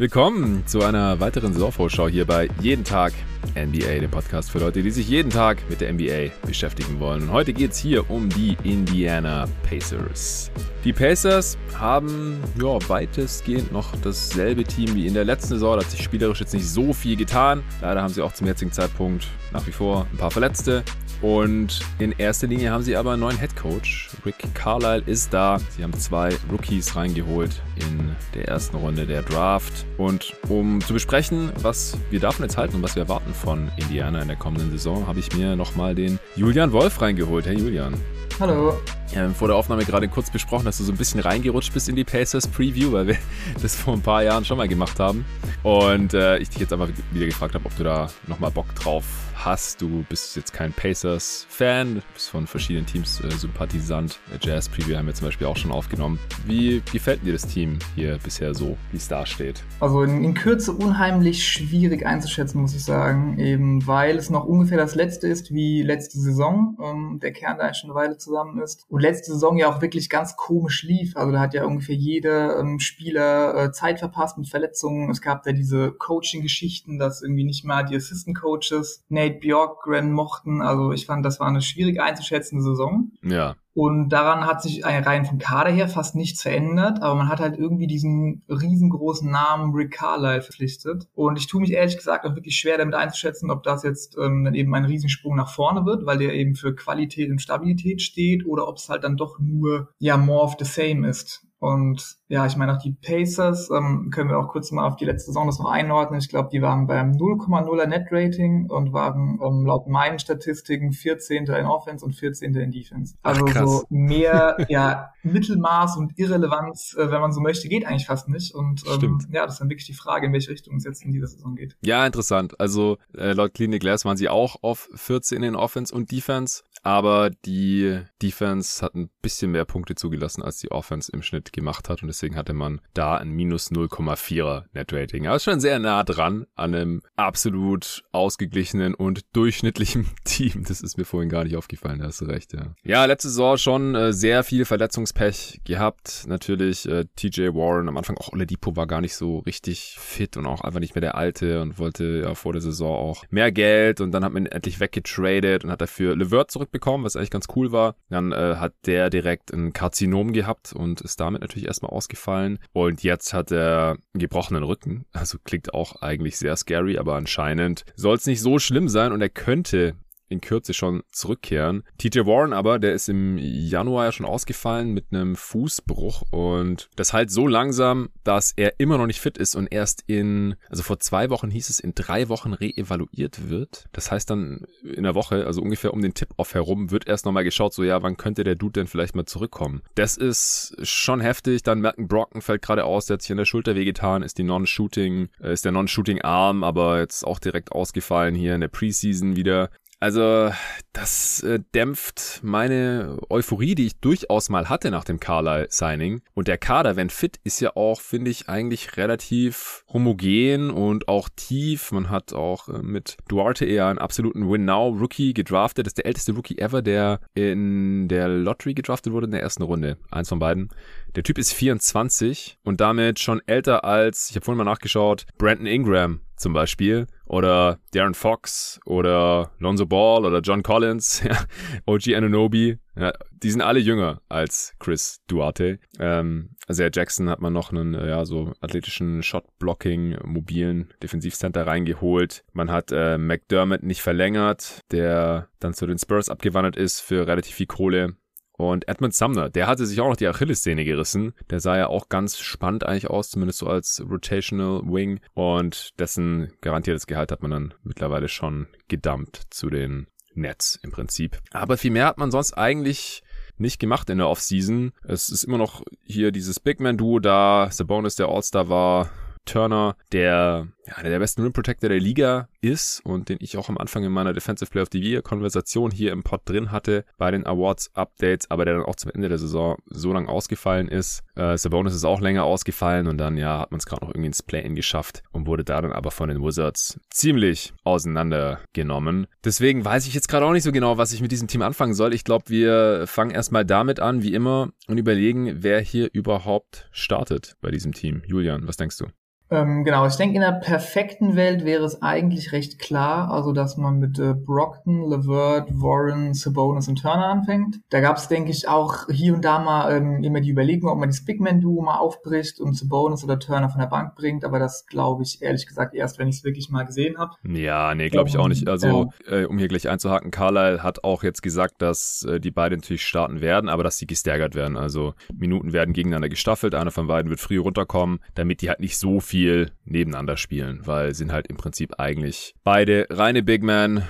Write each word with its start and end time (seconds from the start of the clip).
Willkommen 0.00 0.66
zu 0.66 0.82
einer 0.82 1.20
weiteren 1.20 1.52
Saisonvorschau 1.52 2.08
hier 2.08 2.24
bei 2.24 2.48
Jeden 2.62 2.84
Tag 2.84 3.12
NBA, 3.54 4.00
dem 4.00 4.10
Podcast 4.10 4.50
für 4.50 4.58
Leute, 4.58 4.82
die 4.82 4.90
sich 4.90 5.06
jeden 5.10 5.28
Tag 5.28 5.58
mit 5.68 5.82
der 5.82 5.92
NBA 5.92 6.30
beschäftigen 6.46 6.98
wollen. 7.00 7.24
Und 7.24 7.32
heute 7.32 7.52
geht 7.52 7.72
es 7.72 7.76
hier 7.76 8.08
um 8.08 8.30
die 8.30 8.56
Indiana 8.64 9.46
Pacers. 9.68 10.50
Die 10.84 10.94
Pacers 10.94 11.58
haben 11.78 12.40
ja, 12.58 12.78
weitestgehend 12.88 13.72
noch 13.72 13.94
dasselbe 14.02 14.64
Team 14.64 14.94
wie 14.94 15.06
in 15.06 15.12
der 15.12 15.26
letzten 15.26 15.48
Saison. 15.48 15.76
Da 15.76 15.84
hat 15.84 15.90
sich 15.90 16.02
spielerisch 16.02 16.40
jetzt 16.40 16.54
nicht 16.54 16.66
so 16.66 16.94
viel 16.94 17.16
getan. 17.16 17.62
Leider 17.82 18.00
haben 18.00 18.14
sie 18.14 18.22
auch 18.22 18.32
zum 18.32 18.46
jetzigen 18.46 18.72
Zeitpunkt 18.72 19.26
nach 19.52 19.66
wie 19.66 19.72
vor 19.72 20.06
ein 20.10 20.16
paar 20.16 20.30
Verletzte. 20.30 20.82
Und 21.22 21.80
in 21.98 22.12
erster 22.12 22.46
Linie 22.46 22.70
haben 22.70 22.82
sie 22.82 22.96
aber 22.96 23.12
einen 23.12 23.20
neuen 23.20 23.38
Head 23.38 23.54
Coach. 23.56 24.10
Rick 24.24 24.36
Carlisle 24.54 25.02
ist 25.06 25.32
da. 25.32 25.58
Sie 25.76 25.82
haben 25.82 25.92
zwei 25.94 26.30
Rookies 26.50 26.96
reingeholt 26.96 27.60
in 27.76 28.16
der 28.34 28.48
ersten 28.48 28.76
Runde 28.76 29.06
der 29.06 29.22
Draft. 29.22 29.84
Und 29.98 30.34
um 30.48 30.80
zu 30.80 30.94
besprechen, 30.94 31.50
was 31.60 31.98
wir 32.10 32.20
davon 32.20 32.44
jetzt 32.44 32.56
halten 32.56 32.76
und 32.76 32.82
was 32.82 32.96
wir 32.96 33.02
erwarten 33.02 33.34
von 33.34 33.70
Indiana 33.76 34.22
in 34.22 34.28
der 34.28 34.36
kommenden 34.36 34.70
Saison, 34.70 35.06
habe 35.06 35.18
ich 35.18 35.34
mir 35.36 35.56
nochmal 35.56 35.94
den 35.94 36.18
Julian 36.36 36.72
Wolf 36.72 37.00
reingeholt. 37.00 37.46
Hey 37.46 37.56
Julian. 37.56 37.94
Hallo. 38.38 38.78
Ja, 39.14 39.28
vor 39.30 39.48
der 39.48 39.56
Aufnahme 39.56 39.84
gerade 39.84 40.06
kurz 40.06 40.30
besprochen, 40.30 40.64
dass 40.64 40.78
du 40.78 40.84
so 40.84 40.92
ein 40.92 40.96
bisschen 40.96 41.18
reingerutscht 41.18 41.74
bist 41.74 41.88
in 41.88 41.96
die 41.96 42.04
Pacers 42.04 42.46
Preview, 42.46 42.92
weil 42.92 43.08
wir 43.08 43.16
das 43.62 43.74
vor 43.74 43.94
ein 43.94 44.02
paar 44.02 44.22
Jahren 44.22 44.44
schon 44.44 44.56
mal 44.56 44.68
gemacht 44.68 45.00
haben. 45.00 45.24
Und 45.64 46.14
äh, 46.14 46.38
ich 46.38 46.48
dich 46.48 46.60
jetzt 46.60 46.72
einfach 46.72 46.88
wieder 47.10 47.26
gefragt 47.26 47.54
habe, 47.54 47.66
ob 47.66 47.76
du 47.76 47.82
da 47.82 48.08
nochmal 48.28 48.52
Bock 48.52 48.72
drauf 48.76 49.04
hast. 49.44 49.80
Du 49.80 50.04
bist 50.08 50.36
jetzt 50.36 50.52
kein 50.52 50.72
Pacers-Fan, 50.72 52.02
bist 52.14 52.28
von 52.28 52.46
verschiedenen 52.46 52.86
Teams 52.86 53.20
äh, 53.20 53.30
Sympathisant. 53.30 54.18
Jazz 54.40 54.68
Preview 54.68 54.96
haben 54.96 55.06
wir 55.06 55.14
zum 55.14 55.26
Beispiel 55.26 55.46
auch 55.46 55.56
schon 55.56 55.72
aufgenommen. 55.72 56.18
Wie 56.46 56.82
gefällt 56.92 57.24
dir 57.24 57.32
das 57.32 57.46
Team 57.46 57.78
hier 57.94 58.18
bisher 58.22 58.54
so, 58.54 58.76
wie 58.92 58.96
es 58.96 59.08
da 59.08 59.26
steht? 59.26 59.62
Also 59.80 60.02
in, 60.02 60.24
in, 60.24 60.34
Kürze 60.34 60.72
unheimlich 60.72 61.46
schwierig 61.46 62.06
einzuschätzen, 62.06 62.60
muss 62.60 62.74
ich 62.74 62.84
sagen, 62.84 63.38
eben 63.38 63.86
weil 63.86 64.16
es 64.16 64.30
noch 64.30 64.44
ungefähr 64.44 64.78
das 64.78 64.94
letzte 64.94 65.26
ist 65.26 65.52
wie 65.52 65.82
letzte 65.82 66.18
Saison. 66.18 66.76
Ähm, 66.82 67.18
der 67.20 67.32
Kern 67.32 67.58
da 67.58 67.72
schon 67.74 67.90
eine 67.90 67.98
Weile 67.98 68.16
zusammen 68.18 68.60
ist. 68.60 68.84
Und 68.88 68.99
letzte 69.00 69.32
Saison 69.32 69.56
ja 69.56 69.68
auch 69.68 69.82
wirklich 69.82 70.08
ganz 70.08 70.36
komisch 70.36 70.82
lief. 70.82 71.16
Also 71.16 71.32
da 71.32 71.40
hat 71.40 71.54
ja 71.54 71.64
ungefähr 71.64 71.94
jeder 71.94 72.58
ähm, 72.58 72.78
Spieler 72.78 73.54
äh, 73.54 73.72
Zeit 73.72 73.98
verpasst 73.98 74.38
mit 74.38 74.48
Verletzungen. 74.48 75.10
Es 75.10 75.20
gab 75.20 75.42
da 75.42 75.52
diese 75.52 75.92
Coaching-Geschichten, 75.92 76.98
dass 76.98 77.22
irgendwie 77.22 77.44
nicht 77.44 77.64
mal 77.64 77.84
die 77.84 77.96
Assistant-Coaches 77.96 79.04
Nate 79.08 79.38
Bjorkgren 79.40 80.12
mochten. 80.12 80.62
Also 80.62 80.92
ich 80.92 81.06
fand, 81.06 81.24
das 81.24 81.40
war 81.40 81.48
eine 81.48 81.62
schwierig 81.62 82.00
einzuschätzende 82.00 82.62
Saison. 82.62 83.10
Ja. 83.22 83.56
Und 83.72 84.08
daran 84.08 84.46
hat 84.46 84.62
sich 84.62 84.84
rein 84.84 85.24
vom 85.24 85.38
Kader 85.38 85.70
her 85.70 85.88
fast 85.88 86.16
nichts 86.16 86.42
verändert, 86.42 87.02
aber 87.02 87.14
man 87.14 87.28
hat 87.28 87.40
halt 87.40 87.56
irgendwie 87.56 87.86
diesen 87.86 88.42
riesengroßen 88.48 89.30
Namen 89.30 89.72
Rick 89.74 89.92
Carlisle 89.92 90.42
verpflichtet. 90.42 91.08
Und 91.14 91.38
ich 91.38 91.46
tue 91.46 91.60
mich 91.60 91.72
ehrlich 91.72 91.96
gesagt 91.96 92.26
auch 92.26 92.34
wirklich 92.34 92.56
schwer 92.56 92.78
damit 92.78 92.94
einzuschätzen, 92.94 93.50
ob 93.50 93.62
das 93.62 93.82
jetzt 93.84 94.16
ähm, 94.18 94.44
dann 94.44 94.54
eben 94.54 94.74
ein 94.74 94.84
Riesensprung 94.84 95.36
nach 95.36 95.52
vorne 95.52 95.86
wird, 95.86 96.04
weil 96.04 96.18
der 96.18 96.34
eben 96.34 96.56
für 96.56 96.74
Qualität 96.74 97.30
und 97.30 97.40
Stabilität 97.40 98.02
steht, 98.02 98.44
oder 98.44 98.66
ob 98.66 98.76
es 98.76 98.88
halt 98.88 99.04
dann 99.04 99.16
doch 99.16 99.38
nur 99.38 99.90
ja 99.98 100.16
more 100.16 100.42
of 100.42 100.56
the 100.58 100.64
same 100.64 101.08
ist. 101.08 101.46
Und 101.60 102.16
ja, 102.28 102.46
ich 102.46 102.56
meine 102.56 102.74
auch 102.74 102.78
die 102.78 102.92
Pacers, 102.92 103.70
ähm, 103.70 104.08
können 104.10 104.30
wir 104.30 104.38
auch 104.38 104.48
kurz 104.48 104.72
mal 104.72 104.86
auf 104.86 104.96
die 104.96 105.04
letzte 105.04 105.26
Saison 105.26 105.46
das 105.46 105.58
noch 105.58 105.70
einordnen. 105.70 106.18
Ich 106.18 106.30
glaube, 106.30 106.48
die 106.50 106.62
waren 106.62 106.86
beim 106.86 107.12
0,0er 107.12 107.86
Net-Rating 107.86 108.70
und 108.70 108.94
waren 108.94 109.38
ähm, 109.44 109.66
laut 109.66 109.86
meinen 109.86 110.18
Statistiken 110.18 110.92
14. 110.92 111.44
in 111.44 111.66
Offense 111.66 112.02
und 112.02 112.14
14. 112.14 112.54
in 112.54 112.70
Defense. 112.70 113.14
Also 113.22 113.44
Ach, 113.46 113.66
so 113.66 113.84
mehr 113.90 114.56
ja, 114.70 115.12
Mittelmaß 115.22 115.98
und 115.98 116.18
Irrelevanz, 116.18 116.96
äh, 116.98 117.10
wenn 117.10 117.20
man 117.20 117.34
so 117.34 117.42
möchte, 117.42 117.68
geht 117.68 117.84
eigentlich 117.84 118.06
fast 118.06 118.30
nicht. 118.30 118.54
Und 118.54 118.82
ähm, 118.86 119.18
ja, 119.30 119.44
das 119.44 119.56
ist 119.56 119.60
dann 119.60 119.68
wirklich 119.68 119.86
die 119.86 119.92
Frage, 119.92 120.28
in 120.28 120.32
welche 120.32 120.50
Richtung 120.50 120.76
es 120.76 120.84
jetzt 120.84 121.04
in 121.04 121.12
dieser 121.12 121.26
Saison 121.26 121.56
geht. 121.56 121.76
Ja, 121.82 122.06
interessant. 122.06 122.58
Also 122.58 122.96
äh, 123.14 123.34
laut 123.34 123.52
Clinic 123.52 123.80
Glass 123.80 124.06
waren 124.06 124.16
sie 124.16 124.30
auch 124.30 124.56
auf 124.62 124.88
14 124.94 125.42
in 125.42 125.56
Offense 125.56 125.94
und 125.94 126.10
Defense 126.10 126.62
aber 126.82 127.30
die 127.30 128.00
Defense 128.22 128.84
hat 128.84 128.94
ein 128.94 129.10
bisschen 129.22 129.50
mehr 129.50 129.64
Punkte 129.64 129.94
zugelassen, 129.94 130.42
als 130.42 130.58
die 130.58 130.70
Offense 130.70 131.12
im 131.12 131.22
Schnitt 131.22 131.52
gemacht 131.52 131.88
hat 131.88 132.02
und 132.02 132.08
deswegen 132.08 132.36
hatte 132.36 132.54
man 132.54 132.80
da 132.94 133.16
ein 133.16 133.30
minus 133.30 133.70
0,4er 133.70 134.64
Net-Rating. 134.72 135.26
Aber 135.26 135.36
ist 135.36 135.44
schon 135.44 135.60
sehr 135.60 135.78
nah 135.78 136.04
dran 136.04 136.46
an 136.54 136.74
einem 136.74 137.02
absolut 137.16 138.02
ausgeglichenen 138.12 138.94
und 138.94 139.22
durchschnittlichen 139.34 140.06
Team. 140.24 140.64
Das 140.66 140.80
ist 140.80 140.96
mir 140.96 141.04
vorhin 141.04 141.28
gar 141.28 141.44
nicht 141.44 141.56
aufgefallen, 141.56 141.98
da 141.98 142.06
hast 142.06 142.20
du 142.20 142.26
recht, 142.26 142.52
ja. 142.52 142.74
Ja, 142.82 143.04
letzte 143.04 143.28
Saison 143.28 143.56
schon 143.58 143.94
äh, 143.94 144.12
sehr 144.12 144.42
viel 144.42 144.64
Verletzungspech 144.64 145.60
gehabt. 145.64 146.24
Natürlich 146.26 146.88
äh, 146.88 147.04
TJ 147.16 147.48
Warren, 147.54 147.88
am 147.88 147.96
Anfang 147.96 148.16
auch 148.16 148.32
Oladipo 148.32 148.76
war 148.76 148.86
gar 148.86 149.00
nicht 149.00 149.14
so 149.14 149.38
richtig 149.40 149.96
fit 149.98 150.36
und 150.36 150.46
auch 150.46 150.62
einfach 150.62 150.80
nicht 150.80 150.94
mehr 150.94 151.00
der 151.00 151.14
Alte 151.14 151.60
und 151.60 151.78
wollte 151.78 152.22
ja 152.24 152.34
vor 152.34 152.52
der 152.52 152.62
Saison 152.62 152.96
auch 152.96 153.24
mehr 153.30 153.52
Geld 153.52 154.00
und 154.00 154.12
dann 154.12 154.24
hat 154.24 154.32
man 154.32 154.46
endlich 154.46 154.80
weggetradet 154.80 155.64
und 155.64 155.70
hat 155.70 155.80
dafür 155.80 156.16
LeVert 156.16 156.50
zurück 156.50 156.69
bekommen, 156.70 157.04
was 157.04 157.16
eigentlich 157.16 157.30
ganz 157.30 157.46
cool 157.56 157.72
war. 157.72 157.96
Dann 158.08 158.32
äh, 158.32 158.56
hat 158.56 158.74
der 158.86 159.10
direkt 159.10 159.52
ein 159.52 159.72
Karzinom 159.72 160.32
gehabt 160.32 160.72
und 160.72 161.00
ist 161.00 161.20
damit 161.20 161.40
natürlich 161.42 161.66
erstmal 161.66 161.92
ausgefallen. 161.92 162.58
Und 162.72 163.02
jetzt 163.02 163.32
hat 163.34 163.50
er 163.50 163.96
einen 164.12 164.20
gebrochenen 164.20 164.62
Rücken. 164.62 165.04
Also 165.12 165.38
klingt 165.42 165.74
auch 165.74 166.02
eigentlich 166.02 166.38
sehr 166.38 166.56
scary, 166.56 166.98
aber 166.98 167.16
anscheinend 167.16 167.84
soll 167.94 168.16
es 168.16 168.26
nicht 168.26 168.40
so 168.40 168.58
schlimm 168.58 168.88
sein 168.88 169.12
und 169.12 169.20
er 169.20 169.28
könnte 169.28 169.96
in 170.30 170.40
Kürze 170.40 170.72
schon 170.74 171.02
zurückkehren. 171.10 171.84
TJ 171.98 172.20
Warren 172.20 172.52
aber, 172.52 172.78
der 172.78 172.94
ist 172.94 173.08
im 173.08 173.36
Januar 173.38 174.06
ja 174.06 174.12
schon 174.12 174.26
ausgefallen 174.26 174.92
mit 174.92 175.06
einem 175.12 175.36
Fußbruch 175.36 176.22
und 176.30 176.88
das 176.96 177.12
halt 177.12 177.30
so 177.30 177.46
langsam, 177.46 178.10
dass 178.24 178.52
er 178.56 178.78
immer 178.78 178.96
noch 178.96 179.06
nicht 179.06 179.20
fit 179.20 179.36
ist 179.36 179.54
und 179.54 179.66
erst 179.72 180.04
in, 180.06 180.56
also 180.68 180.82
vor 180.82 181.00
zwei 181.00 181.30
Wochen 181.30 181.50
hieß 181.50 181.68
es, 181.68 181.80
in 181.80 181.94
drei 181.94 182.28
Wochen 182.28 182.52
reevaluiert 182.52 183.50
wird. 183.50 183.88
Das 183.92 184.10
heißt 184.10 184.30
dann 184.30 184.66
in 184.82 185.02
der 185.02 185.14
Woche, 185.14 185.46
also 185.46 185.60
ungefähr 185.60 185.92
um 185.92 186.00
den 186.00 186.14
Tip-Off 186.14 186.54
herum, 186.54 186.90
wird 186.90 187.06
erst 187.06 187.26
nochmal 187.26 187.44
geschaut, 187.44 187.74
so 187.74 187.82
ja, 187.82 188.02
wann 188.02 188.16
könnte 188.16 188.44
der 188.44 188.54
Dude 188.54 188.80
denn 188.80 188.86
vielleicht 188.86 189.16
mal 189.16 189.26
zurückkommen. 189.26 189.82
Das 189.94 190.16
ist 190.16 190.76
schon 190.82 191.20
heftig. 191.20 191.62
Dann 191.62 191.80
Merken 191.80 192.08
Brocken 192.08 192.40
fällt 192.40 192.62
gerade 192.62 192.84
aus, 192.84 193.06
der 193.06 193.14
hat 193.14 193.22
sich 193.22 193.32
an 193.32 193.38
der 193.38 193.44
Schulter 193.44 193.74
wehgetan, 193.74 194.22
ist 194.22 194.38
die 194.38 194.44
Non-Shooting, 194.44 195.28
äh, 195.42 195.52
ist 195.52 195.64
der 195.64 195.72
Non-Shooting-Arm, 195.72 196.62
aber 196.62 197.00
jetzt 197.00 197.26
auch 197.26 197.38
direkt 197.38 197.72
ausgefallen 197.72 198.34
hier 198.34 198.54
in 198.54 198.60
der 198.60 198.68
Preseason 198.68 199.36
wieder. 199.36 199.70
Also 200.00 200.50
das 200.94 201.42
äh, 201.42 201.60
dämpft 201.74 202.40
meine 202.42 203.18
Euphorie, 203.28 203.74
die 203.74 203.86
ich 203.86 204.00
durchaus 204.00 204.48
mal 204.48 204.70
hatte 204.70 204.90
nach 204.90 205.04
dem 205.04 205.20
Carlisle-Signing. 205.20 206.22
Und 206.32 206.48
der 206.48 206.56
Kader, 206.56 206.96
wenn 206.96 207.10
fit, 207.10 207.38
ist 207.44 207.60
ja 207.60 207.76
auch, 207.76 208.00
finde 208.00 208.30
ich, 208.30 208.48
eigentlich 208.48 208.96
relativ 208.96 209.84
homogen 209.92 210.70
und 210.70 211.06
auch 211.08 211.28
tief. 211.36 211.92
Man 211.92 212.08
hat 212.08 212.32
auch 212.32 212.70
äh, 212.70 212.78
mit 212.82 213.18
Duarte 213.28 213.66
eher 213.66 213.88
einen 213.88 213.98
absoluten 213.98 214.50
Win-Now-Rookie 214.50 215.34
gedraftet. 215.34 215.84
Das 215.84 215.90
ist 215.90 215.98
der 215.98 216.06
älteste 216.06 216.32
Rookie 216.32 216.56
ever, 216.56 216.80
der 216.80 217.20
in 217.34 218.08
der 218.08 218.28
Lottery 218.28 218.72
gedraftet 218.72 219.12
wurde 219.12 219.26
in 219.26 219.32
der 219.32 219.42
ersten 219.42 219.62
Runde. 219.62 219.98
Eins 220.10 220.30
von 220.30 220.38
beiden. 220.38 220.70
Der 221.14 221.24
Typ 221.24 221.36
ist 221.36 221.52
24 221.52 222.58
und 222.64 222.80
damit 222.80 223.18
schon 223.18 223.42
älter 223.46 223.84
als, 223.84 224.30
ich 224.30 224.36
habe 224.36 224.46
vorhin 224.46 224.64
mal 224.64 224.64
nachgeschaut, 224.64 225.26
Brandon 225.36 225.66
Ingram 225.66 226.20
zum 226.40 226.52
Beispiel 226.52 227.06
oder 227.26 227.78
Darren 227.92 228.14
Fox 228.14 228.80
oder 228.86 229.52
Lonzo 229.58 229.86
Ball 229.86 230.24
oder 230.24 230.40
John 230.40 230.62
Collins, 230.62 231.22
ja, 231.24 231.38
OG 231.86 232.14
Anunobi, 232.14 232.78
ja, 232.96 233.12
die 233.30 233.50
sind 233.50 233.60
alle 233.60 233.78
jünger 233.78 234.20
als 234.28 234.74
Chris 234.78 235.20
Duarte. 235.26 235.78
Ähm, 235.98 236.50
also 236.66 236.82
Jackson 236.82 237.28
hat 237.28 237.40
man 237.40 237.52
noch 237.52 237.72
einen 237.72 237.94
ja 237.94 238.24
so 238.24 238.52
athletischen 238.60 239.22
Shot-Blocking 239.22 240.18
mobilen 240.24 240.92
Defensivcenter 241.02 241.66
reingeholt. 241.66 242.44
Man 242.52 242.70
hat 242.70 242.90
äh, 242.92 243.18
McDermott 243.18 243.82
nicht 243.82 244.02
verlängert, 244.02 244.80
der 244.90 245.48
dann 245.60 245.74
zu 245.74 245.86
den 245.86 245.98
Spurs 245.98 246.28
abgewandert 246.28 246.76
ist 246.76 247.00
für 247.00 247.26
relativ 247.26 247.54
viel 247.54 247.66
Kohle. 247.66 248.16
Und 248.60 248.88
Edmund 248.88 249.14
Sumner, 249.14 249.48
der 249.48 249.66
hatte 249.66 249.86
sich 249.86 250.00
auch 250.00 250.08
noch 250.08 250.16
die 250.16 250.28
Achillessehne 250.28 250.84
gerissen. 250.84 251.32
Der 251.48 251.60
sah 251.60 251.78
ja 251.78 251.86
auch 251.86 252.10
ganz 252.10 252.38
spannend 252.38 252.84
eigentlich 252.84 253.08
aus, 253.08 253.30
zumindest 253.30 253.60
so 253.60 253.66
als 253.66 254.02
Rotational 254.08 254.82
Wing. 254.84 255.20
Und 255.32 255.98
dessen 255.98 256.52
garantiertes 256.60 257.06
Gehalt 257.06 257.32
hat 257.32 257.40
man 257.40 257.50
dann 257.50 257.74
mittlerweile 257.82 258.28
schon 258.28 258.66
gedumpt 258.88 259.44
zu 259.48 259.70
den 259.70 260.08
Nets 260.34 260.78
im 260.82 260.90
Prinzip. 260.90 261.38
Aber 261.52 261.78
viel 261.78 261.90
mehr 261.90 262.06
hat 262.06 262.18
man 262.18 262.30
sonst 262.30 262.52
eigentlich 262.52 263.22
nicht 263.56 263.78
gemacht 263.78 264.10
in 264.10 264.18
der 264.18 264.28
Offseason. 264.28 264.92
Es 265.04 265.30
ist 265.30 265.44
immer 265.44 265.58
noch 265.58 265.82
hier 266.04 266.30
dieses 266.30 266.60
Big 266.60 266.80
Man 266.80 266.98
Duo 266.98 267.18
da. 267.18 267.68
Sabonis, 267.70 268.16
der 268.16 268.28
All-Star 268.28 268.68
war. 268.68 269.10
Turner, 269.44 269.96
der 270.12 270.68
ja, 270.86 270.94
einer 270.96 271.10
der 271.10 271.18
besten 271.18 271.42
Rim 271.42 271.52
Protector 271.52 271.88
der 271.88 272.00
Liga 272.00 272.48
ist 272.60 273.00
und 273.04 273.28
den 273.28 273.38
ich 273.40 273.56
auch 273.56 273.68
am 273.68 273.78
Anfang 273.78 274.04
in 274.04 274.12
meiner 274.12 274.32
Defensive 274.32 274.70
Player 274.70 274.82
of 274.82 274.88
the 274.92 275.00
Year 275.00 275.22
Konversation 275.22 275.90
hier 275.90 276.12
im 276.12 276.22
Pod 276.22 276.42
drin 276.44 276.70
hatte 276.70 277.04
bei 277.18 277.30
den 277.30 277.46
Awards 277.46 277.90
Updates, 277.94 278.50
aber 278.50 278.64
der 278.64 278.74
dann 278.74 278.84
auch 278.84 278.96
zum 278.96 279.10
Ende 279.12 279.28
der 279.28 279.38
Saison 279.38 279.76
so 279.86 280.12
lang 280.12 280.28
ausgefallen 280.28 280.88
ist. 280.88 281.22
Äh, 281.36 281.56
Sabonis 281.56 281.94
ist 281.94 282.04
auch 282.04 282.20
länger 282.20 282.44
ausgefallen 282.44 283.06
und 283.06 283.18
dann 283.18 283.36
ja 283.36 283.60
hat 283.60 283.70
man 283.70 283.78
es 283.78 283.86
gerade 283.86 284.04
noch 284.04 284.10
irgendwie 284.10 284.28
ins 284.28 284.42
Play-In 284.42 284.74
geschafft 284.74 285.22
und 285.32 285.46
wurde 285.46 285.64
da 285.64 285.80
dann 285.80 285.92
aber 285.92 286.10
von 286.10 286.28
den 286.28 286.42
Wizards 286.42 286.98
ziemlich 287.10 287.72
auseinandergenommen. 287.84 289.26
Deswegen 289.44 289.84
weiß 289.84 290.06
ich 290.06 290.14
jetzt 290.14 290.28
gerade 290.28 290.46
auch 290.46 290.52
nicht 290.52 290.64
so 290.64 290.72
genau, 290.72 290.98
was 290.98 291.12
ich 291.12 291.22
mit 291.22 291.32
diesem 291.32 291.48
Team 291.48 291.62
anfangen 291.62 291.94
soll. 291.94 292.14
Ich 292.14 292.24
glaube, 292.24 292.44
wir 292.48 293.06
fangen 293.06 293.30
erstmal 293.30 293.64
damit 293.64 294.00
an, 294.00 294.22
wie 294.22 294.34
immer, 294.34 294.70
und 294.88 294.98
überlegen, 294.98 295.62
wer 295.62 295.80
hier 295.80 296.10
überhaupt 296.12 296.88
startet 296.90 297.56
bei 297.60 297.70
diesem 297.70 297.92
Team. 297.92 298.22
Julian, 298.26 298.66
was 298.66 298.76
denkst 298.76 298.98
du? 298.98 299.06
Ähm, 299.50 299.82
genau, 299.84 300.06
ich 300.06 300.14
denke, 300.14 300.36
in 300.36 300.42
der 300.42 300.52
perfekten 300.52 301.34
Welt 301.34 301.64
wäre 301.64 301.84
es 301.84 302.02
eigentlich 302.02 302.52
recht 302.52 302.78
klar, 302.78 303.32
also 303.32 303.52
dass 303.52 303.76
man 303.76 303.98
mit 303.98 304.18
äh, 304.18 304.34
Brockton, 304.34 305.10
Levert, 305.10 305.70
Warren, 305.72 306.34
Sabonis 306.34 306.86
und 306.86 307.02
Turner 307.02 307.26
anfängt. 307.26 307.80
Da 307.90 308.00
gab 308.00 308.16
es, 308.16 308.28
denke 308.28 308.52
ich, 308.52 308.68
auch 308.68 309.08
hier 309.10 309.34
und 309.34 309.44
da 309.44 309.58
mal 309.58 309.96
ähm, 309.96 310.22
immer 310.22 310.40
die 310.40 310.50
Überlegung, 310.50 310.88
ob 310.88 310.98
man 310.98 311.08
das 311.08 311.24
Big 311.24 311.40
Man 311.40 311.60
Duo 311.60 311.82
mal 311.82 311.98
aufbricht 311.98 312.60
und 312.60 312.76
Sabonis 312.76 313.24
oder 313.24 313.40
Turner 313.40 313.68
von 313.68 313.80
der 313.80 313.88
Bank 313.88 314.14
bringt, 314.14 314.44
aber 314.44 314.60
das 314.60 314.86
glaube 314.86 315.24
ich 315.24 315.42
ehrlich 315.42 315.66
gesagt 315.66 315.94
erst, 315.94 316.20
wenn 316.20 316.28
ich 316.28 316.36
es 316.36 316.44
wirklich 316.44 316.70
mal 316.70 316.84
gesehen 316.84 317.18
habe. 317.18 317.32
Ja, 317.42 317.94
nee, 317.96 318.08
glaube 318.08 318.28
ich 318.28 318.38
auch 318.38 318.48
nicht. 318.48 318.68
Also, 318.68 319.10
ja. 319.28 319.38
äh, 319.38 319.44
um 319.46 319.58
hier 319.58 319.68
gleich 319.68 319.88
einzuhaken, 319.88 320.30
Carlyle 320.30 320.84
hat 320.84 321.02
auch 321.02 321.24
jetzt 321.24 321.42
gesagt, 321.42 321.82
dass 321.82 322.22
äh, 322.22 322.38
die 322.38 322.52
beiden 322.52 322.78
natürlich 322.78 323.04
starten 323.04 323.40
werden, 323.40 323.68
aber 323.68 323.82
dass 323.82 323.98
sie 323.98 324.06
gestärkert 324.06 324.54
werden. 324.54 324.76
Also 324.76 325.14
Minuten 325.34 325.72
werden 325.72 325.92
gegeneinander 325.92 326.28
gestaffelt, 326.28 326.76
einer 326.76 326.92
von 326.92 327.08
beiden 327.08 327.30
wird 327.30 327.40
früh 327.40 327.58
runterkommen, 327.58 328.20
damit 328.36 328.62
die 328.62 328.68
halt 328.68 328.78
nicht 328.78 328.96
so 328.96 329.18
viel 329.18 329.39
nebeneinander 329.84 330.36
spielen, 330.36 330.80
weil 330.84 331.14
sind 331.14 331.32
halt 331.32 331.46
im 331.48 331.56
Prinzip 331.56 331.98
eigentlich 331.98 332.54
beide 332.64 333.06
reine 333.10 333.42
Big 333.42 333.62
Men 333.62 334.04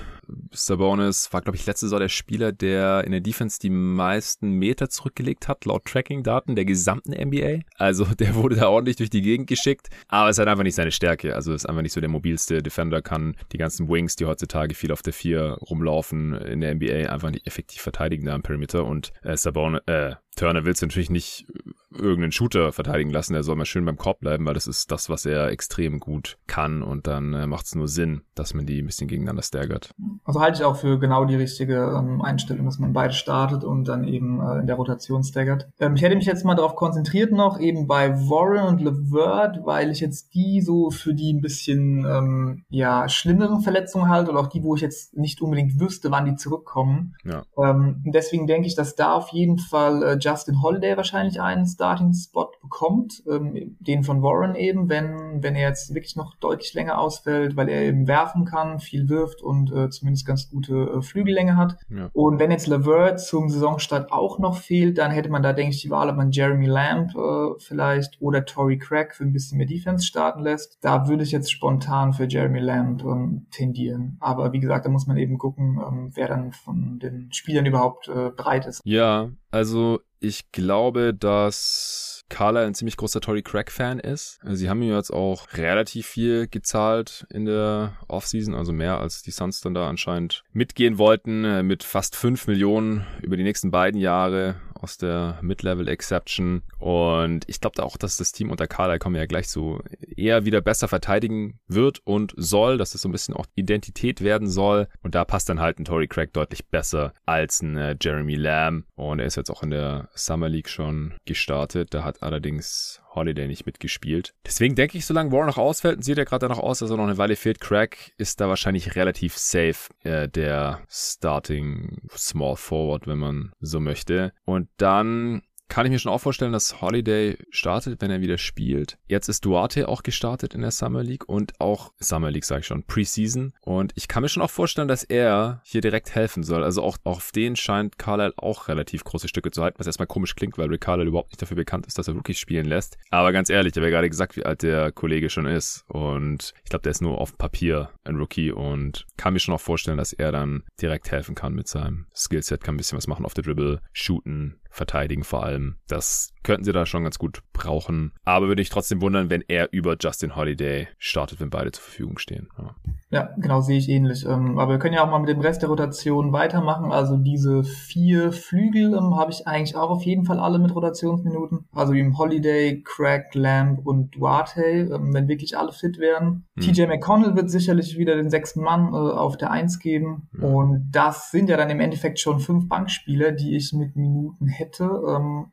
Sabonis 0.51 1.31
war, 1.31 1.41
glaube 1.41 1.57
ich, 1.57 1.65
letzte 1.65 1.85
Saison 1.85 1.99
der 1.99 2.09
Spieler, 2.09 2.51
der 2.51 3.03
in 3.03 3.11
der 3.11 3.21
Defense 3.21 3.59
die 3.59 3.69
meisten 3.69 4.51
Meter 4.51 4.89
zurückgelegt 4.89 5.47
hat, 5.47 5.65
laut 5.65 5.85
Tracking-Daten 5.85 6.55
der 6.55 6.65
gesamten 6.65 7.11
NBA. 7.11 7.59
Also 7.77 8.05
der 8.19 8.35
wurde 8.35 8.55
da 8.55 8.69
ordentlich 8.69 8.97
durch 8.97 9.09
die 9.09 9.21
Gegend 9.21 9.47
geschickt, 9.47 9.89
aber 10.07 10.29
es 10.29 10.37
halt 10.37 10.47
einfach 10.47 10.63
nicht 10.63 10.75
seine 10.75 10.91
Stärke. 10.91 11.35
Also 11.35 11.53
ist 11.53 11.65
einfach 11.65 11.81
nicht 11.81 11.93
so 11.93 12.01
der 12.01 12.09
mobilste 12.09 12.61
Defender, 12.61 13.01
kann 13.01 13.35
die 13.51 13.57
ganzen 13.57 13.89
Wings, 13.89 14.15
die 14.15 14.25
heutzutage 14.25 14.75
viel 14.75 14.91
auf 14.91 15.01
der 15.01 15.13
4 15.13 15.57
rumlaufen 15.69 16.33
in 16.33 16.61
der 16.61 16.75
NBA, 16.75 17.11
einfach 17.11 17.31
nicht 17.31 17.47
effektiv 17.47 17.81
verteidigen 17.81 18.25
da 18.25 18.33
am 18.33 18.43
Perimeter. 18.43 18.85
Und 18.85 19.11
äh, 19.23 19.35
Sabonis, 19.35 19.81
äh, 19.87 20.15
Turner 20.35 20.65
willst 20.65 20.81
du 20.81 20.85
natürlich 20.85 21.09
nicht 21.09 21.45
irgendeinen 21.91 22.31
Shooter 22.31 22.71
verteidigen 22.71 23.09
lassen, 23.09 23.33
der 23.33 23.43
soll 23.43 23.55
mal 23.55 23.65
schön 23.65 23.85
beim 23.85 23.97
Korb 23.97 24.19
bleiben, 24.21 24.45
weil 24.45 24.53
das 24.53 24.67
ist 24.67 24.91
das, 24.91 25.09
was 25.09 25.25
er 25.25 25.49
extrem 25.49 25.99
gut 25.99 26.37
kann 26.47 26.83
und 26.83 27.07
dann 27.07 27.33
äh, 27.33 27.47
macht 27.47 27.65
es 27.65 27.75
nur 27.75 27.87
Sinn, 27.87 28.21
dass 28.33 28.53
man 28.53 28.65
die 28.65 28.81
ein 28.81 28.85
bisschen 28.85 29.07
gegeneinander 29.07 29.43
staggert. 29.43 29.91
Also 30.23 30.39
halte 30.39 30.59
ich 30.59 30.63
auch 30.63 30.77
für 30.77 30.99
genau 30.99 31.25
die 31.25 31.35
richtige 31.35 31.75
ähm, 31.75 32.21
Einstellung, 32.21 32.65
dass 32.65 32.79
man 32.79 32.93
beide 32.93 33.13
startet 33.13 33.63
und 33.63 33.87
dann 33.87 34.07
eben 34.07 34.39
äh, 34.39 34.59
in 34.59 34.67
der 34.67 34.75
Rotation 34.77 35.23
staggert. 35.23 35.67
Ähm, 35.79 35.95
ich 35.95 36.01
hätte 36.01 36.15
mich 36.15 36.25
jetzt 36.25 36.45
mal 36.45 36.55
darauf 36.55 36.75
konzentriert 36.75 37.31
noch, 37.31 37.59
eben 37.59 37.87
bei 37.87 38.11
Warren 38.29 38.67
und 38.67 38.81
LeVert, 38.81 39.65
weil 39.65 39.91
ich 39.91 39.99
jetzt 39.99 40.33
die 40.33 40.61
so 40.61 40.91
für 40.91 41.13
die 41.13 41.33
ein 41.33 41.41
bisschen 41.41 42.05
ähm, 42.05 42.63
ja 42.69 43.09
schlimmeren 43.09 43.61
Verletzungen 43.61 44.09
halte 44.09 44.31
oder 44.31 44.39
auch 44.39 44.47
die, 44.47 44.63
wo 44.63 44.75
ich 44.75 44.81
jetzt 44.81 45.17
nicht 45.17 45.41
unbedingt 45.41 45.79
wüsste, 45.79 46.09
wann 46.09 46.25
die 46.25 46.35
zurückkommen. 46.35 47.15
Ja. 47.25 47.43
Ähm, 47.57 48.01
deswegen 48.05 48.47
denke 48.47 48.67
ich, 48.67 48.75
dass 48.75 48.95
da 48.95 49.13
auf 49.13 49.29
jeden 49.29 49.59
Fall 49.59 50.03
äh, 50.03 50.17
Justin 50.21 50.61
Holiday 50.61 50.97
wahrscheinlich 50.97 51.41
einen 51.41 51.65
Starting-Spot 51.65 52.51
bekommt, 52.61 53.23
ähm, 53.29 53.77
den 53.79 54.03
von 54.03 54.21
Warren 54.21 54.55
eben, 54.55 54.89
wenn, 54.89 55.43
wenn 55.43 55.55
er 55.55 55.69
jetzt 55.69 55.93
wirklich 55.93 56.15
noch 56.15 56.35
deutlich 56.35 56.73
länger 56.73 56.99
ausfällt, 56.99 57.55
weil 57.55 57.69
er 57.69 57.83
eben 57.83 58.07
werfen 58.07 58.45
kann, 58.45 58.79
viel 58.79 59.09
wirft 59.09 59.41
und 59.41 59.71
äh, 59.71 59.89
zumindest 59.89 60.25
ganz 60.25 60.49
gute 60.49 60.73
äh, 60.73 61.01
Flügellänge 61.01 61.57
hat. 61.57 61.77
Ja. 61.89 62.09
Und 62.13 62.39
wenn 62.39 62.51
jetzt 62.51 62.67
Levert 62.67 63.19
zum 63.19 63.49
Saisonstart 63.49 64.11
auch 64.11 64.39
noch 64.39 64.57
fehlt, 64.57 64.97
dann 64.97 65.11
hätte 65.11 65.29
man 65.29 65.43
da, 65.43 65.53
denke 65.53 65.75
ich, 65.75 65.81
die 65.81 65.89
Wahl, 65.89 66.09
ob 66.09 66.15
man 66.15 66.31
Jeremy 66.31 66.67
Lamb 66.67 67.15
äh, 67.15 67.59
vielleicht 67.59 68.21
oder 68.21 68.45
Tory 68.45 68.77
Craig 68.77 69.13
für 69.15 69.23
ein 69.23 69.33
bisschen 69.33 69.57
mehr 69.57 69.67
Defense 69.67 70.05
starten 70.05 70.41
lässt. 70.41 70.77
Da 70.81 71.07
würde 71.07 71.23
ich 71.23 71.31
jetzt 71.31 71.51
spontan 71.51 72.13
für 72.13 72.25
Jeremy 72.25 72.59
Lamb 72.59 73.03
ähm, 73.03 73.47
tendieren. 73.51 74.17
Aber 74.19 74.53
wie 74.53 74.59
gesagt, 74.59 74.85
da 74.85 74.89
muss 74.89 75.07
man 75.07 75.17
eben 75.17 75.37
gucken, 75.37 75.81
ähm, 75.85 76.11
wer 76.13 76.27
dann 76.27 76.51
von 76.51 76.99
den 76.99 77.31
Spielern 77.31 77.65
überhaupt 77.65 78.07
äh, 78.07 78.29
bereit 78.35 78.65
ist. 78.65 78.81
Ja, 78.83 79.29
also 79.51 80.01
ich 80.19 80.51
glaube, 80.51 81.13
dass 81.13 82.23
Carla 82.29 82.61
ein 82.61 82.73
ziemlich 82.73 82.95
großer 82.95 83.19
Tory 83.19 83.41
Craig-Fan 83.41 83.99
ist. 83.99 84.39
Sie 84.43 84.69
haben 84.69 84.81
ihm 84.81 84.93
jetzt 84.93 85.11
auch 85.11 85.47
relativ 85.53 86.07
viel 86.07 86.47
gezahlt 86.47 87.25
in 87.29 87.45
der 87.45 87.97
Offseason, 88.07 88.53
also 88.55 88.71
mehr 88.71 88.99
als 88.99 89.21
die 89.21 89.31
Suns 89.31 89.61
dann 89.61 89.73
da 89.73 89.89
anscheinend 89.89 90.43
mitgehen 90.53 90.97
wollten, 90.97 91.43
äh, 91.43 91.63
mit 91.63 91.83
fast 91.83 92.15
fünf 92.15 92.47
Millionen 92.47 93.05
über 93.21 93.35
die 93.35 93.43
nächsten 93.43 93.69
beiden 93.69 93.99
Jahre 93.99 94.55
aus 94.81 94.97
der 94.97 95.39
Mid-Level 95.41 95.87
Exception. 95.87 96.63
Und 96.79 97.43
ich 97.47 97.61
glaube 97.61 97.83
auch, 97.83 97.97
dass 97.97 98.17
das 98.17 98.31
Team 98.31 98.49
unter 98.49 98.67
Carla, 98.67 98.97
kommen 98.97 99.15
ja 99.15 99.25
gleich 99.25 99.47
zu, 99.47 99.81
eher 100.15 100.45
wieder 100.45 100.61
besser 100.61 100.87
verteidigen 100.87 101.59
wird 101.67 101.99
und 102.05 102.33
soll, 102.37 102.77
dass 102.77 102.95
es 102.95 103.01
so 103.01 103.09
ein 103.09 103.11
bisschen 103.11 103.35
auch 103.35 103.45
Identität 103.55 104.21
werden 104.21 104.49
soll. 104.49 104.87
Und 105.01 105.15
da 105.15 105.25
passt 105.25 105.49
dann 105.49 105.59
halt 105.59 105.79
ein 105.79 105.85
Tory 105.85 106.07
Craig 106.07 106.33
deutlich 106.33 106.67
besser 106.67 107.13
als 107.25 107.61
ein 107.61 107.77
äh, 107.77 107.95
Jeremy 107.99 108.35
Lamb. 108.35 108.85
Und 108.95 109.19
er 109.19 109.25
ist 109.25 109.37
jetzt 109.37 109.49
auch 109.49 109.63
in 109.63 109.71
der 109.71 110.09
Summer 110.13 110.49
League 110.49 110.69
schon 110.69 111.13
gestartet. 111.25 111.93
Da 111.93 112.03
hat 112.03 112.23
allerdings 112.23 113.00
Holiday 113.13 113.47
nicht 113.47 113.65
mitgespielt. 113.65 114.33
Deswegen 114.45 114.75
denke 114.75 114.97
ich, 114.97 115.05
solange 115.05 115.31
Warren 115.31 115.47
noch 115.47 115.57
ausfällt, 115.57 115.97
und 115.97 116.03
sieht 116.03 116.17
er 116.17 116.25
gerade 116.25 116.47
noch 116.47 116.59
aus, 116.59 116.79
dass 116.79 116.89
er 116.89 116.97
noch 116.97 117.03
eine 117.03 117.17
Weile 117.17 117.35
fehlt, 117.35 117.59
Craig 117.59 118.13
ist 118.17 118.41
da 118.41 118.47
wahrscheinlich 118.47 118.95
relativ 118.95 119.37
safe 119.37 119.93
äh, 120.03 120.29
der 120.29 120.81
Starting 120.89 122.07
Small 122.15 122.55
Forward, 122.55 123.07
wenn 123.07 123.19
man 123.19 123.51
so 123.59 123.79
möchte. 123.79 124.33
Und 124.45 124.69
dann 124.77 125.41
kann 125.71 125.85
ich 125.85 125.91
mir 125.93 125.99
schon 125.99 126.11
auch 126.11 126.19
vorstellen, 126.19 126.51
dass 126.51 126.81
Holiday 126.81 127.37
startet, 127.49 128.01
wenn 128.01 128.11
er 128.11 128.19
wieder 128.19 128.37
spielt. 128.37 128.97
Jetzt 129.07 129.29
ist 129.29 129.45
Duarte 129.45 129.87
auch 129.87 130.03
gestartet 130.03 130.53
in 130.53 130.59
der 130.59 130.71
Summer 130.71 131.01
League 131.01 131.29
und 131.29 131.61
auch 131.61 131.93
Summer 131.97 132.29
League, 132.29 132.43
sage 132.43 132.59
ich 132.59 132.67
schon, 132.67 132.83
Preseason. 132.83 133.53
Und 133.61 133.93
ich 133.95 134.09
kann 134.09 134.21
mir 134.21 134.27
schon 134.27 134.43
auch 134.43 134.49
vorstellen, 134.49 134.89
dass 134.89 135.05
er 135.05 135.61
hier 135.63 135.79
direkt 135.79 136.13
helfen 136.13 136.43
soll. 136.43 136.65
Also 136.65 136.83
auch 136.83 136.97
auf 137.05 137.31
den 137.31 137.55
scheint 137.55 137.97
Carlisle 137.97 138.33
auch 138.35 138.67
relativ 138.67 139.05
große 139.05 139.29
Stücke 139.29 139.49
zu 139.51 139.63
halten, 139.63 139.79
was 139.79 139.87
erstmal 139.87 140.07
komisch 140.07 140.35
klingt, 140.35 140.57
weil 140.57 140.67
Rick 140.67 140.81
Carlisle 140.81 141.07
überhaupt 141.07 141.31
nicht 141.31 141.41
dafür 141.41 141.55
bekannt 141.55 141.87
ist, 141.87 141.97
dass 141.97 142.09
er 142.09 142.15
Rookies 142.15 142.37
spielen 142.37 142.65
lässt. 142.65 142.97
Aber 143.09 143.31
ganz 143.31 143.49
ehrlich, 143.49 143.71
ich 143.71 143.77
habe 143.77 143.87
ja 143.87 143.95
gerade 143.95 144.09
gesagt, 144.09 144.35
wie 144.35 144.45
alt 144.45 144.63
der 144.63 144.91
Kollege 144.91 145.29
schon 145.29 145.45
ist. 145.45 145.85
Und 145.87 146.53
ich 146.65 146.69
glaube, 146.69 146.83
der 146.83 146.91
ist 146.91 147.01
nur 147.01 147.17
auf 147.17 147.37
Papier 147.37 147.91
ein 148.03 148.17
Rookie 148.17 148.51
und 148.51 149.05
kann 149.15 149.31
mir 149.31 149.39
schon 149.39 149.55
auch 149.55 149.61
vorstellen, 149.61 149.99
dass 149.99 150.11
er 150.11 150.33
dann 150.33 150.63
direkt 150.81 151.11
helfen 151.11 151.33
kann 151.33 151.53
mit 151.53 151.69
seinem 151.69 152.07
Skillset, 152.13 152.61
kann 152.61 152.75
ein 152.75 152.77
bisschen 152.77 152.97
was 152.97 153.07
machen 153.07 153.23
auf 153.23 153.33
der 153.33 153.45
Dribble, 153.45 153.79
shooten, 153.93 154.59
verteidigen 154.71 155.23
vor 155.23 155.43
allem. 155.43 155.60
Das 155.87 156.33
könnten 156.43 156.63
sie 156.63 156.73
da 156.73 156.85
schon 156.85 157.03
ganz 157.03 157.19
gut 157.19 157.41
brauchen. 157.53 158.13
Aber 158.25 158.47
würde 158.47 158.61
ich 158.61 158.69
trotzdem 158.69 159.01
wundern, 159.01 159.29
wenn 159.29 159.43
er 159.47 159.71
über 159.71 159.95
Justin 159.99 160.35
Holiday 160.35 160.87
startet, 160.97 161.39
wenn 161.39 161.49
beide 161.49 161.71
zur 161.71 161.83
Verfügung 161.83 162.17
stehen. 162.17 162.49
Ja, 162.57 162.75
ja 163.11 163.29
genau, 163.37 163.61
sehe 163.61 163.77
ich 163.77 163.89
ähnlich. 163.89 164.25
Ähm, 164.25 164.57
aber 164.57 164.73
wir 164.73 164.79
können 164.79 164.95
ja 164.95 165.03
auch 165.03 165.09
mal 165.09 165.19
mit 165.19 165.29
dem 165.29 165.39
Rest 165.39 165.61
der 165.61 165.69
Rotation 165.69 166.33
weitermachen. 166.33 166.91
Also 166.91 167.17
diese 167.17 167.63
vier 167.63 168.31
Flügel 168.31 168.93
ähm, 168.93 169.17
habe 169.17 169.31
ich 169.31 169.47
eigentlich 169.47 169.75
auch 169.75 169.89
auf 169.89 170.03
jeden 170.03 170.25
Fall 170.25 170.39
alle 170.39 170.59
mit 170.59 170.73
Rotationsminuten. 170.73 171.65
Also 171.73 171.93
wie 171.93 172.11
Holiday, 172.11 172.81
Craig, 172.83 173.33
Lamb 173.33 173.85
und 173.85 174.15
Duarte, 174.15 174.61
ähm, 174.61 175.13
wenn 175.13 175.27
wirklich 175.27 175.57
alle 175.57 175.71
fit 175.71 175.99
wären. 175.99 176.45
Hm. 176.55 176.63
TJ 176.63 176.85
McConnell 176.87 177.35
wird 177.35 177.49
sicherlich 177.49 177.97
wieder 177.97 178.15
den 178.15 178.29
sechsten 178.29 178.61
Mann 178.61 178.93
äh, 178.93 178.95
auf 178.95 179.37
der 179.37 179.51
Eins 179.51 179.79
geben. 179.79 180.27
Ja. 180.39 180.47
Und 180.47 180.89
das 180.91 181.31
sind 181.31 181.49
ja 181.49 181.57
dann 181.57 181.69
im 181.69 181.79
Endeffekt 181.79 182.19
schon 182.19 182.39
fünf 182.39 182.67
Bankspieler, 182.67 183.31
die 183.31 183.55
ich 183.55 183.73
mit 183.73 183.95
Minuten 183.95 184.47
hätte. 184.47 184.89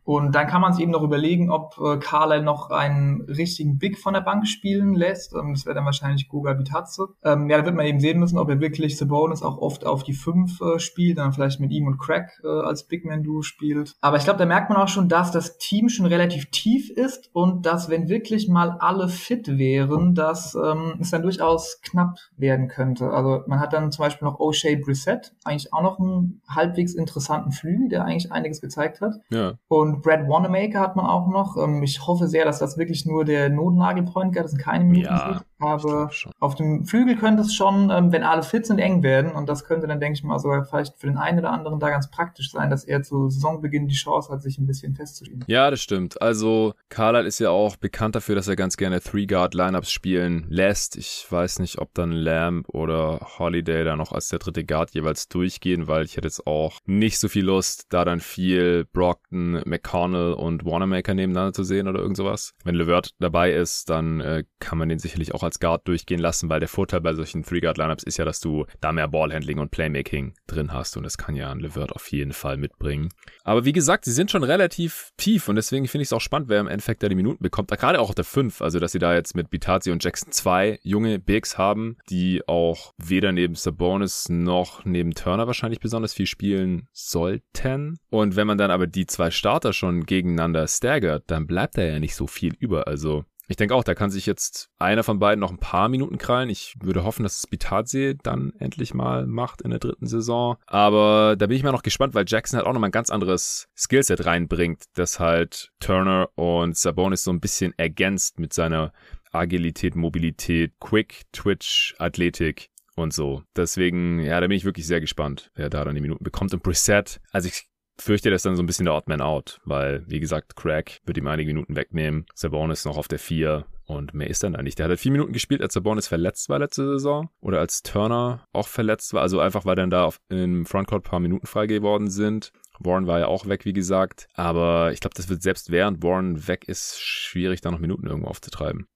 Und 0.04 0.34
dann 0.34 0.46
kann 0.46 0.60
man 0.60 0.72
eben 0.80 0.92
noch 0.92 1.02
überlegen, 1.02 1.50
ob 1.50 1.78
äh, 1.78 1.98
Carlyle 1.98 2.42
noch 2.42 2.70
einen 2.70 3.22
richtigen 3.22 3.78
Big 3.78 3.98
von 3.98 4.14
der 4.14 4.20
Bank 4.20 4.46
spielen 4.46 4.94
lässt. 4.94 5.34
Ähm, 5.34 5.54
das 5.54 5.66
wäre 5.66 5.74
dann 5.74 5.84
wahrscheinlich 5.84 6.28
Goga 6.28 6.52
Bitazze. 6.54 7.08
Ähm, 7.24 7.48
ja, 7.48 7.58
da 7.58 7.64
wird 7.64 7.76
man 7.76 7.86
eben 7.86 8.00
sehen 8.00 8.18
müssen, 8.18 8.38
ob 8.38 8.48
er 8.48 8.60
wirklich 8.60 8.96
Sabonis 8.96 9.42
auch 9.42 9.58
oft 9.58 9.86
auf 9.86 10.02
die 10.02 10.12
5 10.12 10.60
äh, 10.60 10.78
spielt, 10.78 11.18
dann 11.18 11.32
vielleicht 11.32 11.60
mit 11.60 11.70
ihm 11.70 11.86
und 11.86 11.98
Crack 11.98 12.40
äh, 12.44 12.48
als 12.48 12.86
Big 12.86 13.04
Man 13.04 13.22
Duo 13.22 13.42
spielt. 13.42 13.96
Aber 14.00 14.16
ich 14.16 14.24
glaube, 14.24 14.38
da 14.38 14.46
merkt 14.46 14.70
man 14.70 14.78
auch 14.78 14.88
schon, 14.88 15.08
dass 15.08 15.30
das 15.30 15.58
Team 15.58 15.88
schon 15.88 16.06
relativ 16.06 16.50
tief 16.50 16.90
ist 16.90 17.30
und 17.32 17.66
dass, 17.66 17.88
wenn 17.88 18.08
wirklich 18.08 18.48
mal 18.48 18.76
alle 18.78 19.08
fit 19.08 19.58
wären, 19.58 20.14
dass 20.14 20.54
ähm, 20.54 20.98
es 21.00 21.10
dann 21.10 21.22
durchaus 21.22 21.80
knapp 21.82 22.18
werden 22.36 22.68
könnte. 22.68 23.10
Also 23.10 23.42
man 23.46 23.60
hat 23.60 23.72
dann 23.72 23.92
zum 23.92 24.04
Beispiel 24.04 24.26
noch 24.26 24.38
O'Shea 24.38 24.82
Brissett, 24.82 25.32
eigentlich 25.44 25.72
auch 25.72 25.82
noch 25.82 25.98
einen 25.98 26.40
halbwegs 26.48 26.94
interessanten 26.94 27.52
Flügel, 27.52 27.88
der 27.88 28.04
eigentlich 28.04 28.32
einiges 28.32 28.60
gezeigt 28.60 29.00
hat. 29.00 29.14
Ja. 29.30 29.54
Und 29.68 30.02
Brad 30.02 30.28
Wanamaker 30.28 30.67
Maker 30.68 30.80
hat 30.80 30.96
man 30.96 31.06
auch 31.06 31.28
noch. 31.28 31.56
Ähm, 31.56 31.82
ich 31.82 32.06
hoffe 32.06 32.28
sehr, 32.28 32.44
dass 32.44 32.58
das 32.58 32.78
wirklich 32.78 33.06
nur 33.06 33.24
der 33.24 33.48
Notnagel-Point 33.50 34.36
das 34.36 34.52
sind 34.52 34.60
keine 34.60 34.84
Minuten 34.84 35.04
ja, 35.06 35.42
Aber 35.58 36.10
auf 36.38 36.54
dem 36.54 36.84
Flügel 36.84 37.16
könnte 37.16 37.42
es 37.42 37.54
schon, 37.54 37.90
ähm, 37.90 38.12
wenn 38.12 38.22
alle 38.22 38.42
fit 38.42 38.66
sind, 38.66 38.78
eng 38.78 39.02
werden. 39.02 39.32
Und 39.32 39.48
das 39.48 39.64
könnte 39.64 39.86
dann, 39.86 40.00
denke 40.00 40.18
ich 40.18 40.24
mal, 40.24 40.38
sogar 40.38 40.64
vielleicht 40.64 40.98
für 40.98 41.06
den 41.06 41.16
einen 41.16 41.38
oder 41.40 41.50
anderen 41.50 41.80
da 41.80 41.90
ganz 41.90 42.10
praktisch 42.10 42.50
sein, 42.50 42.70
dass 42.70 42.84
er 42.84 43.02
zu 43.02 43.28
Saisonbeginn 43.28 43.88
die 43.88 43.94
Chance 43.94 44.30
hat, 44.30 44.42
sich 44.42 44.58
ein 44.58 44.66
bisschen 44.66 44.94
festzulegen. 44.94 45.44
Ja, 45.46 45.70
das 45.70 45.80
stimmt. 45.80 46.20
Also 46.20 46.74
Carlisle 46.88 47.26
ist 47.26 47.38
ja 47.40 47.50
auch 47.50 47.76
bekannt 47.76 48.14
dafür, 48.14 48.34
dass 48.34 48.48
er 48.48 48.56
ganz 48.56 48.76
gerne 48.76 49.00
Three-Guard-Lineups 49.00 49.90
spielen 49.90 50.46
lässt. 50.48 50.96
Ich 50.96 51.26
weiß 51.28 51.58
nicht, 51.58 51.78
ob 51.78 51.94
dann 51.94 52.12
Lamb 52.12 52.68
oder 52.68 53.20
Holiday 53.38 53.84
da 53.84 53.96
noch 53.96 54.12
als 54.12 54.28
der 54.28 54.38
dritte 54.38 54.64
Guard 54.64 54.90
jeweils 54.92 55.28
durchgehen, 55.28 55.88
weil 55.88 56.04
ich 56.04 56.16
hätte 56.16 56.26
jetzt 56.26 56.46
auch 56.46 56.78
nicht 56.86 57.18
so 57.18 57.28
viel 57.28 57.44
Lust, 57.44 57.86
da 57.90 58.04
dann 58.04 58.20
viel 58.20 58.86
Brockton, 58.92 59.62
McConnell 59.64 60.32
und 60.32 60.57
und 60.58 60.70
Wanamaker 60.70 61.14
nebeneinander 61.14 61.52
zu 61.52 61.64
sehen 61.64 61.88
oder 61.88 62.00
irgend 62.00 62.16
sowas. 62.16 62.54
Wenn 62.64 62.74
LeVert 62.74 63.14
dabei 63.18 63.52
ist, 63.52 63.90
dann 63.90 64.20
äh, 64.20 64.44
kann 64.60 64.78
man 64.78 64.88
den 64.88 64.98
sicherlich 64.98 65.34
auch 65.34 65.42
als 65.42 65.60
Guard 65.60 65.86
durchgehen 65.86 66.20
lassen, 66.20 66.48
weil 66.48 66.60
der 66.60 66.68
Vorteil 66.68 67.00
bei 67.00 67.14
solchen 67.14 67.42
Three-Guard-Lineups 67.42 68.04
ist 68.04 68.18
ja, 68.18 68.24
dass 68.24 68.40
du 68.40 68.66
da 68.80 68.92
mehr 68.92 69.08
Ballhandling 69.08 69.58
und 69.58 69.70
Playmaking 69.70 70.34
drin 70.46 70.72
hast 70.72 70.96
und 70.96 71.02
das 71.02 71.18
kann 71.18 71.36
ja 71.36 71.50
ein 71.50 71.60
LeVert 71.60 71.92
auf 71.92 72.10
jeden 72.10 72.32
Fall 72.32 72.56
mitbringen. 72.56 73.08
Aber 73.44 73.64
wie 73.64 73.72
gesagt, 73.72 74.04
sie 74.04 74.12
sind 74.12 74.30
schon 74.30 74.44
relativ 74.44 75.10
tief 75.16 75.48
und 75.48 75.56
deswegen 75.56 75.86
finde 75.88 76.02
ich 76.02 76.08
es 76.08 76.12
auch 76.12 76.20
spannend, 76.20 76.48
wer 76.48 76.60
im 76.60 76.68
Endeffekt 76.68 77.02
da 77.02 77.08
die 77.08 77.14
Minuten 77.14 77.42
bekommt. 77.42 77.70
Gerade 77.70 78.00
auch 78.00 78.08
auf 78.08 78.14
der 78.14 78.24
5, 78.24 78.60
also 78.62 78.78
dass 78.78 78.92
sie 78.92 78.98
da 78.98 79.14
jetzt 79.14 79.34
mit 79.34 79.50
Bitazzi 79.50 79.90
und 79.90 80.02
Jackson 80.02 80.32
zwei 80.32 80.78
junge 80.82 81.18
Bigs 81.18 81.58
haben, 81.58 81.96
die 82.10 82.42
auch 82.46 82.92
weder 82.98 83.32
neben 83.32 83.54
Sabonis 83.54 84.28
noch 84.28 84.84
neben 84.84 85.14
Turner 85.14 85.46
wahrscheinlich 85.46 85.80
besonders 85.80 86.14
viel 86.14 86.26
spielen 86.26 86.88
sollten. 86.92 87.98
Und 88.10 88.36
wenn 88.36 88.46
man 88.46 88.58
dann 88.58 88.70
aber 88.70 88.86
die 88.86 89.06
zwei 89.06 89.30
Starter 89.30 89.72
schon 89.72 90.04
gegeneinander 90.06 90.47
staggert, 90.66 91.24
dann 91.26 91.46
bleibt 91.46 91.78
da 91.78 91.82
ja 91.82 91.98
nicht 91.98 92.14
so 92.14 92.26
viel 92.26 92.54
über. 92.58 92.86
Also 92.86 93.24
ich 93.50 93.56
denke 93.56 93.74
auch, 93.74 93.82
da 93.82 93.94
kann 93.94 94.10
sich 94.10 94.26
jetzt 94.26 94.68
einer 94.78 95.02
von 95.02 95.18
beiden 95.18 95.40
noch 95.40 95.50
ein 95.50 95.58
paar 95.58 95.88
Minuten 95.88 96.18
krallen. 96.18 96.50
Ich 96.50 96.74
würde 96.82 97.04
hoffen, 97.04 97.22
dass 97.22 97.46
Bitadze 97.46 98.14
dann 98.14 98.52
endlich 98.58 98.92
mal 98.92 99.26
macht 99.26 99.62
in 99.62 99.70
der 99.70 99.78
dritten 99.78 100.06
Saison. 100.06 100.58
Aber 100.66 101.34
da 101.36 101.46
bin 101.46 101.56
ich 101.56 101.62
mal 101.62 101.72
noch 101.72 101.82
gespannt, 101.82 102.14
weil 102.14 102.26
Jackson 102.28 102.58
halt 102.58 102.66
auch 102.66 102.74
nochmal 102.74 102.88
ein 102.88 102.92
ganz 102.92 103.08
anderes 103.08 103.68
Skillset 103.74 104.26
reinbringt, 104.26 104.84
das 104.94 105.18
halt 105.18 105.70
Turner 105.80 106.28
und 106.34 106.76
Sabonis 106.76 107.24
so 107.24 107.30
ein 107.30 107.40
bisschen 107.40 107.72
ergänzt 107.78 108.38
mit 108.38 108.52
seiner 108.52 108.92
Agilität, 109.32 109.96
Mobilität, 109.96 110.74
Quick, 110.78 111.22
Twitch, 111.32 111.94
Athletik 111.98 112.68
und 112.96 113.14
so. 113.14 113.44
Deswegen, 113.56 114.20
ja, 114.20 114.40
da 114.40 114.46
bin 114.46 114.58
ich 114.58 114.66
wirklich 114.66 114.86
sehr 114.86 115.00
gespannt, 115.00 115.50
wer 115.54 115.70
da 115.70 115.84
dann 115.84 115.94
die 115.94 116.02
Minuten 116.02 116.24
bekommt. 116.24 116.52
Und 116.52 116.62
Preset, 116.62 117.18
also 117.32 117.48
ich 117.48 117.66
fürchte, 118.00 118.30
das 118.30 118.40
ist 118.40 118.46
dann 118.46 118.56
so 118.56 118.62
ein 118.62 118.66
bisschen 118.66 118.84
der 118.84 118.94
Odd 118.94 119.08
Man 119.08 119.20
Out, 119.20 119.60
weil, 119.64 120.04
wie 120.06 120.20
gesagt, 120.20 120.56
Craig 120.56 121.00
wird 121.04 121.18
ihm 121.18 121.26
einige 121.26 121.48
Minuten 121.48 121.76
wegnehmen. 121.76 122.26
Sabonis 122.34 122.84
noch 122.84 122.96
auf 122.96 123.08
der 123.08 123.18
4 123.18 123.66
und 123.88 124.12
mehr 124.12 124.28
ist 124.28 124.42
dann 124.42 124.54
eigentlich. 124.54 124.74
Der 124.74 124.84
hat 124.84 124.90
halt 124.90 125.00
vier 125.00 125.12
Minuten 125.12 125.32
gespielt, 125.32 125.62
als 125.62 125.74
Sabonis 125.74 126.08
verletzt 126.08 126.48
war 126.50 126.58
letzte 126.58 126.86
Saison 126.86 127.30
oder 127.40 127.58
als 127.58 127.82
Turner 127.82 128.44
auch 128.52 128.68
verletzt 128.68 129.14
war. 129.14 129.22
Also 129.22 129.40
einfach, 129.40 129.64
weil 129.64 129.76
dann 129.76 129.90
da 129.90 130.04
auf, 130.04 130.20
im 130.28 130.66
Frontcourt 130.66 131.04
paar 131.04 131.20
Minuten 131.20 131.46
frei 131.46 131.66
geworden 131.66 132.10
sind. 132.10 132.52
Warren 132.78 133.06
war 133.06 133.18
ja 133.18 133.26
auch 133.26 133.48
weg, 133.48 133.64
wie 133.64 133.72
gesagt. 133.72 134.28
Aber 134.34 134.92
ich 134.92 135.00
glaube, 135.00 135.14
das 135.16 135.28
wird 135.28 135.42
selbst 135.42 135.70
während 135.70 136.02
Warren 136.02 136.46
weg 136.46 136.68
ist, 136.68 137.00
schwierig, 137.00 137.60
da 137.62 137.70
noch 137.70 137.80
Minuten 137.80 138.06
irgendwo 138.06 138.28
aufzutreiben. 138.28 138.86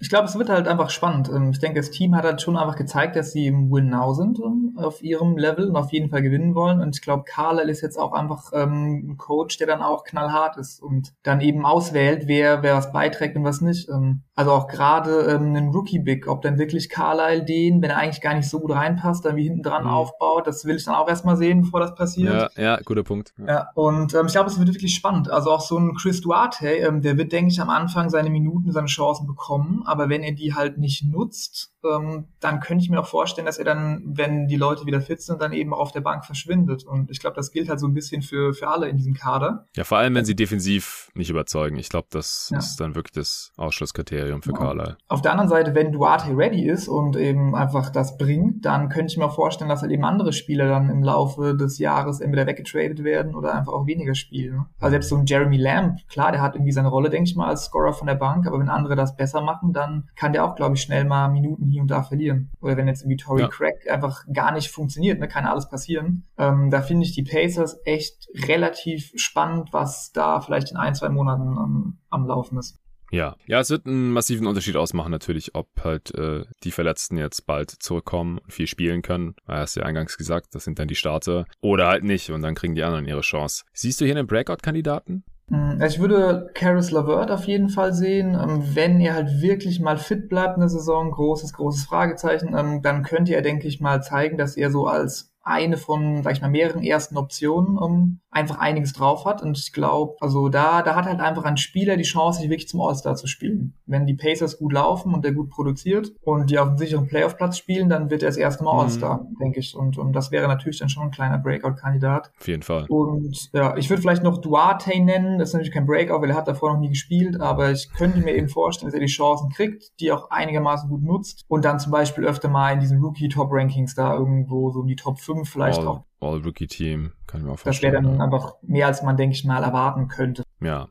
Ich 0.00 0.08
glaube, 0.08 0.26
es 0.26 0.38
wird 0.38 0.48
halt 0.48 0.68
einfach 0.68 0.90
spannend. 0.90 1.28
Ähm, 1.28 1.50
ich 1.50 1.58
denke, 1.58 1.80
das 1.80 1.90
Team 1.90 2.14
hat 2.14 2.24
halt 2.24 2.40
schon 2.40 2.56
einfach 2.56 2.76
gezeigt, 2.76 3.16
dass 3.16 3.32
sie 3.32 3.46
im 3.46 3.70
Win 3.70 3.90
Now 3.90 4.14
sind 4.14 4.38
ähm, 4.38 4.76
auf 4.76 5.02
ihrem 5.02 5.36
Level 5.36 5.68
und 5.68 5.76
auf 5.76 5.92
jeden 5.92 6.10
Fall 6.10 6.22
gewinnen 6.22 6.54
wollen. 6.54 6.80
Und 6.80 6.96
ich 6.96 7.02
glaube, 7.02 7.24
Carlisle 7.24 7.70
ist 7.70 7.80
jetzt 7.80 7.98
auch 7.98 8.12
einfach 8.12 8.50
ähm, 8.52 9.10
ein 9.10 9.16
Coach, 9.16 9.58
der 9.58 9.66
dann 9.66 9.82
auch 9.82 10.04
knallhart 10.04 10.56
ist 10.56 10.80
und 10.82 11.14
dann 11.22 11.40
eben 11.40 11.66
auswählt, 11.66 12.24
wer, 12.26 12.62
wer 12.62 12.74
was 12.74 12.92
beiträgt 12.92 13.36
und 13.36 13.44
was 13.44 13.60
nicht. 13.60 13.88
Also 14.34 14.52
auch 14.52 14.68
gerade 14.68 15.22
ähm, 15.22 15.56
ein 15.56 15.70
Rookie-Big, 15.70 16.28
ob 16.28 16.42
dann 16.42 16.58
wirklich 16.58 16.88
Carlisle 16.88 17.44
den, 17.44 17.82
wenn 17.82 17.90
er 17.90 17.96
eigentlich 17.96 18.20
gar 18.20 18.34
nicht 18.34 18.48
so 18.48 18.60
gut 18.60 18.70
reinpasst, 18.70 19.24
dann 19.24 19.34
wie 19.34 19.42
hinten 19.42 19.62
dran 19.62 19.82
mhm. 19.82 19.90
aufbaut, 19.90 20.46
das 20.46 20.64
will 20.64 20.76
ich 20.76 20.84
dann 20.84 20.94
auch 20.94 21.08
erstmal 21.08 21.36
sehen, 21.36 21.62
bevor 21.62 21.80
das 21.80 21.96
passiert. 21.96 22.52
Ja, 22.56 22.62
ja 22.62 22.80
guter 22.84 23.02
Punkt. 23.02 23.34
Ja, 23.38 23.46
ja 23.46 23.68
und 23.74 24.14
ähm, 24.14 24.26
ich 24.26 24.32
glaube, 24.32 24.48
es 24.48 24.58
wird 24.58 24.68
wirklich 24.68 24.94
spannend. 24.94 25.28
Also 25.28 25.50
auch 25.50 25.60
so 25.60 25.76
ein 25.76 25.94
Chris 25.94 26.20
Duarte, 26.20 26.68
ähm, 26.68 27.02
der 27.02 27.16
wird, 27.16 27.32
denke 27.32 27.50
ich, 27.50 27.60
am 27.60 27.68
Anfang 27.68 28.10
seine 28.10 28.30
Minuten, 28.30 28.70
seine 28.70 28.86
Chancen 28.86 29.26
bekommen 29.26 29.82
aber 29.88 30.08
wenn 30.08 30.22
er 30.22 30.32
die 30.32 30.54
halt 30.54 30.78
nicht 30.78 31.04
nutzt, 31.04 31.72
ähm, 31.84 32.26
dann 32.40 32.60
könnte 32.60 32.84
ich 32.84 32.90
mir 32.90 33.00
auch 33.00 33.06
vorstellen, 33.06 33.46
dass 33.46 33.58
er 33.58 33.64
dann, 33.64 34.02
wenn 34.04 34.48
die 34.48 34.56
Leute 34.56 34.86
wieder 34.86 35.00
fit 35.00 35.22
sind, 35.22 35.40
dann 35.40 35.52
eben 35.52 35.72
auf 35.72 35.92
der 35.92 36.00
Bank 36.00 36.24
verschwindet. 36.24 36.84
Und 36.84 37.10
ich 37.10 37.20
glaube, 37.20 37.36
das 37.36 37.50
gilt 37.50 37.68
halt 37.68 37.80
so 37.80 37.86
ein 37.86 37.94
bisschen 37.94 38.22
für, 38.22 38.52
für 38.52 38.68
alle 38.68 38.88
in 38.88 38.96
diesem 38.96 39.14
Kader. 39.14 39.66
Ja, 39.74 39.84
vor 39.84 39.98
allem, 39.98 40.14
wenn 40.14 40.24
sie 40.24 40.36
defensiv 40.36 41.10
nicht 41.14 41.30
überzeugen. 41.30 41.76
Ich 41.78 41.88
glaube, 41.88 42.08
das 42.10 42.50
ja. 42.52 42.58
ist 42.58 42.76
dann 42.76 42.94
wirklich 42.94 43.12
das 43.12 43.52
Ausschlusskriterium 43.56 44.42
für. 44.42 44.58
Carlisle. 44.58 44.96
Auf 45.08 45.22
der 45.22 45.32
anderen 45.32 45.48
Seite, 45.48 45.74
wenn 45.74 45.92
Duarte 45.92 46.36
ready 46.36 46.66
ist 46.66 46.88
und 46.88 47.16
eben 47.16 47.54
einfach 47.54 47.90
das 47.90 48.18
bringt, 48.18 48.64
dann 48.64 48.88
könnte 48.88 49.12
ich 49.12 49.18
mir 49.18 49.30
vorstellen, 49.30 49.68
dass 49.68 49.82
halt 49.82 49.92
eben 49.92 50.04
andere 50.04 50.32
Spieler 50.32 50.68
dann 50.68 50.90
im 50.90 51.02
Laufe 51.02 51.56
des 51.56 51.78
Jahres 51.78 52.20
entweder 52.20 52.46
weggetradet 52.46 53.04
werden 53.04 53.34
oder 53.34 53.54
einfach 53.54 53.72
auch 53.72 53.86
weniger 53.86 54.14
spielen. 54.14 54.66
Also 54.80 54.92
selbst 54.92 55.08
so 55.08 55.16
ein 55.16 55.26
Jeremy 55.26 55.56
Lamb, 55.56 56.00
klar, 56.08 56.32
der 56.32 56.42
hat 56.42 56.54
irgendwie 56.54 56.72
seine 56.72 56.88
Rolle, 56.88 57.10
denke 57.10 57.28
ich 57.28 57.36
mal, 57.36 57.48
als 57.48 57.66
Scorer 57.66 57.92
von 57.92 58.06
der 58.06 58.14
Bank, 58.14 58.46
aber 58.46 58.58
wenn 58.58 58.68
andere 58.68 58.96
das 58.96 59.16
besser 59.16 59.40
machen, 59.40 59.72
dann 59.72 60.08
kann 60.16 60.32
der 60.32 60.44
auch, 60.44 60.56
glaube 60.56 60.74
ich, 60.74 60.82
schnell 60.82 61.04
mal 61.04 61.28
Minuten 61.28 61.67
hier 61.70 61.82
und 61.82 61.90
da 61.90 62.02
verlieren. 62.02 62.50
Oder 62.60 62.76
wenn 62.76 62.88
jetzt 62.88 63.02
irgendwie 63.02 63.16
Tory 63.16 63.42
ja. 63.42 63.48
Craig 63.48 63.90
einfach 63.90 64.24
gar 64.32 64.52
nicht 64.52 64.70
funktioniert, 64.70 65.20
ne, 65.20 65.28
kann 65.28 65.44
alles 65.44 65.68
passieren. 65.68 66.24
Ähm, 66.36 66.70
da 66.70 66.82
finde 66.82 67.04
ich 67.04 67.14
die 67.14 67.22
Pacers 67.22 67.78
echt 67.84 68.28
relativ 68.46 69.12
spannend, 69.16 69.72
was 69.72 70.12
da 70.12 70.40
vielleicht 70.40 70.70
in 70.70 70.76
ein, 70.76 70.94
zwei 70.94 71.08
Monaten 71.08 71.56
ähm, 71.58 71.98
am 72.10 72.26
Laufen 72.26 72.58
ist. 72.58 72.78
Ja, 73.10 73.36
ja, 73.46 73.60
es 73.60 73.70
wird 73.70 73.86
einen 73.86 74.10
massiven 74.12 74.46
Unterschied 74.46 74.76
ausmachen 74.76 75.10
natürlich, 75.10 75.54
ob 75.54 75.68
halt 75.82 76.14
äh, 76.14 76.44
die 76.62 76.70
Verletzten 76.70 77.16
jetzt 77.16 77.46
bald 77.46 77.70
zurückkommen 77.70 78.38
und 78.38 78.52
viel 78.52 78.66
spielen 78.66 79.00
können. 79.02 79.34
Er 79.46 79.60
hast 79.60 79.76
ja 79.76 79.84
eingangs 79.84 80.18
gesagt, 80.18 80.54
das 80.54 80.64
sind 80.64 80.78
dann 80.78 80.88
die 80.88 80.94
Starter. 80.94 81.46
Oder 81.60 81.88
halt 81.88 82.04
nicht 82.04 82.30
und 82.30 82.42
dann 82.42 82.54
kriegen 82.54 82.74
die 82.74 82.82
anderen 82.82 83.06
ihre 83.06 83.22
Chance. 83.22 83.64
Siehst 83.72 84.00
du 84.00 84.04
hier 84.04 84.16
einen 84.16 84.26
Breakout-Kandidaten? 84.26 85.24
Mm, 85.48 85.80
also 85.80 85.96
ich 85.96 86.00
würde 86.00 86.50
Caris 86.54 86.90
LaVert 86.90 87.30
auf 87.30 87.44
jeden 87.44 87.68
Fall 87.68 87.92
sehen. 87.92 88.34
Ähm, 88.34 88.62
wenn 88.74 89.00
er 89.00 89.14
halt 89.14 89.40
wirklich 89.40 89.80
mal 89.80 89.98
fit 89.98 90.28
bleibt 90.28 90.56
in 90.56 90.60
der 90.60 90.68
Saison, 90.68 91.10
großes, 91.10 91.52
großes 91.52 91.84
Fragezeichen, 91.84 92.54
ähm, 92.56 92.82
dann 92.82 93.02
könnte 93.02 93.34
er, 93.34 93.42
denke 93.42 93.68
ich 93.68 93.80
mal, 93.80 94.02
zeigen, 94.02 94.38
dass 94.38 94.56
er 94.56 94.70
so 94.70 94.86
als 94.86 95.32
eine 95.48 95.76
von, 95.76 96.22
sag 96.22 96.34
ich 96.34 96.42
mal, 96.42 96.50
mehreren 96.50 96.82
ersten 96.82 97.16
Optionen 97.16 97.78
um, 97.78 98.20
einfach 98.30 98.58
einiges 98.58 98.92
drauf 98.92 99.24
hat. 99.24 99.42
Und 99.42 99.58
ich 99.58 99.72
glaube, 99.72 100.16
also 100.20 100.48
da, 100.48 100.82
da 100.82 100.94
hat 100.94 101.06
halt 101.06 101.20
einfach 101.20 101.44
ein 101.44 101.56
Spieler 101.56 101.96
die 101.96 102.04
Chance, 102.04 102.40
sich 102.40 102.50
wirklich 102.50 102.68
zum 102.68 102.80
All-Star 102.80 103.16
zu 103.16 103.26
spielen. 103.26 103.74
Wenn 103.86 104.06
die 104.06 104.14
Pacers 104.14 104.58
gut 104.58 104.72
laufen 104.74 105.14
und 105.14 105.24
der 105.24 105.32
gut 105.32 105.50
produziert 105.50 106.12
und 106.22 106.50
die 106.50 106.58
auf 106.58 106.68
einem 106.68 106.78
sicheren 106.78 107.06
Playoff-Platz 107.06 107.56
spielen, 107.56 107.88
dann 107.88 108.10
wird 108.10 108.22
er 108.22 108.28
das 108.28 108.36
erste 108.36 108.64
Mal 108.64 108.74
mhm. 108.74 108.80
All-Star, 108.80 109.26
denke 109.40 109.60
ich. 109.60 109.74
Und, 109.74 109.98
und 109.98 110.12
das 110.12 110.30
wäre 110.30 110.46
natürlich 110.46 110.78
dann 110.78 110.90
schon 110.90 111.04
ein 111.04 111.10
kleiner 111.10 111.38
Breakout-Kandidat. 111.38 112.30
Auf 112.38 112.48
jeden 112.48 112.62
Fall. 112.62 112.84
Und 112.88 113.50
ja, 113.52 113.76
ich 113.76 113.88
würde 113.88 114.02
vielleicht 114.02 114.22
noch 114.22 114.38
Duarte 114.38 114.90
nennen. 115.00 115.38
Das 115.38 115.48
ist 115.48 115.54
natürlich 115.54 115.72
kein 115.72 115.86
Breakout, 115.86 116.20
weil 116.20 116.30
er 116.30 116.36
hat 116.36 116.48
davor 116.48 116.74
noch 116.74 116.80
nie 116.80 116.90
gespielt, 116.90 117.40
aber 117.40 117.70
ich 117.70 117.90
könnte 117.96 118.18
mir 118.20 118.34
eben 118.34 118.48
vorstellen, 118.48 118.88
dass 118.88 118.94
er 118.94 119.04
die 119.04 119.12
Chancen 119.12 119.48
kriegt, 119.48 119.98
die 120.00 120.12
auch 120.12 120.30
einigermaßen 120.30 120.88
gut 120.88 121.02
nutzt 121.02 121.44
und 121.48 121.64
dann 121.64 121.80
zum 121.80 121.92
Beispiel 121.92 122.24
öfter 122.24 122.48
mal 122.48 122.72
in 122.72 122.80
diesen 122.80 123.00
Rookie-Top-Rankings 123.00 123.94
da 123.94 124.14
irgendwo 124.14 124.70
so 124.70 124.82
in 124.82 124.86
die 124.88 124.96
Top 124.96 125.18
5 125.18 125.37
vielleicht 125.44 125.80
All, 125.80 125.86
auch. 125.86 126.04
All-Rookie-Team, 126.20 127.12
kann 127.26 127.40
ich 127.40 127.46
mir 127.46 127.52
auch 127.52 127.58
vorstellen. 127.58 127.94
Das 127.94 128.02
wäre 128.02 128.16
dann 128.16 128.20
einfach 128.20 128.54
mehr, 128.62 128.86
als 128.86 129.02
man, 129.02 129.16
denke 129.16 129.34
ich 129.34 129.44
mal, 129.44 129.62
erwarten 129.62 130.08
könnte. 130.08 130.42
Ja, 130.60 130.88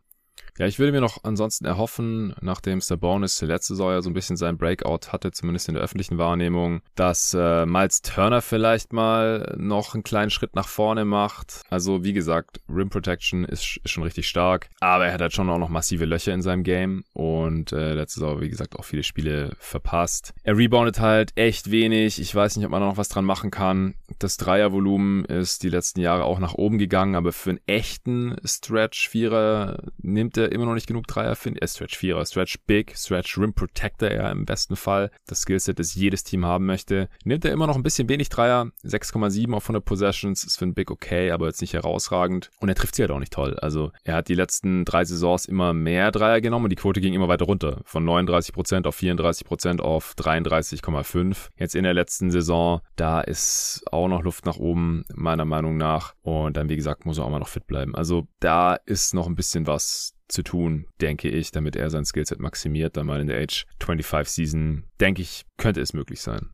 ja, 0.57 0.65
ich 0.65 0.79
würde 0.79 0.91
mir 0.91 1.01
noch 1.01 1.23
ansonsten 1.23 1.65
erhoffen, 1.65 2.33
nachdem 2.41 2.81
Sabonis 2.81 3.41
letzte 3.41 3.73
Saison 3.73 3.91
ja 3.91 4.01
so 4.01 4.09
ein 4.09 4.13
bisschen 4.13 4.37
sein 4.37 4.57
Breakout 4.57 5.11
hatte, 5.11 5.31
zumindest 5.31 5.67
in 5.67 5.75
der 5.75 5.83
öffentlichen 5.83 6.17
Wahrnehmung, 6.17 6.81
dass 6.95 7.33
äh, 7.33 7.65
Miles 7.65 8.01
Turner 8.01 8.41
vielleicht 8.41 8.91
mal 8.91 9.55
noch 9.57 9.93
einen 9.93 10.03
kleinen 10.03 10.31
Schritt 10.31 10.55
nach 10.55 10.67
vorne 10.67 11.05
macht. 11.05 11.61
Also 11.69 12.03
wie 12.03 12.13
gesagt, 12.13 12.59
Rim 12.69 12.89
Protection 12.89 13.45
ist, 13.45 13.77
ist 13.83 13.91
schon 13.91 14.03
richtig 14.03 14.27
stark, 14.27 14.69
aber 14.79 15.05
er 15.05 15.13
hat 15.13 15.21
halt 15.21 15.33
schon 15.33 15.49
auch 15.49 15.59
noch 15.59 15.69
massive 15.69 16.05
Löcher 16.05 16.33
in 16.33 16.41
seinem 16.41 16.63
Game 16.63 17.03
und 17.13 17.71
äh, 17.71 17.93
letzte 17.93 18.19
Saison, 18.19 18.41
wie 18.41 18.49
gesagt, 18.49 18.77
auch 18.77 18.85
viele 18.85 19.03
Spiele 19.03 19.55
verpasst. 19.59 20.33
Er 20.43 20.57
reboundet 20.57 20.99
halt 20.99 21.31
echt 21.35 21.69
wenig. 21.69 22.19
Ich 22.19 22.33
weiß 22.33 22.57
nicht, 22.57 22.65
ob 22.65 22.71
man 22.71 22.81
da 22.81 22.87
noch 22.87 22.97
was 22.97 23.09
dran 23.09 23.25
machen 23.25 23.51
kann. 23.51 23.93
Das 24.19 24.37
Dreiervolumen 24.37 25.25
ist 25.25 25.61
die 25.63 25.69
letzten 25.69 25.99
Jahre 25.99 26.23
auch 26.23 26.39
nach 26.39 26.55
oben 26.55 26.79
gegangen, 26.79 27.15
aber 27.15 27.31
für 27.31 27.51
einen 27.51 27.59
echten 27.67 28.35
Stretch-Vierer 28.43 29.83
nimmt 29.99 30.37
er 30.37 30.46
immer 30.51 30.65
noch 30.65 30.73
nicht 30.73 30.87
genug 30.87 31.07
Dreier 31.07 31.35
findet. 31.35 31.61
Er 31.61 31.67
Stretch 31.67 31.97
4er, 31.97 32.25
Stretch 32.25 32.57
Big, 32.65 32.95
Stretch 32.95 33.37
Rim 33.37 33.53
Protector 33.53 34.11
ja 34.11 34.31
im 34.31 34.45
besten 34.45 34.75
Fall. 34.75 35.11
Das 35.25 35.41
Skillset, 35.41 35.79
das 35.79 35.95
jedes 35.95 36.23
Team 36.23 36.45
haben 36.45 36.65
möchte. 36.65 37.09
Nimmt 37.23 37.45
er 37.45 37.51
immer 37.51 37.67
noch 37.67 37.75
ein 37.75 37.83
bisschen 37.83 38.09
wenig 38.09 38.29
Dreier. 38.29 38.71
6,7 38.83 39.53
auf 39.53 39.65
100 39.65 39.83
Possessions 39.83 40.43
ist 40.43 40.57
für 40.57 40.65
ein 40.65 40.73
Big 40.73 40.91
okay, 40.91 41.31
aber 41.31 41.47
jetzt 41.47 41.61
nicht 41.61 41.73
herausragend. 41.73 42.49
Und 42.59 42.69
er 42.69 42.75
trifft 42.75 42.95
sie 42.95 43.03
halt 43.03 43.11
auch 43.11 43.19
nicht 43.19 43.33
toll. 43.33 43.57
Also 43.59 43.91
er 44.03 44.15
hat 44.15 44.27
die 44.27 44.35
letzten 44.35 44.85
drei 44.85 45.05
Saisons 45.05 45.45
immer 45.45 45.73
mehr 45.73 46.11
Dreier 46.11 46.41
genommen 46.41 46.65
und 46.65 46.69
die 46.69 46.75
Quote 46.75 47.01
ging 47.01 47.13
immer 47.13 47.27
weiter 47.27 47.45
runter. 47.45 47.81
Von 47.85 48.05
39% 48.05 48.87
auf 48.87 48.97
34% 48.97 49.79
auf 49.81 50.13
33,5. 50.17 51.49
Jetzt 51.57 51.75
in 51.75 51.83
der 51.83 51.93
letzten 51.93 52.31
Saison, 52.31 52.81
da 52.95 53.21
ist 53.21 53.83
auch 53.91 54.07
noch 54.07 54.23
Luft 54.23 54.45
nach 54.45 54.57
oben, 54.57 55.03
meiner 55.13 55.45
Meinung 55.45 55.77
nach. 55.77 56.13
Und 56.21 56.57
dann, 56.57 56.69
wie 56.69 56.75
gesagt, 56.75 57.05
muss 57.05 57.17
er 57.17 57.25
auch 57.25 57.29
mal 57.29 57.39
noch 57.39 57.47
fit 57.47 57.67
bleiben. 57.67 57.95
Also 57.95 58.27
da 58.39 58.75
ist 58.75 59.13
noch 59.13 59.27
ein 59.27 59.35
bisschen 59.35 59.67
was 59.67 60.16
zu 60.27 60.43
tun, 60.43 60.87
denke 61.01 61.29
ich, 61.29 61.51
damit 61.51 61.75
er 61.75 61.89
sein 61.89 62.05
Skillset 62.05 62.39
maximiert, 62.39 62.97
dann 62.97 63.07
mal 63.07 63.21
in 63.21 63.27
der 63.27 63.41
Age 63.41 63.65
25 63.79 64.33
Season, 64.33 64.83
denke 64.99 65.21
ich, 65.21 65.45
könnte 65.57 65.81
es 65.81 65.93
möglich 65.93 66.21
sein. 66.21 66.49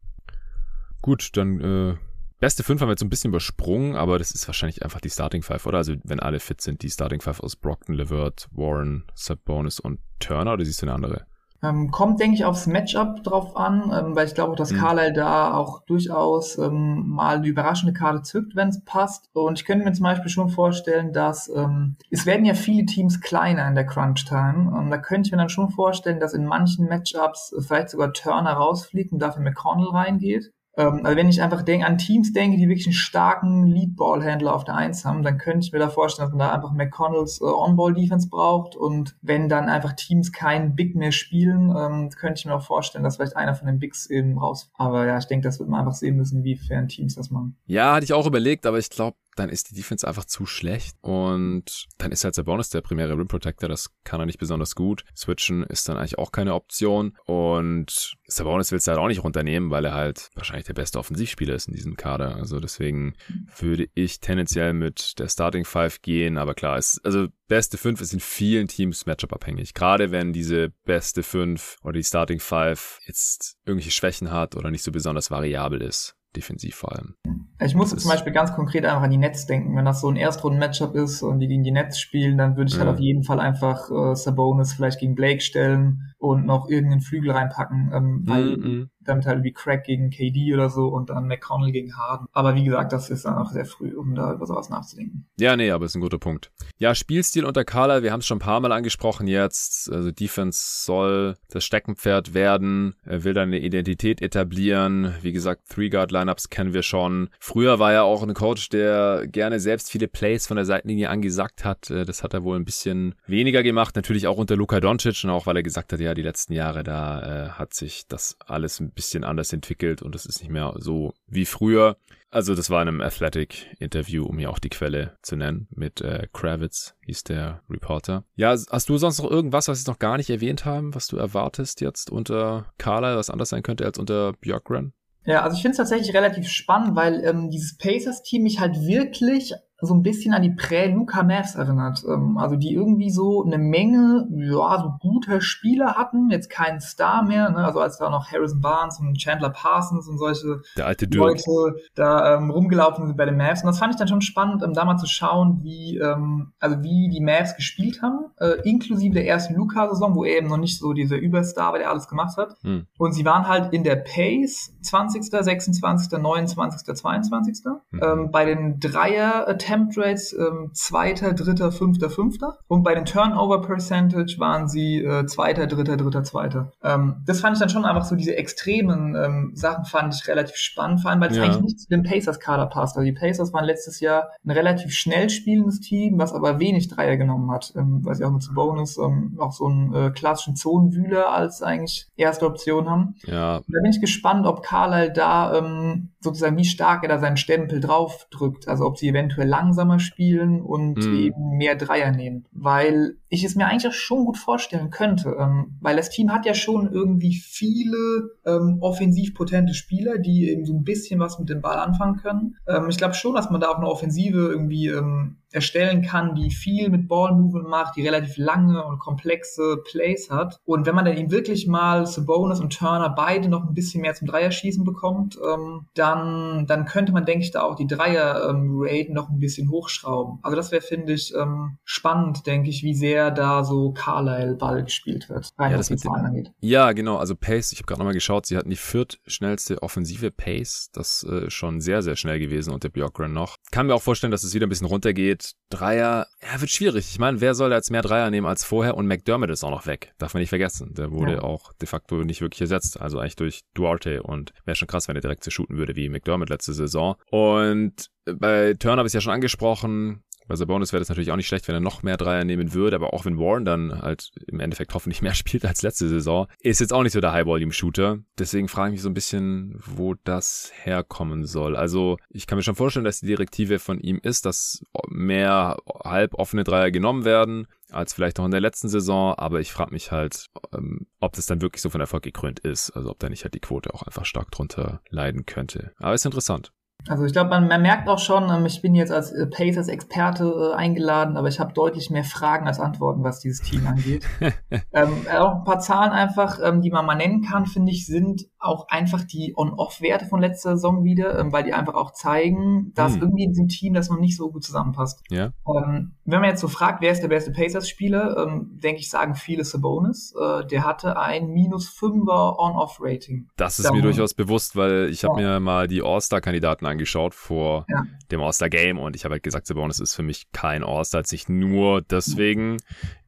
Gut, 1.02 1.32
dann 1.34 1.60
äh, 1.60 1.98
beste 2.40 2.64
5 2.64 2.82
haben 2.82 2.88
wir 2.88 2.94
jetzt 2.94 3.04
ein 3.04 3.10
bisschen 3.10 3.32
übersprungen, 3.32 3.96
aber 3.96 4.20
das 4.20 4.32
ist 4.32 4.48
wahrscheinlich 4.48 4.84
einfach 4.84 5.02
die 5.02 5.10
Starting 5.10 5.44
Five, 5.44 5.66
oder? 5.66 5.80
Also 5.80 5.96
wenn 6.04 6.20
alle 6.20 6.40
fit 6.40 6.62
sind, 6.62 6.82
die 6.82 6.90
Starting 6.90 7.22
Five 7.22 7.40
aus 7.42 7.56
Brockton, 7.56 7.96
Levert, 7.96 8.48
Warren, 8.52 9.06
Sabonis 9.16 9.80
und 9.80 10.00
Turner, 10.20 10.54
oder 10.54 10.66
siehst 10.66 10.82
du 10.82 10.86
eine 10.86 10.96
andere? 10.96 11.26
Ähm, 11.64 11.92
kommt, 11.92 12.20
denke 12.20 12.36
ich, 12.36 12.46
aufs 12.46 12.68
Matchup 12.68 13.24
drauf 13.24 13.56
an, 13.56 13.92
ähm, 13.94 14.16
weil 14.16 14.28
ich 14.28 14.36
glaube, 14.36 14.56
dass 14.56 14.72
mhm. 14.72 14.78
Carlyle 14.78 15.14
da 15.14 15.54
auch 15.54 15.84
durchaus 15.86 16.58
ähm, 16.58 17.08
mal 17.08 17.38
eine 17.38 17.48
überraschende 17.48 17.94
Karte 17.94 18.22
zückt, 18.22 18.56
wenn 18.56 18.70
es 18.70 18.84
passt. 18.84 19.30
Und 19.34 19.60
ich 19.60 19.66
könnte 19.66 19.86
mir 19.86 19.94
zum 19.94 20.04
Beispiel 20.04 20.30
schon 20.30 20.50
vorstellen, 20.50 21.14
dass 21.14 21.50
ähm, 21.50 21.96
es 22.10 22.26
werden 22.26 22.46
ja 22.46 22.54
viele 22.54 22.86
Teams 22.86 23.22
kleiner 23.22 23.68
in 23.68 23.76
der 23.76 23.86
Crunch-Time. 23.86 24.72
Und 24.72 24.90
da 24.90 24.98
könnte 24.98 25.28
ich 25.28 25.32
mir 25.32 25.38
dann 25.38 25.50
schon 25.50 25.70
vorstellen, 25.70 26.20
dass 26.20 26.34
in 26.34 26.46
manchen 26.46 26.88
Matchups 26.88 27.56
vielleicht 27.60 27.90
sogar 27.90 28.12
Turner 28.14 28.54
rausfliegt 28.54 29.14
und 29.14 29.20
dafür 29.20 29.42
McConnell 29.42 29.90
reingeht. 29.90 30.52
Ähm, 30.78 31.02
also 31.04 31.18
wenn 31.18 31.30
ich 31.30 31.42
einfach 31.42 31.62
denk, 31.62 31.84
an 31.84 31.98
Teams 31.98 32.34
denke, 32.34 32.58
die 32.58 32.68
wirklich 32.68 32.88
einen 32.88 32.94
starken 32.94 33.66
Lead-Ball-Handler 33.68 34.54
auf 34.54 34.64
der 34.64 34.76
Eins 34.76 35.06
haben, 35.06 35.24
dann 35.24 35.38
könnte 35.38 35.66
ich 35.66 35.72
mir 35.72 35.80
da 35.80 35.90
vorstellen, 35.90 36.28
dass 36.28 36.38
man 36.38 36.48
da 36.48 36.54
einfach 36.54 36.72
McConnells 36.72 37.42
äh, 37.42 37.46
On-Ball-Defense 37.46 38.30
braucht 38.30 38.76
und 38.76 39.16
wenn 39.22 39.50
dann 39.50 39.70
einfach 39.70 39.94
Teams 39.94 40.32
keinen 40.32 40.76
Big 40.76 40.96
mehr 40.96 41.12
spielen, 41.12 41.74
ähm, 41.76 42.10
könnte 42.10 42.40
ich 42.40 42.46
mir 42.46 42.56
auch 42.56 42.64
vorstellen, 42.64 43.04
dass 43.04 43.18
vielleicht 43.18 43.38
einer 43.38 43.56
von 43.56 43.68
den 43.68 43.80
Bigs 43.80 44.10
eben 44.10 44.38
raus. 44.38 44.72
Aber 44.76 45.06
ja, 45.06 45.18
ich 45.18 45.26
denke, 45.26 45.48
das 45.48 45.60
wird 45.60 45.70
man 45.70 45.82
einfach 45.82 45.94
sehen 45.94 46.18
müssen, 46.18 46.44
wie 46.44 46.56
fern 46.56 46.88
Teams 46.88 47.16
das 47.16 47.30
machen. 47.30 47.56
Ja, 47.66 47.94
hatte 47.94 48.06
ich 48.06 48.14
auch 48.14 48.26
überlegt, 48.26 48.66
aber 48.66 48.80
ich 48.80 48.90
glaube, 48.90 49.18
dann 49.36 49.50
ist 49.50 49.70
die 49.70 49.76
Defense 49.76 50.08
einfach 50.08 50.26
zu 50.26 50.46
schlecht 50.46 50.96
und 51.02 51.88
dann 51.98 52.12
ist 52.12 52.24
halt 52.24 52.34
Bonus 52.44 52.70
der 52.70 52.82
primäre 52.82 53.18
Rim 53.18 53.28
Protector, 53.28 53.70
das 53.70 53.92
kann 54.04 54.20
er 54.20 54.26
nicht 54.26 54.40
besonders 54.40 54.76
gut. 54.76 55.04
Switchen 55.16 55.64
ist 55.64 55.88
dann 55.88 55.98
eigentlich 55.98 56.18
auch 56.18 56.32
keine 56.32 56.54
Option 56.54 57.18
und 57.26 58.16
Sabonis 58.28 58.72
willst 58.72 58.88
du 58.88 58.92
halt 58.92 59.00
auch 59.00 59.08
nicht 59.08 59.24
runternehmen, 59.24 59.70
weil 59.70 59.86
er 59.86 59.94
halt 59.94 60.30
wahrscheinlich 60.36 60.66
der 60.66 60.74
beste 60.74 61.00
Offensivspieler 61.00 61.56
ist 61.56 61.68
in 61.68 61.74
diesem 61.74 61.96
Kader. 61.96 62.36
Also 62.36 62.60
deswegen 62.60 63.16
würde 63.58 63.88
ich 63.94 64.20
tendenziell 64.20 64.74
mit 64.74 65.20
der 65.20 65.30
Starting 65.30 65.66
Five 65.66 66.02
gehen, 66.02 66.38
aber 66.38 66.54
klar, 66.54 66.78
es, 66.78 67.00
also 67.04 67.28
beste 67.48 67.78
Fünf 67.78 68.02
ist 68.02 68.14
in 68.14 68.20
vielen 68.20 68.68
Teams 68.68 69.06
Matchup 69.06 69.34
abhängig. 69.34 69.74
Gerade 69.74 70.12
wenn 70.12 70.34
diese 70.34 70.70
beste 70.86 71.24
Fünf 71.24 71.78
oder 71.84 71.94
die 71.94 72.04
Starting 72.04 72.40
Five 72.40 73.00
jetzt 73.06 73.58
irgendwelche 73.66 73.92
Schwächen 73.92 74.32
hat 74.32 74.56
oder 74.56 74.72
nicht 74.72 74.84
so 74.84 74.92
besonders 74.92 75.32
variabel 75.32 75.82
ist 75.82 76.16
defensiv 76.36 76.76
vor 76.76 76.94
allem. 76.94 77.16
Ich 77.60 77.76
muss 77.76 77.96
zum 77.96 78.10
Beispiel 78.10 78.34
ganz 78.34 78.54
konkret 78.54 78.86
einfach 78.86 79.04
an 79.04 79.12
die 79.12 79.18
Nets 79.18 79.46
denken. 79.46 79.76
Wenn 79.76 79.86
das 79.86 80.02
so 80.02 80.10
ein 80.10 80.16
Erstrunden-Matchup 80.16 80.96
ist 80.96 81.22
und 81.22 81.40
die 81.40 81.48
gegen 81.48 81.64
die 81.64 81.72
Nets 81.72 82.00
spielen, 82.00 82.38
dann 82.38 82.58
würde 82.58 82.70
ich 82.70 82.76
halt 82.76 82.86
mhm. 82.86 82.90
halt 82.90 82.98
auf 82.98 83.04
jeden 83.04 83.24
Fall 83.24 83.40
einfach 83.40 83.90
äh, 83.90 84.16
Sabonis 84.16 84.74
vielleicht 84.74 85.00
gegen 85.00 85.16
Blake 85.16 85.42
stellen 85.42 86.14
und 86.18 86.46
noch 86.46 86.70
irgendeinen 86.70 87.02
Flügel 87.02 87.32
reinpacken, 87.32 87.92
ähm, 87.94 88.24
weil 88.26 88.58
mhm 88.58 88.90
damit 89.06 89.26
halt 89.26 89.44
wie 89.44 89.52
Crack 89.52 89.86
gegen 89.86 90.10
KD 90.10 90.54
oder 90.54 90.70
so 90.70 90.88
und 90.88 91.10
dann 91.10 91.28
McConnell 91.28 91.72
gegen 91.72 91.96
Harden. 91.96 92.28
Aber 92.32 92.56
wie 92.56 92.64
gesagt, 92.64 92.94
das 92.94 93.10
ist 93.10 93.26
dann 93.26 93.38
auch 93.38 93.50
sehr 93.50 93.66
früh, 93.66 93.96
um 93.96 94.16
da 94.16 94.34
über 94.34 94.46
sowas 94.46 94.70
nachzudenken. 94.70 95.26
Ja, 95.38 95.56
nee, 95.56 95.72
aber 95.72 95.86
ist 95.86 95.96
ein 95.96 96.02
guter 96.02 96.20
Punkt. 96.20 96.52
Ja, 96.78 96.96
Spielstil 96.96 97.46
unter 97.46 97.64
Carla, 97.64 98.04
wir 98.04 98.12
haben 98.12 98.20
es 98.20 98.28
schon 98.28 98.38
ein 98.38 98.42
paar 98.42 98.60
Mal 98.60 98.72
angesprochen 98.72 99.28
jetzt. 99.28 99.92
Also 99.92 100.12
Defense 100.12 100.86
soll 100.86 101.36
das 101.50 101.64
Steckenpferd 101.64 102.34
werden, 102.34 102.96
er 103.04 103.24
will 103.24 103.34
dann 103.34 103.50
eine 103.50 103.60
Identität 103.60 104.22
etablieren. 104.22 105.16
Wie 105.22 105.32
gesagt, 105.32 105.70
Three-Guard-Lineups 105.70 106.50
kennen 106.50 106.74
wir 106.74 106.84
schon. 106.84 107.30
Früher 107.40 107.80
war 107.80 107.94
er 107.94 108.04
auch 108.04 108.24
ein 108.24 108.34
Coach, 108.34 108.70
der 108.70 109.28
gerne 109.28 109.60
selbst 109.60 109.92
viele 109.92 110.08
Plays 110.08 110.48
von 110.48 110.56
der 110.56 110.66
Seitenlinie 110.66 111.10
angesagt 111.10 111.66
hat. 111.66 111.90
Äh, 111.90 112.06
das 112.06 112.24
hat 112.24 112.34
er 112.34 112.44
wohl 112.44 112.58
ein 112.58 112.66
bisschen 112.66 113.16
weniger 113.28 113.64
gemacht. 113.64 113.96
Natürlich 113.96 114.28
auch 114.28 114.38
unter 114.38 114.56
Luka 114.56 114.80
Doncic 114.80 115.24
und 115.24 115.30
auch 115.30 115.46
weil 115.46 115.58
er 115.58 115.64
gesagt 115.64 115.94
hat, 115.94 116.00
ja, 116.00 116.14
die 116.14 116.22
letzten 116.22 116.54
Jahre, 116.54 116.84
da 116.84 117.48
äh, 117.48 117.50
hat 117.50 117.74
sich 117.74 118.08
das 118.08 118.38
alles 118.46 118.80
ein 118.80 118.92
bisschen 118.94 119.24
anders 119.24 119.54
entwickelt 119.54 120.02
und 120.02 120.16
das 120.16 120.26
ist 120.26 120.42
nicht 120.42 120.52
mehr 120.52 120.74
so 120.78 121.14
wie 121.28 121.46
früher. 121.46 121.98
Also 122.30 122.56
das 122.56 122.72
war 122.72 122.82
in 122.82 122.88
einem 122.88 123.02
Athletic-Interview, 123.02 124.26
um 124.26 124.40
hier 124.40 124.50
auch 124.50 124.58
die 124.58 124.70
Quelle 124.70 125.18
zu 125.22 125.36
nennen, 125.36 125.68
mit 125.70 126.02
äh, 126.02 126.28
Kravitz, 126.34 126.96
hieß 127.06 127.26
der 127.26 127.62
Reporter. 127.70 128.24
Ja, 128.36 128.50
hast 128.50 128.90
du 128.90 128.98
sonst 128.98 129.20
noch 129.22 129.30
irgendwas, 129.30 129.68
was 129.68 129.86
wir 129.86 129.92
noch 129.92 130.00
gar 130.00 130.18
nicht 130.18 130.32
erwähnt 130.32 130.66
haben, 130.66 130.96
was 130.96 131.06
du 131.08 131.18
erwartest 131.18 131.82
jetzt 131.82 132.10
unter 132.10 132.74
Carla, 132.80 133.18
was 133.18 133.30
anders 133.30 133.50
sein 133.50 133.62
könnte 133.62 133.86
als 133.86 134.00
unter 134.00 134.34
Björkgren? 134.34 134.94
Ja, 135.26 135.44
also 135.44 135.56
ich 135.56 135.62
finde 135.62 135.74
es 135.74 135.78
tatsächlich 135.78 136.14
relativ 136.16 136.48
spannend, 136.50 136.96
weil 136.96 137.24
ähm, 137.24 137.50
dieses 137.50 137.78
Pacers-Team 137.78 138.44
mich 138.44 138.60
halt 138.60 138.76
wirklich 138.82 139.54
so 139.82 139.94
ein 139.94 140.02
bisschen 140.02 140.34
an 140.34 140.42
die 140.42 140.52
Prä-Luca 140.52 141.24
Mavs 141.24 141.56
erinnert. 141.56 142.04
Ähm, 142.08 142.38
also 142.38 142.56
die 142.56 142.74
irgendwie 142.74 143.10
so 143.10 143.44
eine 143.44 143.58
Menge, 143.58 144.28
ja, 144.32 144.80
so 144.80 144.94
guter 145.00 145.42
Spieler 145.42 145.96
hatten, 145.96 146.30
jetzt 146.30 146.50
kein 146.50 146.80
Star 146.80 147.24
mehr, 147.24 147.50
ne? 147.50 147.58
also 147.58 147.80
als 147.80 147.98
da 147.98 148.10
noch 148.10 148.32
Harrison 148.32 148.62
Barnes 148.62 149.00
und 149.00 149.18
Chandler 149.18 149.50
Parsons 149.50 150.08
und 150.08 150.18
solche 150.18 150.62
Leute 150.76 151.76
da 151.96 152.36
ähm, 152.36 152.50
rumgelaufen 152.50 153.08
sind 153.08 153.18
bei 153.18 153.26
den 153.26 153.38
Mavs. 153.38 153.62
Und 153.62 153.68
das 153.68 153.80
fand 153.80 153.94
ich 153.94 154.00
dann 154.00 154.08
schon 154.08 154.22
spannend, 154.22 154.64
ähm, 154.64 154.74
da 154.74 154.86
mal 154.86 154.98
zu 154.98 155.08
schauen, 155.08 155.60
wie, 155.64 155.98
ähm, 155.98 156.54
also 156.60 156.82
wie 156.82 157.10
die 157.10 157.22
Mavs 157.22 157.56
gespielt 157.56 158.02
haben, 158.02 158.26
äh, 158.40 158.62
inklusive 158.64 159.14
der 159.14 159.28
ersten 159.28 159.56
Luca-Saison, 159.56 160.16
wo 160.16 160.24
er 160.24 160.38
eben 160.38 160.48
noch 160.48 160.58
nicht 160.58 160.80
so 160.80 160.94
dieser 160.94 161.18
Überstar 161.18 161.74
war, 161.74 161.80
der 161.80 161.90
alles 161.90 162.08
gemacht 162.08 162.38
hat. 162.38 162.56
Hm. 162.62 162.88
Und 162.98 163.14
sie 163.14 163.26
waren 163.26 163.48
halt 163.48 163.74
in 163.74 163.84
der 163.84 163.98
Pace 163.98 164.74
20., 164.82 165.24
26., 165.24 166.20
29., 166.20 166.96
22. 166.96 167.66
Mhm. 167.92 168.02
Ähm, 168.02 168.32
bei 168.32 168.46
den 168.46 168.80
Dreier-Attempts 168.80 169.73
Attempt 169.74 169.98
Rates 169.98 170.34
ähm, 170.34 170.70
zweiter, 170.74 171.34
dritter, 171.34 171.72
fünfter, 171.72 172.10
fünfter. 172.10 172.58
Und 172.68 172.84
bei 172.84 172.94
den 172.94 173.06
Turnover 173.06 173.62
Percentage 173.62 174.36
waren 174.38 174.68
sie 174.68 175.04
äh, 175.04 175.26
zweiter, 175.26 175.68
dritter, 175.68 175.98
dritter, 175.98 176.24
zweiter. 176.24 176.72
Ähm, 176.84 177.24
das 177.26 177.42
fand 177.42 177.56
ich 177.56 177.60
dann 177.60 177.70
schon 177.70 177.86
einfach 177.86 178.06
so 178.06 178.16
diese 178.16 178.36
extremen 178.36 179.16
ähm, 179.16 179.52
Sachen 179.56 179.86
fand 179.86 180.14
ich 180.14 180.28
relativ 180.28 180.56
spannend, 180.56 181.02
vor 181.02 181.12
allem 181.12 181.22
weil 181.22 181.32
es 181.32 181.38
ja. 181.38 181.44
eigentlich 181.44 181.62
nicht 181.62 181.80
zu 181.82 181.90
dem 181.90 182.04
Pacers-Kader 182.04 182.68
passt. 182.68 182.98
Also 182.98 183.06
die 183.06 183.14
Pacers 183.18 183.54
waren 183.54 183.66
letztes 183.66 184.00
Jahr 184.00 184.30
ein 184.46 184.52
relativ 184.52 184.94
schnell 184.94 185.30
spielendes 185.30 185.80
Team, 185.80 186.20
was 186.20 186.34
aber 186.34 186.60
wenig 186.60 186.88
Dreier 186.90 187.18
genommen 187.18 187.52
hat, 187.52 187.74
ähm, 187.76 188.02
weil 188.04 188.16
sie 188.16 188.26
auch 188.26 188.32
mit 188.32 188.44
Bonus 188.54 188.98
ähm, 188.98 189.38
auch 189.40 189.52
so 189.52 189.66
einen 189.66 189.94
äh, 189.94 190.12
klassischen 190.12 190.56
Zonenwühler 190.56 191.32
als 191.32 191.62
eigentlich 191.64 192.08
erste 192.16 192.46
Option 192.46 192.90
haben. 192.90 193.16
Ja. 193.26 193.60
Da 193.60 193.82
bin 193.82 193.92
ich 193.92 194.02
gespannt, 194.02 194.46
ob 194.46 194.64
Carlyle 194.64 195.12
da 195.12 195.58
ähm, 195.58 196.10
sozusagen, 196.20 196.58
wie 196.58 196.66
stark 196.66 197.04
er 197.04 197.10
da 197.10 197.20
seinen 197.20 197.38
Stempel 197.38 197.80
drauf 197.80 198.28
drückt. 198.32 198.68
Also 198.68 198.86
ob 198.86 198.98
sie 198.98 199.10
eventuell 199.10 199.48
langsamer 199.54 200.00
spielen 200.00 200.62
und 200.62 200.98
mhm. 200.98 201.20
eben 201.20 201.58
mehr 201.58 201.76
Dreier 201.76 202.12
nehmen. 202.12 202.46
Weil 202.52 203.18
ich 203.34 203.44
es 203.44 203.56
mir 203.56 203.66
eigentlich 203.66 203.96
schon 203.96 204.26
gut 204.26 204.38
vorstellen 204.38 204.92
könnte. 204.92 205.36
Ähm, 205.40 205.78
weil 205.82 205.96
das 205.96 206.12
Team 206.12 206.32
hat 206.32 206.46
ja 206.46 206.54
schon 206.54 206.92
irgendwie 206.92 207.34
viele 207.34 208.30
ähm, 208.46 208.78
offensiv 208.80 209.34
potente 209.34 209.74
Spieler, 209.74 210.20
die 210.20 210.50
eben 210.50 210.66
so 210.66 210.74
ein 210.74 210.84
bisschen 210.84 211.20
was 211.20 211.40
mit 211.40 211.50
dem 211.50 211.62
Ball 211.62 211.80
anfangen 211.80 212.18
können. 212.18 212.56
Ähm, 212.68 212.88
ich 212.90 212.98
glaube 212.98 213.16
schon, 213.16 213.34
dass 213.34 213.50
man 213.50 213.60
da 213.60 213.70
auch 213.70 213.78
eine 213.78 213.88
Offensive 213.90 214.38
irgendwie 214.38 214.88
ähm, 214.88 215.38
erstellen 215.54 216.02
kann, 216.02 216.36
die 216.36 216.50
viel 216.50 216.90
mit 216.90 217.08
Ball-Movement 217.08 217.68
macht, 217.68 217.96
die 217.96 218.06
relativ 218.06 218.38
lange 218.38 218.84
und 218.84 219.00
komplexe 219.00 219.78
Plays 219.84 220.30
hat. 220.30 220.60
Und 220.66 220.86
wenn 220.86 220.96
man 220.96 221.06
dann 221.06 221.16
eben 221.16 221.32
wirklich 221.32 221.68
mal 221.68 222.06
Sabonis 222.06 222.60
und 222.60 222.78
Turner 222.78 223.10
beide 223.10 223.50
noch 223.50 223.64
ein 223.64 223.74
bisschen 223.74 224.02
mehr 224.02 224.16
zum 224.16 224.28
Dreierschießen 224.28 224.84
bekommt, 224.84 225.38
ähm, 225.48 225.88
dann, 225.94 226.66
dann 226.68 226.86
könnte 226.86 227.12
man, 227.12 227.26
denke 227.26 227.46
ich, 227.46 227.52
da 227.52 227.62
auch 227.62 227.76
die 227.76 227.88
Dreier-Rate 227.88 229.08
ähm, 229.08 229.14
noch 229.14 229.30
ein 229.30 229.40
bisschen 229.40 229.70
hochschrauben. 229.70 230.40
Also 230.42 230.56
das 230.56 230.72
wäre, 230.72 230.82
finde 230.82 231.14
ich, 231.14 231.34
ähm, 231.36 231.78
spannend, 231.84 232.48
denke 232.48 232.70
ich, 232.70 232.84
wie 232.84 232.96
sehr 232.96 233.23
da 233.32 233.64
so 233.64 233.92
Carlisle 233.92 234.56
Ball 234.56 234.84
gespielt 234.84 235.30
wird. 235.30 235.50
Rein, 235.58 235.72
ja, 235.72 235.80
was 235.80 235.88
die 235.88 235.98
Zahlen 235.98 236.26
angeht. 236.26 236.52
ja, 236.60 236.92
genau. 236.92 237.18
Also 237.18 237.36
Pace, 237.36 237.72
ich 237.72 237.80
habe 237.80 237.88
gerade 237.88 238.00
nochmal 238.00 238.14
geschaut, 238.14 238.46
sie 238.46 238.58
hatten 238.58 238.70
die 238.70 238.76
viertschnellste 238.76 239.82
offensive 239.82 240.32
Pace. 240.32 240.90
Das 240.94 241.24
äh, 241.24 241.50
schon 241.50 241.82
sehr, 241.82 242.02
sehr 242.02 242.16
schnell 242.16 242.40
gewesen 242.40 242.74
unter 242.74 242.90
Björkgren 242.90 243.34
noch. 243.34 243.58
Kann 243.72 243.88
mir 243.88 243.96
auch 243.96 244.02
vorstellen, 244.02 244.32
dass 244.32 244.44
es 244.44 244.54
wieder 244.54 244.68
ein 244.68 244.70
bisschen 244.70 244.88
runtergeht 244.88 245.54
Dreier, 245.74 246.28
ja, 246.42 246.62
wird 246.62 246.70
schwierig. 246.70 247.10
Ich 247.10 247.18
meine, 247.18 247.42
wer 247.42 247.56
soll 247.56 247.72
da 247.72 247.78
jetzt 247.78 247.90
mehr 247.90 248.04
Dreier 248.04 248.30
nehmen 248.30 248.46
als 248.46 248.64
vorher? 248.64 248.96
Und 248.96 249.08
McDermott 249.08 249.50
ist 249.50 249.64
auch 249.64 249.72
noch 249.72 249.88
weg. 249.88 250.14
Darf 250.20 250.36
man 250.36 250.42
nicht 250.42 250.50
vergessen. 250.50 250.94
Der 250.94 251.12
wurde 251.12 251.34
ja. 251.34 251.42
auch 251.42 251.74
de 251.74 251.88
facto 251.88 252.24
nicht 252.24 252.42
wirklich 252.42 252.62
ersetzt. 252.62 253.02
Also 253.02 253.18
eigentlich 253.18 253.38
durch 253.38 253.62
Duarte. 253.74 254.22
Und 254.22 254.54
wäre 254.66 254.76
schon 254.76 254.88
krass, 254.88 255.08
wenn 255.08 255.16
er 255.16 255.22
direkt 255.22 255.44
so 255.44 255.50
shooten 255.50 255.78
würde 255.78 255.96
wie 255.96 256.10
McDermott 256.10 256.50
letzte 256.50 256.74
Saison. 256.74 257.16
Und 257.32 258.12
bei 258.26 258.76
Turner 258.76 259.00
habe 259.00 259.08
ich 259.08 259.10
es 259.10 259.14
ja 259.14 259.22
schon 259.22 259.34
angesprochen. 259.34 260.24
Bei 260.48 260.56
Sabonis 260.56 260.94
wäre 260.94 261.02
das 261.02 261.10
natürlich 261.10 261.32
auch 261.32 261.36
nicht 261.36 261.48
schlecht, 261.48 261.68
wenn 261.68 261.76
er 261.76 261.82
noch 261.82 262.04
mehr 262.04 262.18
Dreier 262.18 262.44
nehmen 262.44 262.74
würde, 262.74 262.96
aber 262.96 263.14
auch 263.14 263.26
wenn 263.26 263.40
Warren 263.40 263.66
dann 263.66 264.02
halt 264.02 264.32
im 264.48 264.60
Endeffekt 264.60 264.94
hoffentlich 264.94 265.22
mehr 265.22 265.34
spielt 265.36 265.66
als 265.66 265.82
letzte 265.82 266.08
Saison, 266.08 266.48
ist 266.60 266.80
jetzt 266.80 266.94
auch 266.94 267.04
nicht 267.04 267.14
so 267.14 267.22
der 267.22 267.34
High-Volume-Shooter. 267.34 268.20
Deswegen 268.38 268.68
frage 268.68 268.90
ich 268.90 268.94
mich 268.94 269.02
so 269.02 269.10
ein 269.10 269.14
bisschen, 269.14 269.80
wo 269.86 270.16
das 270.24 270.72
herkommen 270.74 271.46
soll. 271.46 271.76
Also 271.76 272.18
ich 272.30 272.48
kann 272.48 272.58
mir 272.58 272.64
schon 272.64 272.76
vorstellen, 272.76 273.06
dass 273.06 273.20
die 273.20 273.28
Direktive 273.28 273.80
von 273.80 274.00
ihm 274.00 274.20
ist, 274.22 274.46
dass 274.46 274.84
mehr 275.08 275.78
halb 276.04 276.34
offene 276.36 276.64
Dreier 276.64 276.92
genommen 276.92 277.26
werden 277.26 277.68
als 277.94 278.14
vielleicht 278.14 278.38
noch 278.38 278.46
in 278.46 278.52
der 278.52 278.62
letzten 278.62 278.90
Saison, 278.90 279.36
aber 279.36 279.60
ich 279.60 279.72
frage 279.72 279.94
mich 279.94 280.12
halt, 280.12 280.48
ähm, 280.74 281.06
ob 281.20 281.34
das 281.34 281.46
dann 281.46 281.62
wirklich 281.62 281.82
so 281.82 281.90
von 281.90 282.02
Erfolg 282.02 282.24
gekrönt 282.24 282.60
ist, 282.60 282.92
also 282.92 283.12
ob 283.12 283.20
da 283.20 283.30
nicht 283.30 283.44
halt 283.44 283.54
die 283.54 283.60
Quote 283.60 283.94
auch 283.94 284.04
einfach 284.04 284.26
stark 284.26 284.52
drunter 284.52 285.02
leiden 285.10 285.46
könnte. 285.46 285.94
Aber 285.98 286.14
ist 286.14 286.26
interessant. 286.26 286.72
Also 287.08 287.26
ich 287.26 287.34
glaube, 287.34 287.50
man, 287.50 287.68
man, 287.68 287.82
merkt 287.82 288.08
auch 288.08 288.20
schon, 288.20 288.50
ähm, 288.50 288.66
ich 288.66 288.82
bin 288.82 288.96
jetzt 288.96 289.12
als 289.12 289.32
äh, 289.32 289.46
Pacers-Experte 289.46 290.72
äh, 290.74 290.76
eingeladen, 290.76 291.36
aber 291.36 291.50
ich 291.50 291.60
habe 291.60 291.74
deutlich 291.74 292.10
mehr 292.10 292.24
Fragen 292.24 292.66
als 292.66 292.80
Antworten, 292.80 293.24
was 293.24 293.40
dieses 293.40 293.62
Team 293.62 293.86
angeht. 293.88 294.26
ähm, 294.94 295.26
auch 295.38 295.56
ein 295.56 295.64
paar 295.66 295.80
Zahlen 295.80 296.12
einfach, 296.12 296.60
ähm, 296.64 296.82
die 296.82 296.92
man 296.92 297.06
mal 297.06 297.16
nennen 297.16 297.42
kann, 297.42 297.66
finde 297.66 297.92
ich, 297.92 298.06
sind 298.06 298.46
auch 298.60 298.88
einfach 298.88 299.24
die 299.26 299.54
On-Off-Werte 299.58 300.26
von 300.26 300.40
letzter 300.40 300.76
Saison 300.76 301.04
wieder, 301.04 301.38
ähm, 301.38 301.52
weil 301.52 301.64
die 301.64 301.74
einfach 301.74 301.96
auch 301.96 302.14
zeigen, 302.14 302.94
dass 302.96 303.16
hm. 303.16 303.22
irgendwie 303.22 303.44
in 303.44 303.50
diesem 303.52 303.68
Team 303.68 303.94
das 303.94 304.10
noch 304.10 304.20
nicht 304.20 304.38
so 304.38 304.50
gut 304.50 304.64
zusammenpasst. 304.64 305.22
Ja. 305.30 305.52
Ähm, 305.68 306.14
wenn 306.24 306.40
man 306.40 306.50
jetzt 306.50 306.62
so 306.62 306.70
fragt, 306.70 307.02
wer 307.02 307.12
ist 307.12 307.22
der 307.22 307.28
beste 307.28 307.52
Pacers-Spieler, 307.52 308.38
ähm, 308.38 308.80
denke 308.82 309.02
ich, 309.02 309.10
sagen 309.10 309.36
viele 309.36 309.66
Sabonis. 309.66 310.34
Äh, 310.40 310.66
der 310.68 310.86
hatte 310.86 311.18
ein 311.18 311.48
minus 311.50 311.90
5er 311.90 312.58
On-Off-Rating. 312.58 313.50
Das 313.58 313.80
ist 313.80 313.86
Darum, 313.86 313.98
mir 313.98 314.04
durchaus 314.04 314.34
bewusst, 314.34 314.78
weil 314.78 315.10
ich 315.10 315.26
habe 315.26 315.42
ja. 315.42 315.56
mir 315.56 315.60
mal 315.60 315.88
die 315.90 316.02
All-Star-Kandidaten 316.02 316.86
angeschaut 316.94 317.36
vor 317.36 317.86
ja. 317.90 318.06
dem 318.32 318.42
All-Star-Game 318.42 318.98
und 318.98 319.16
ich 319.16 319.26
habe 319.26 319.34
halt 319.34 319.44
gesagt, 319.44 319.68
Sabonis 319.68 320.00
ist 320.00 320.16
für 320.16 320.24
mich 320.24 320.52
kein 320.52 320.84
All-Star, 320.84 321.20
als 321.20 321.32
nicht 321.32 321.50
nur 321.50 322.02
deswegen 322.02 322.78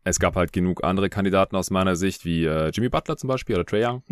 es 0.06 0.20
gab 0.20 0.36
halt 0.36 0.54
genug 0.54 0.84
andere 0.84 1.10
Kandidaten 1.10 1.56
aus 1.56 1.72
meiner 1.72 1.96
Sicht, 1.96 2.26
wie 2.26 2.46
äh, 2.46 2.70
Jimmy 2.70 2.90
Butler 2.90 3.18
zum 3.18 3.28
Beispiel 3.28 3.56
oder 3.56 3.66
Trey 3.66 3.84
Young, 3.84 4.04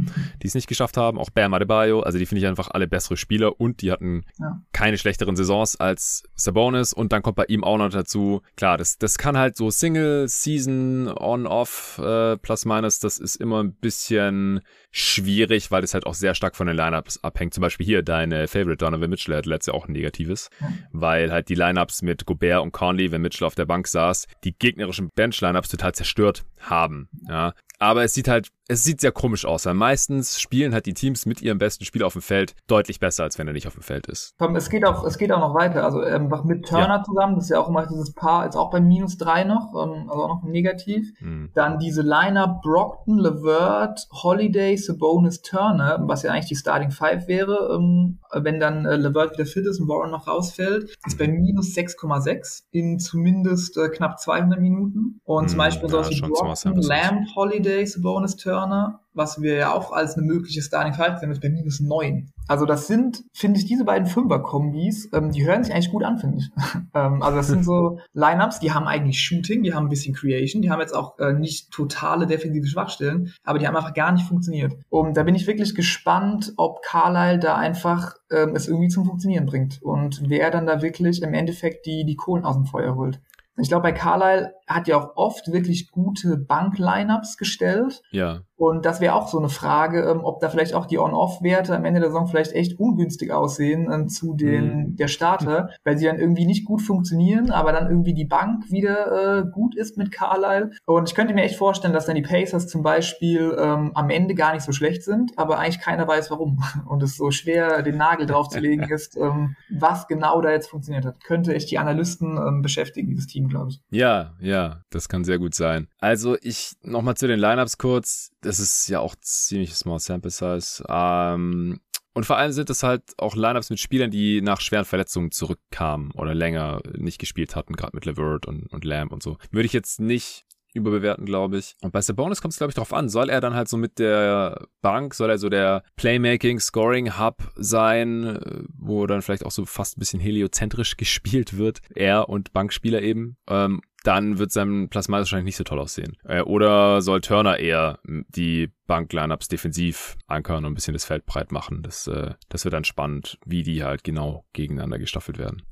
die 0.41 0.47
es 0.47 0.55
nicht 0.55 0.67
geschafft 0.67 0.97
haben. 0.97 1.19
Auch 1.19 1.29
Bam 1.29 1.53
Adebayo, 1.53 2.01
also 2.01 2.17
die 2.17 2.25
finde 2.25 2.41
ich 2.41 2.47
einfach 2.47 2.71
alle 2.71 2.87
bessere 2.87 3.15
Spieler 3.15 3.61
und 3.61 3.81
die 3.83 3.91
hatten 3.91 4.23
ja. 4.39 4.59
keine 4.71 4.97
schlechteren 4.97 5.35
Saisons 5.35 5.79
als 5.79 6.23
Sabonis. 6.33 6.93
Und 6.93 7.13
dann 7.13 7.21
kommt 7.21 7.35
bei 7.35 7.45
ihm 7.45 7.63
auch 7.63 7.77
noch 7.77 7.91
dazu, 7.91 8.41
klar, 8.57 8.79
das, 8.79 8.97
das 8.97 9.19
kann 9.19 9.37
halt 9.37 9.55
so 9.55 9.69
Single, 9.69 10.27
Season, 10.27 11.07
On-Off, 11.07 11.99
äh, 12.03 12.37
plus 12.37 12.65
minus, 12.65 12.97
das 12.99 13.19
ist 13.19 13.35
immer 13.35 13.63
ein 13.63 13.73
bisschen 13.75 14.61
schwierig, 14.89 15.69
weil 15.69 15.83
es 15.83 15.93
halt 15.93 16.07
auch 16.07 16.15
sehr 16.15 16.33
stark 16.33 16.55
von 16.55 16.65
den 16.65 16.75
Lineups 16.75 17.23
abhängt. 17.23 17.53
Zum 17.53 17.61
Beispiel 17.61 17.85
hier 17.85 18.01
deine 18.01 18.47
Favorite 18.47 18.77
Donovan 18.77 19.11
Mitchell 19.11 19.35
hat 19.35 19.45
letztes 19.45 19.67
Jahr 19.67 19.75
auch 19.75 19.87
ein 19.87 19.93
negatives, 19.93 20.49
weil 20.91 21.31
halt 21.31 21.49
die 21.49 21.55
Lineups 21.55 22.01
mit 22.01 22.25
Gobert 22.25 22.63
und 22.63 22.71
Conley, 22.71 23.11
wenn 23.11 23.21
Mitchell 23.21 23.45
auf 23.45 23.55
der 23.55 23.65
Bank 23.65 23.87
saß, 23.87 24.27
die 24.43 24.57
gegnerischen 24.57 25.09
Bench-Lineups 25.15 25.69
total 25.69 25.82
zerstört 25.91 26.45
haben. 26.61 27.09
Ja, 27.27 27.53
aber 27.79 28.03
es 28.03 28.13
sieht 28.13 28.29
halt, 28.29 28.49
es 28.67 28.83
sieht 28.83 29.01
sehr 29.01 29.11
komisch 29.11 29.45
aus, 29.45 29.65
weil 29.65 29.73
meistens 29.73 30.39
spielen 30.39 30.73
halt 30.73 30.85
die 30.85 30.93
Teams 30.93 31.25
mit 31.25 31.41
ihrem 31.41 31.57
besten 31.57 31.85
Spieler 31.85 32.07
auf 32.07 32.13
dem 32.13 32.21
Feld 32.21 32.55
deutlich 32.67 32.99
besser, 32.99 33.23
als 33.23 33.37
wenn 33.37 33.47
er 33.47 33.53
nicht 33.53 33.67
auf 33.67 33.73
dem 33.73 33.83
Feld 33.83 34.07
ist. 34.07 34.35
Es 34.55 34.69
geht 34.69 34.85
auch, 34.85 35.03
es 35.03 35.17
geht 35.17 35.31
auch 35.31 35.39
noch 35.39 35.53
weiter. 35.53 35.83
Also 35.83 35.99
einfach 35.99 36.43
mit 36.43 36.65
Turner 36.65 36.97
ja. 36.97 37.03
zusammen, 37.03 37.35
das 37.35 37.45
ist 37.45 37.49
ja 37.51 37.59
auch 37.59 37.69
immer 37.69 37.85
dieses 37.85 38.13
Paar, 38.13 38.45
jetzt 38.45 38.55
auch 38.55 38.71
bei 38.71 38.79
minus 38.79 39.17
drei 39.17 39.43
noch, 39.43 39.73
ähm, 39.73 40.09
also 40.09 40.23
auch 40.23 40.27
noch 40.29 40.43
negativ. 40.43 41.11
Mhm. 41.19 41.51
Dann 41.53 41.79
diese 41.79 42.01
Liner 42.01 42.59
Brockton, 42.63 43.19
Levert, 43.19 44.07
Holiday, 44.11 44.77
Sabonis, 44.77 45.41
Turner, 45.41 46.01
was 46.03 46.23
ja 46.23 46.31
eigentlich 46.31 46.47
die 46.47 46.55
Starting 46.55 46.91
Five 46.91 47.27
wäre, 47.27 47.75
ähm, 47.75 48.19
wenn 48.33 48.59
dann 48.59 48.85
äh, 48.85 48.95
Levert 48.95 49.33
wieder 49.33 49.45
fit 49.45 49.65
ist 49.65 49.79
und 49.79 49.87
Warren 49.87 50.11
noch 50.11 50.27
rausfällt, 50.27 50.95
ist 51.05 51.17
bei 51.17 51.27
minus 51.27 51.75
6,6 51.75 52.63
in 52.71 52.99
zumindest 52.99 53.77
äh, 53.77 53.89
knapp 53.89 54.19
200 54.19 54.59
Minuten. 54.59 55.19
Und 55.23 55.43
mhm, 55.43 55.47
zum 55.49 55.57
Beispiel 55.57 55.89
ja, 55.89 56.03
solche 56.03 56.21
Brockton, 56.21 56.81
Lamb, 56.81 57.27
Holiday, 57.35 57.63
Holiday, 57.63 58.01
Bonus 58.01 58.35
Turner, 58.53 58.99
was 59.15 59.41
wir 59.41 59.55
ja 59.55 59.73
auch 59.73 59.91
als 59.91 60.15
eine 60.15 60.25
mögliche 60.25 60.61
Starting 60.61 60.93
Five 60.93 61.19
sehen, 61.19 61.31
ist 61.31 61.41
bei 61.41 61.49
minus 61.49 61.79
neun. 61.79 62.31
Also 62.47 62.65
das 62.65 62.87
sind, 62.87 63.23
finde 63.33 63.59
ich, 63.59 63.65
diese 63.65 63.83
beiden 63.83 64.07
Fünfer-Kombis, 64.07 65.09
ähm, 65.13 65.31
die 65.31 65.45
hören 65.45 65.63
sich 65.63 65.73
eigentlich 65.73 65.91
gut 65.91 66.03
an, 66.03 66.19
finde 66.19 66.37
ich. 66.37 66.51
ähm, 66.93 67.23
also 67.23 67.37
das 67.37 67.47
sind 67.47 67.63
so 67.63 67.99
Lineups, 68.13 68.59
die 68.59 68.71
haben 68.71 68.87
eigentlich 68.87 69.19
Shooting, 69.19 69.63
die 69.63 69.73
haben 69.73 69.87
ein 69.87 69.89
bisschen 69.89 70.13
Creation, 70.13 70.61
die 70.61 70.69
haben 70.69 70.81
jetzt 70.81 70.93
auch 70.93 71.17
äh, 71.17 71.33
nicht 71.33 71.71
totale 71.71 72.27
defensive 72.27 72.67
Schwachstellen, 72.67 73.33
aber 73.43 73.57
die 73.57 73.67
haben 73.67 73.75
einfach 73.75 73.95
gar 73.95 74.11
nicht 74.11 74.27
funktioniert. 74.27 74.73
Und 74.89 75.17
da 75.17 75.23
bin 75.23 75.35
ich 75.35 75.47
wirklich 75.47 75.73
gespannt, 75.73 76.53
ob 76.57 76.83
Carlyle 76.83 77.39
da 77.39 77.55
einfach 77.55 78.15
ähm, 78.31 78.55
es 78.55 78.67
irgendwie 78.67 78.89
zum 78.89 79.05
Funktionieren 79.05 79.47
bringt 79.47 79.81
und 79.81 80.21
wer 80.27 80.51
dann 80.51 80.67
da 80.67 80.81
wirklich 80.83 81.23
im 81.23 81.33
Endeffekt 81.33 81.87
die, 81.87 82.05
die 82.05 82.15
Kohlen 82.15 82.45
aus 82.45 82.55
dem 82.55 82.65
Feuer 82.65 82.95
holt. 82.95 83.19
Ich 83.57 83.67
glaube, 83.67 83.83
bei 83.83 83.91
Carlyle 83.91 84.55
hat 84.67 84.87
ja 84.87 84.97
auch 84.97 85.15
oft 85.15 85.51
wirklich 85.51 85.91
gute 85.91 86.37
Bank-Lineups 86.37 87.37
gestellt. 87.37 88.01
Ja. 88.11 88.41
Und 88.55 88.85
das 88.85 89.01
wäre 89.01 89.15
auch 89.15 89.27
so 89.27 89.39
eine 89.39 89.49
Frage, 89.49 90.03
ähm, 90.03 90.21
ob 90.23 90.39
da 90.39 90.47
vielleicht 90.47 90.73
auch 90.73 90.85
die 90.85 90.97
On-Off-Werte 90.97 91.75
am 91.75 91.83
Ende 91.83 91.99
der 91.99 92.09
Saison 92.09 92.27
vielleicht 92.27 92.53
echt 92.53 92.79
ungünstig 92.79 93.33
aussehen 93.33 93.89
ähm, 93.91 94.07
zu 94.07 94.35
den 94.35 94.65
mhm. 94.65 94.95
der 94.95 95.09
Starter, 95.09 95.69
weil 95.83 95.97
sie 95.97 96.05
dann 96.05 96.17
irgendwie 96.17 96.45
nicht 96.45 96.63
gut 96.63 96.81
funktionieren, 96.81 97.51
aber 97.51 97.73
dann 97.73 97.89
irgendwie 97.89 98.13
die 98.13 98.23
Bank 98.23 98.71
wieder 98.71 99.39
äh, 99.39 99.51
gut 99.51 99.75
ist 99.75 99.97
mit 99.97 100.11
Carlyle. 100.11 100.71
Und 100.85 101.09
ich 101.09 101.15
könnte 101.15 101.33
mir 101.33 101.43
echt 101.43 101.57
vorstellen, 101.57 101.93
dass 101.93 102.05
dann 102.05 102.15
die 102.15 102.21
Pacers 102.21 102.67
zum 102.67 102.83
Beispiel 102.83 103.53
ähm, 103.59 103.91
am 103.95 104.09
Ende 104.09 104.33
gar 104.33 104.53
nicht 104.53 104.63
so 104.63 104.71
schlecht 104.71 105.03
sind, 105.03 105.31
aber 105.37 105.59
eigentlich 105.59 105.81
keiner 105.81 106.07
weiß 106.07 106.31
warum. 106.31 106.63
Und 106.87 107.03
es 107.03 107.17
so 107.17 107.31
schwer 107.31 107.81
den 107.81 107.97
Nagel 107.97 108.27
drauf 108.27 108.47
zu 108.47 108.59
legen 108.59 108.83
ist, 108.89 109.17
ähm, 109.17 109.55
was 109.69 110.07
genau 110.07 110.41
da 110.41 110.51
jetzt 110.51 110.69
funktioniert 110.69 111.05
hat. 111.05 111.21
Könnte 111.25 111.53
echt 111.53 111.69
die 111.69 111.79
Analysten 111.79 112.37
ähm, 112.37 112.61
beschäftigen, 112.61 113.09
dieses 113.09 113.27
Team, 113.27 113.49
glaube 113.49 113.71
ich. 113.71 113.81
Ja, 113.89 114.35
ja, 114.39 114.52
das 114.89 115.09
kann 115.09 115.23
sehr 115.23 115.39
gut 115.39 115.55
sein. 115.55 115.87
Also 115.99 116.37
ich 116.41 116.73
nochmal 116.81 117.15
zu 117.15 117.27
den 117.27 117.39
Lineups 117.39 117.77
kurz. 117.77 118.31
Das 118.41 118.59
ist 118.59 118.87
ja 118.87 118.99
auch 118.99 119.15
ziemlich 119.21 119.75
small 119.75 119.99
sample 119.99 120.31
size. 120.31 120.83
Ähm, 120.87 121.79
und 122.13 122.25
vor 122.25 122.37
allem 122.37 122.51
sind 122.51 122.69
es 122.69 122.83
halt 122.83 123.03
auch 123.17 123.35
Lineups 123.35 123.69
mit 123.69 123.79
Spielern, 123.79 124.11
die 124.11 124.41
nach 124.41 124.61
schweren 124.61 124.85
Verletzungen 124.85 125.31
zurückkamen 125.31 126.11
oder 126.11 126.35
länger 126.35 126.81
nicht 126.95 127.17
gespielt 127.17 127.55
hatten, 127.55 127.75
gerade 127.75 127.95
mit 127.95 128.05
Levert 128.05 128.45
und, 128.45 128.67
und 128.67 128.85
Lamb 128.85 129.11
und 129.11 129.23
so. 129.23 129.37
Würde 129.51 129.65
ich 129.65 129.73
jetzt 129.73 129.99
nicht 129.99 130.45
überbewerten, 130.73 131.25
glaube 131.25 131.57
ich. 131.57 131.75
Und 131.81 131.91
bei 131.91 132.01
Sabonis 132.01 132.41
kommt 132.41 132.53
es, 132.53 132.57
glaube 132.57 132.71
ich, 132.71 132.75
darauf 132.75 132.93
an. 132.93 133.09
Soll 133.09 133.29
er 133.29 133.41
dann 133.41 133.53
halt 133.53 133.67
so 133.67 133.77
mit 133.77 133.99
der 133.99 134.67
Bank, 134.81 135.13
soll 135.13 135.29
er 135.29 135.37
so 135.37 135.49
der 135.49 135.83
Playmaking, 135.95 136.59
Scoring 136.59 137.17
Hub 137.19 137.51
sein, 137.55 138.65
wo 138.75 139.05
dann 139.07 139.21
vielleicht 139.21 139.45
auch 139.45 139.51
so 139.51 139.65
fast 139.65 139.97
ein 139.97 139.99
bisschen 139.99 140.19
heliozentrisch 140.19 140.97
gespielt 140.97 141.57
wird, 141.57 141.81
er 141.93 142.29
und 142.29 142.53
Bankspieler 142.53 143.01
eben. 143.01 143.37
Ähm, 143.47 143.81
dann 144.03 144.37
wird 144.37 144.51
sein 144.51 144.89
Plasma 144.89 145.17
wahrscheinlich 145.17 145.45
nicht 145.45 145.55
so 145.55 145.63
toll 145.63 145.79
aussehen. 145.79 146.17
Äh, 146.25 146.41
oder 146.41 147.01
soll 147.01 147.21
Turner 147.21 147.57
eher 147.59 147.99
die 148.05 148.69
Bank-Lineups 148.85 149.47
defensiv 149.47 150.17
ankern 150.27 150.65
und 150.65 150.71
ein 150.71 150.75
bisschen 150.75 150.93
das 150.93 151.05
Feld 151.05 151.25
breit 151.25 151.51
machen. 151.51 151.81
Das, 151.81 152.07
äh, 152.07 152.33
das 152.49 152.65
wird 152.65 152.73
dann 152.73 152.83
spannend, 152.83 153.39
wie 153.45 153.63
die 153.63 153.83
halt 153.83 154.03
genau 154.03 154.45
gegeneinander 154.53 154.99
gestaffelt 154.99 155.37
werden. 155.37 155.63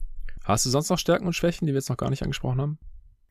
Hast 0.43 0.65
du 0.65 0.69
sonst 0.69 0.89
noch 0.89 0.97
Stärken 0.97 1.27
und 1.27 1.33
Schwächen, 1.33 1.67
die 1.67 1.73
wir 1.73 1.77
jetzt 1.77 1.89
noch 1.89 1.97
gar 1.97 2.09
nicht 2.09 2.23
angesprochen 2.23 2.61
haben? 2.61 2.79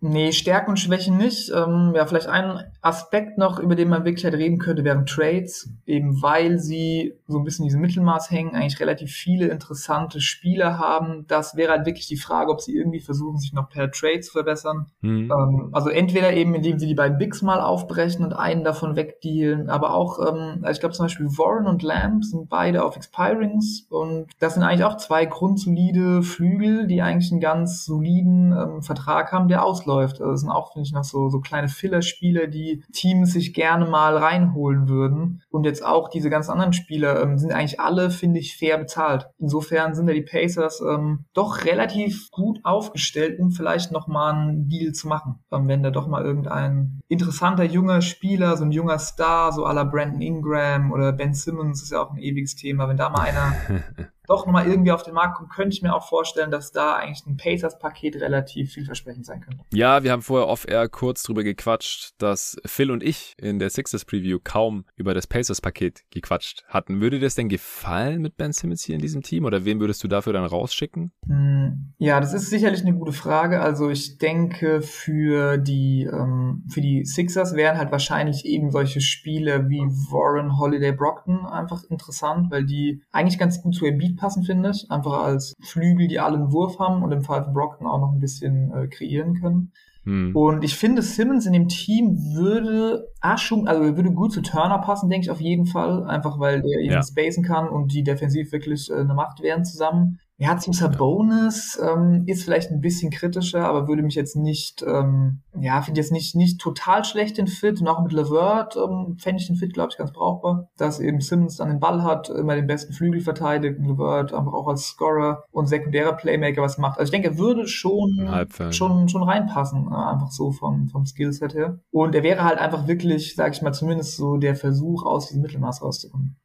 Nee, 0.03 0.33
Stärken 0.33 0.71
und 0.71 0.79
Schwächen 0.79 1.19
nicht. 1.19 1.51
Ähm, 1.51 1.93
ja, 1.95 2.07
vielleicht 2.07 2.27
ein 2.27 2.65
Aspekt 2.81 3.37
noch, 3.37 3.59
über 3.59 3.75
den 3.75 3.91
man 3.91 4.07
wirklich 4.07 4.25
halt 4.25 4.35
reden 4.35 4.59
könnte, 4.59 4.83
wären 4.83 5.05
Trades. 5.05 5.69
Eben 5.87 6.23
weil 6.23 6.59
sie 6.59 7.19
so 7.27 7.39
ein 7.39 7.45
bisschen 7.45 7.67
diesem 7.67 7.83
Mittelmaß 7.83 8.31
hängen, 8.31 8.55
eigentlich 8.55 8.81
relativ 8.81 9.13
viele 9.13 9.49
interessante 9.49 10.23
Spiele 10.23 10.79
haben. 10.79 11.27
Das 11.29 11.55
wäre 11.55 11.73
halt 11.73 11.85
wirklich 11.85 12.07
die 12.07 12.17
Frage, 12.17 12.51
ob 12.51 12.63
sie 12.63 12.75
irgendwie 12.75 13.01
versuchen, 13.01 13.37
sich 13.37 13.53
noch 13.53 13.69
per 13.69 13.91
Trade 13.91 14.21
zu 14.21 14.33
verbessern. 14.33 14.87
Mhm. 15.03 15.31
Ähm, 15.31 15.69
also 15.73 15.91
entweder 15.91 16.33
eben, 16.33 16.55
indem 16.55 16.79
sie 16.79 16.87
die 16.87 16.95
beiden 16.95 17.19
Bigs 17.19 17.43
mal 17.43 17.61
aufbrechen 17.61 18.25
und 18.25 18.33
einen 18.33 18.65
davon 18.65 18.97
wegdealen, 18.97 19.69
aber 19.69 19.93
auch, 19.95 20.19
ähm, 20.19 20.61
also 20.63 20.73
ich 20.73 20.81
glaube 20.81 20.95
zum 20.95 21.05
Beispiel 21.05 21.27
Warren 21.27 21.67
und 21.67 21.83
Lamb 21.83 22.25
sind 22.25 22.49
beide 22.49 22.85
auf 22.85 22.97
Expirings 22.97 23.87
und 23.91 24.29
das 24.39 24.55
sind 24.55 24.63
eigentlich 24.63 24.85
auch 24.85 24.97
zwei 24.97 25.27
grundsolide 25.27 26.23
Flügel, 26.23 26.87
die 26.87 27.03
eigentlich 27.03 27.31
einen 27.31 27.41
ganz 27.41 27.85
soliden 27.85 28.53
ähm, 28.53 28.83
Vertrag 28.83 29.33
haben, 29.33 29.49
der 29.49 29.63
ausläuft 29.63 29.90
läuft. 29.91 30.21
Also 30.21 30.33
das 30.33 30.41
sind 30.41 30.51
auch, 30.51 30.73
finde 30.73 30.87
ich, 30.87 30.93
noch 30.93 31.05
so, 31.05 31.29
so 31.29 31.41
kleine 31.41 31.69
Filler-Spiele, 31.69 32.49
die 32.49 32.83
Teams 32.93 33.33
sich 33.33 33.53
gerne 33.53 33.87
mal 33.87 34.17
reinholen 34.17 34.89
würden. 34.89 35.43
Und 35.51 35.65
jetzt 35.65 35.85
auch 35.85 36.09
diese 36.09 36.31
ganzen 36.31 36.53
anderen 36.53 36.73
Spieler 36.73 37.23
ähm, 37.23 37.39
sind 37.39 37.53
eigentlich 37.53 37.81
alle, 37.81 38.11
finde 38.11 38.41
ich, 38.41 38.57
fair 38.57 38.79
bezahlt. 38.79 39.29
Insofern 39.39 39.95
sind 39.95 40.09
ja 40.09 40.15
die 40.15 40.23
Pacers 40.23 40.81
ähm, 40.81 41.25
doch 41.35 41.65
relativ 41.65 42.31
gut 42.31 42.61
aufgestellt, 42.63 43.39
um 43.41 43.51
vielleicht 43.51 43.93
noch 43.93 44.07
mal 44.07 44.33
einen 44.33 44.69
Deal 44.69 44.93
zu 44.93 45.09
machen. 45.09 45.41
Ähm, 45.51 45.69
wenn 45.69 45.83
da 45.83 45.91
doch 45.91 46.07
mal 46.07 46.25
irgendein 46.25 47.01
interessanter 47.09 47.65
junger 47.65 48.03
Spieler, 48.03 48.57
so 48.57 48.65
ein 48.65 48.73
junger 48.73 48.99
Star, 48.99 49.53
so 49.53 49.67
à 49.67 49.73
la 49.73 49.85
Brandon 49.85 50.21
Ingram 50.21 50.93
oder 50.93 51.13
Ben 51.13 51.35
Simmons 51.35 51.83
ist 51.83 51.91
ja 51.91 52.03
auch 52.03 52.13
ein 52.13 52.19
ewiges 52.19 52.55
Thema, 52.55 52.89
wenn 52.89 52.97
da 52.97 53.09
mal 53.11 53.23
einer 53.23 53.55
doch 54.31 54.47
nochmal 54.47 54.69
irgendwie 54.69 54.93
auf 54.93 55.03
den 55.03 55.15
Markt 55.15 55.37
kommt, 55.37 55.51
könnte 55.51 55.75
ich 55.75 55.83
mir 55.83 55.95
auch 55.95 56.09
vorstellen, 56.09 56.51
dass 56.51 56.71
da 56.71 56.97
eigentlich 56.97 57.27
ein 57.27 57.37
Pacers-Paket 57.37 58.17
relativ 58.17 58.73
vielversprechend 58.73 59.27
sein 59.27 59.41
könnte. 59.41 59.65
Ja, 59.73 60.05
wir 60.05 60.13
haben 60.13 60.23
vorher 60.23 60.49
off-air 60.49 60.89
kurz 60.89 61.25
drüber 61.25 61.43
gequatscht, 61.43 62.13
dass 62.19 62.57
Phil 62.65 62.91
und 62.91 63.03
ich 63.03 63.35
in 63.39 63.59
der 63.59 63.71
Sixers-Preview 63.71 64.39
kaum 64.43 64.85
über 64.95 65.15
das 65.15 65.27
Pacers-Paket 65.27 66.05
gequatscht 66.11 66.65
hatten. 66.69 67.01
Würde 67.01 67.19
dir 67.19 67.27
das 67.27 67.35
denn 67.35 67.49
gefallen 67.49 68.23
mit 68.23 68.37
Ben 68.37 68.53
Simmons 68.53 68.85
hier 68.85 68.95
in 68.95 69.01
diesem 69.01 69.23
Team 69.23 69.45
oder 69.45 69.65
wen 69.65 69.81
würdest 69.81 70.05
du 70.05 70.09
dafür 70.09 70.33
dann 70.33 70.45
rausschicken? 70.45 71.11
Hm, 71.27 71.95
ja, 71.99 72.21
das 72.21 72.33
ist 72.33 72.51
sicherlich 72.51 72.83
eine 72.83 72.95
gute 72.95 73.13
Frage. 73.13 73.61
Also 73.61 73.91
ich 73.91 74.19
denke, 74.19 74.81
für 74.81 75.59
die, 75.59 76.09
ähm, 76.11 76.65
für 76.69 76.81
die 76.81 77.05
Sixers 77.05 77.55
wären 77.55 77.79
halt 77.79 77.91
wahrscheinlich 77.91 78.45
eben 78.45 78.71
solche 78.71 79.01
Spiele 79.01 79.69
wie 79.69 79.81
Warren, 79.81 80.59
Holiday, 80.59 80.93
Brockton 80.93 81.47
einfach 81.47 81.83
interessant, 81.91 82.51
weil 82.51 82.65
die 82.65 83.03
eigentlich 83.11 83.39
ganz 83.39 83.61
gut 83.61 83.75
zu 83.75 83.87
Embiid 83.87 84.20
passen, 84.21 84.45
finde 84.45 84.71
ich. 84.71 84.91
Einfach 84.91 85.25
als 85.25 85.55
Flügel, 85.61 86.09
die 86.09 86.21
alle 86.21 86.37
einen 86.37 86.53
Wurf 86.53 86.79
haben 86.79 87.03
und 87.03 87.13
im 87.13 87.23
Fall 87.23 87.45
von 87.45 87.53
Brockton 87.53 87.87
auch 87.87 88.01
noch 88.01 88.13
ein 88.13 88.21
bisschen 88.21 88.73
äh, 88.73 88.87
kreieren 88.87 89.35
können. 89.41 89.73
Hm. 90.05 90.35
Und 90.35 90.65
ich 90.65 90.77
finde, 90.77 91.03
Simmons 91.03 91.47
in 91.47 91.53
dem 91.53 91.69
Team 91.69 92.17
würde 92.35 93.09
schon, 93.37 93.69
also 93.69 93.97
würde 93.97 94.13
gut 94.13 94.33
zu 94.33 94.41
Turner 94.41 94.79
passen, 94.79 95.11
denke 95.11 95.25
ich 95.27 95.31
auf 95.31 95.41
jeden 95.41 95.67
Fall. 95.67 96.05
Einfach 96.05 96.39
weil 96.39 96.63
der 96.63 96.81
eben 96.81 96.93
ja. 96.93 97.03
spacen 97.03 97.45
kann 97.45 97.69
und 97.69 97.93
die 97.93 98.03
defensiv 98.03 98.53
wirklich 98.53 98.91
äh, 98.91 98.95
eine 98.95 99.15
Macht 99.15 99.43
wären 99.43 99.65
zusammen. 99.65 100.19
Ja, 100.43 100.57
zum 100.57 100.73
Sabonis 100.73 101.79
ähm, 101.87 102.23
ist 102.25 102.45
vielleicht 102.45 102.71
ein 102.71 102.81
bisschen 102.81 103.11
kritischer, 103.11 103.67
aber 103.67 103.89
würde 103.89 104.03
mich 104.03 104.15
jetzt 104.15 104.37
nicht, 104.37 104.83
ähm, 104.89 105.43
ja, 105.61 105.83
finde 105.83 106.01
jetzt 106.01 106.13
nicht, 106.13 106.35
nicht 106.35 106.59
total 106.59 107.05
schlecht 107.05 107.37
den 107.37 107.47
Fit. 107.47 107.79
Und 107.79 107.89
auch 107.89 108.03
mit 108.03 108.13
Levert 108.13 108.75
ähm, 108.75 109.19
fände 109.19 109.43
ich 109.43 109.49
den 109.49 109.57
Fit, 109.57 109.75
glaube 109.75 109.91
ich, 109.93 109.99
ganz 109.99 110.13
brauchbar. 110.13 110.71
Dass 110.79 110.99
eben 110.99 111.21
Simmons 111.21 111.59
dann 111.59 111.69
den 111.69 111.79
Ball 111.79 112.03
hat, 112.05 112.31
immer 112.31 112.55
den 112.55 112.67
besten 112.67 112.95
Flügel 112.95 113.21
verteidigt, 113.21 113.81
Levert 113.81 114.33
einfach 114.33 114.55
auch 114.55 114.67
als 114.67 114.85
Scorer 114.85 115.45
und 115.51 115.67
sekundärer 115.67 116.15
Playmaker 116.15 116.63
was 116.63 116.79
macht. 116.79 116.99
Also 116.99 117.13
ich 117.13 117.21
denke, 117.21 117.37
er 117.37 117.39
würde 117.39 117.69
schon, 117.69 118.27
schon, 118.73 119.11
schon 119.11 119.23
reinpassen, 119.23 119.89
äh, 119.93 119.95
einfach 119.95 120.31
so 120.31 120.53
vom, 120.53 120.89
vom 120.89 121.05
Skillset 121.05 121.53
her. 121.53 121.81
Und 121.91 122.15
er 122.15 122.23
wäre 122.23 122.45
halt 122.45 122.59
einfach 122.59 122.89
wirklich, 122.89 123.37
sage 123.37 123.53
ich 123.55 123.61
mal, 123.61 123.75
zumindest 123.75 124.17
so 124.17 124.39
der 124.39 124.57
Versuch, 124.57 125.05
aus 125.05 125.27
diesem 125.27 125.43
Mittelmaß 125.43 125.83
rauszukommen. 125.83 126.41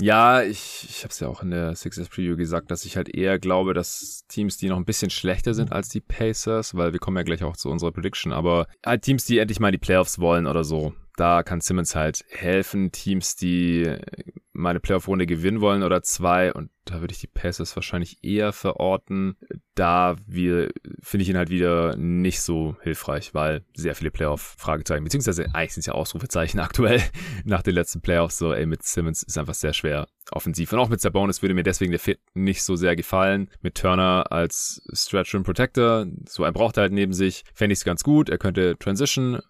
Ja, 0.00 0.42
ich, 0.42 0.86
ich 0.88 1.04
habe 1.04 1.12
es 1.12 1.20
ja 1.20 1.28
auch 1.28 1.42
in 1.42 1.50
der 1.50 1.76
Sixers 1.76 2.08
Preview 2.08 2.36
gesagt, 2.36 2.70
dass 2.72 2.84
ich 2.84 2.96
halt 2.96 3.08
eher 3.08 3.38
glaube, 3.38 3.74
dass 3.74 4.24
Teams, 4.26 4.56
die 4.56 4.68
noch 4.68 4.76
ein 4.76 4.84
bisschen 4.84 5.10
schlechter 5.10 5.54
sind 5.54 5.70
als 5.70 5.88
die 5.88 6.00
Pacers, 6.00 6.74
weil 6.74 6.92
wir 6.92 6.98
kommen 6.98 7.16
ja 7.16 7.22
gleich 7.22 7.44
auch 7.44 7.56
zu 7.56 7.70
unserer 7.70 7.92
Prediction, 7.92 8.32
aber 8.32 8.66
halt 8.84 9.02
Teams, 9.02 9.24
die 9.24 9.38
endlich 9.38 9.60
mal 9.60 9.70
die 9.70 9.78
Playoffs 9.78 10.18
wollen 10.18 10.48
oder 10.48 10.64
so, 10.64 10.94
da 11.16 11.44
kann 11.44 11.60
Simmons 11.60 11.94
halt 11.94 12.24
helfen. 12.28 12.90
Teams, 12.90 13.36
die 13.36 13.96
meine 14.52 14.80
Playoff-Runde 14.80 15.26
gewinnen 15.26 15.60
wollen 15.60 15.84
oder 15.84 16.02
zwei 16.02 16.52
und 16.52 16.70
da 16.84 17.00
würde 17.00 17.12
ich 17.12 17.20
die 17.20 17.26
Pacers 17.26 17.74
wahrscheinlich 17.76 18.22
eher 18.22 18.52
verorten. 18.52 19.36
Da 19.74 20.16
wir 20.26 20.70
finde 21.02 21.22
ich 21.22 21.28
ihn 21.30 21.36
halt 21.36 21.50
wieder 21.50 21.96
nicht 21.96 22.40
so 22.40 22.76
hilfreich, 22.82 23.34
weil 23.34 23.64
sehr 23.74 23.94
viele 23.94 24.10
Playoff-Fragezeichen, 24.10 25.04
beziehungsweise 25.04 25.54
eigentlich 25.54 25.74
sind 25.74 25.80
es 25.80 25.86
ja 25.86 25.94
Ausrufezeichen 25.94 26.60
aktuell 26.60 27.02
nach 27.44 27.62
den 27.62 27.74
letzten 27.74 28.00
Playoffs. 28.00 28.38
So, 28.38 28.52
ey, 28.52 28.66
mit 28.66 28.82
Simmons 28.82 29.22
ist 29.22 29.38
einfach 29.38 29.54
sehr 29.54 29.72
schwer 29.72 30.06
offensiv. 30.30 30.72
Und 30.72 30.78
auch 30.78 30.88
mit 30.88 31.00
Sabonis 31.00 31.42
würde 31.42 31.54
mir 31.54 31.62
deswegen 31.62 31.90
der 31.90 32.00
Fit 32.00 32.20
nicht 32.34 32.62
so 32.62 32.76
sehr 32.76 32.96
gefallen. 32.96 33.50
Mit 33.62 33.76
Turner 33.76 34.30
als 34.30 34.82
Stretch 34.92 35.34
Rim 35.34 35.42
Protector, 35.42 36.06
so 36.28 36.44
ein 36.44 36.52
braucht 36.52 36.76
er 36.76 36.82
halt 36.82 36.92
neben 36.92 37.12
sich, 37.12 37.44
fände 37.54 37.72
ich 37.72 37.80
es 37.80 37.84
ganz 37.84 38.02
gut. 38.02 38.28
Er 38.28 38.38
könnte 38.38 38.76
Transition 38.78 39.40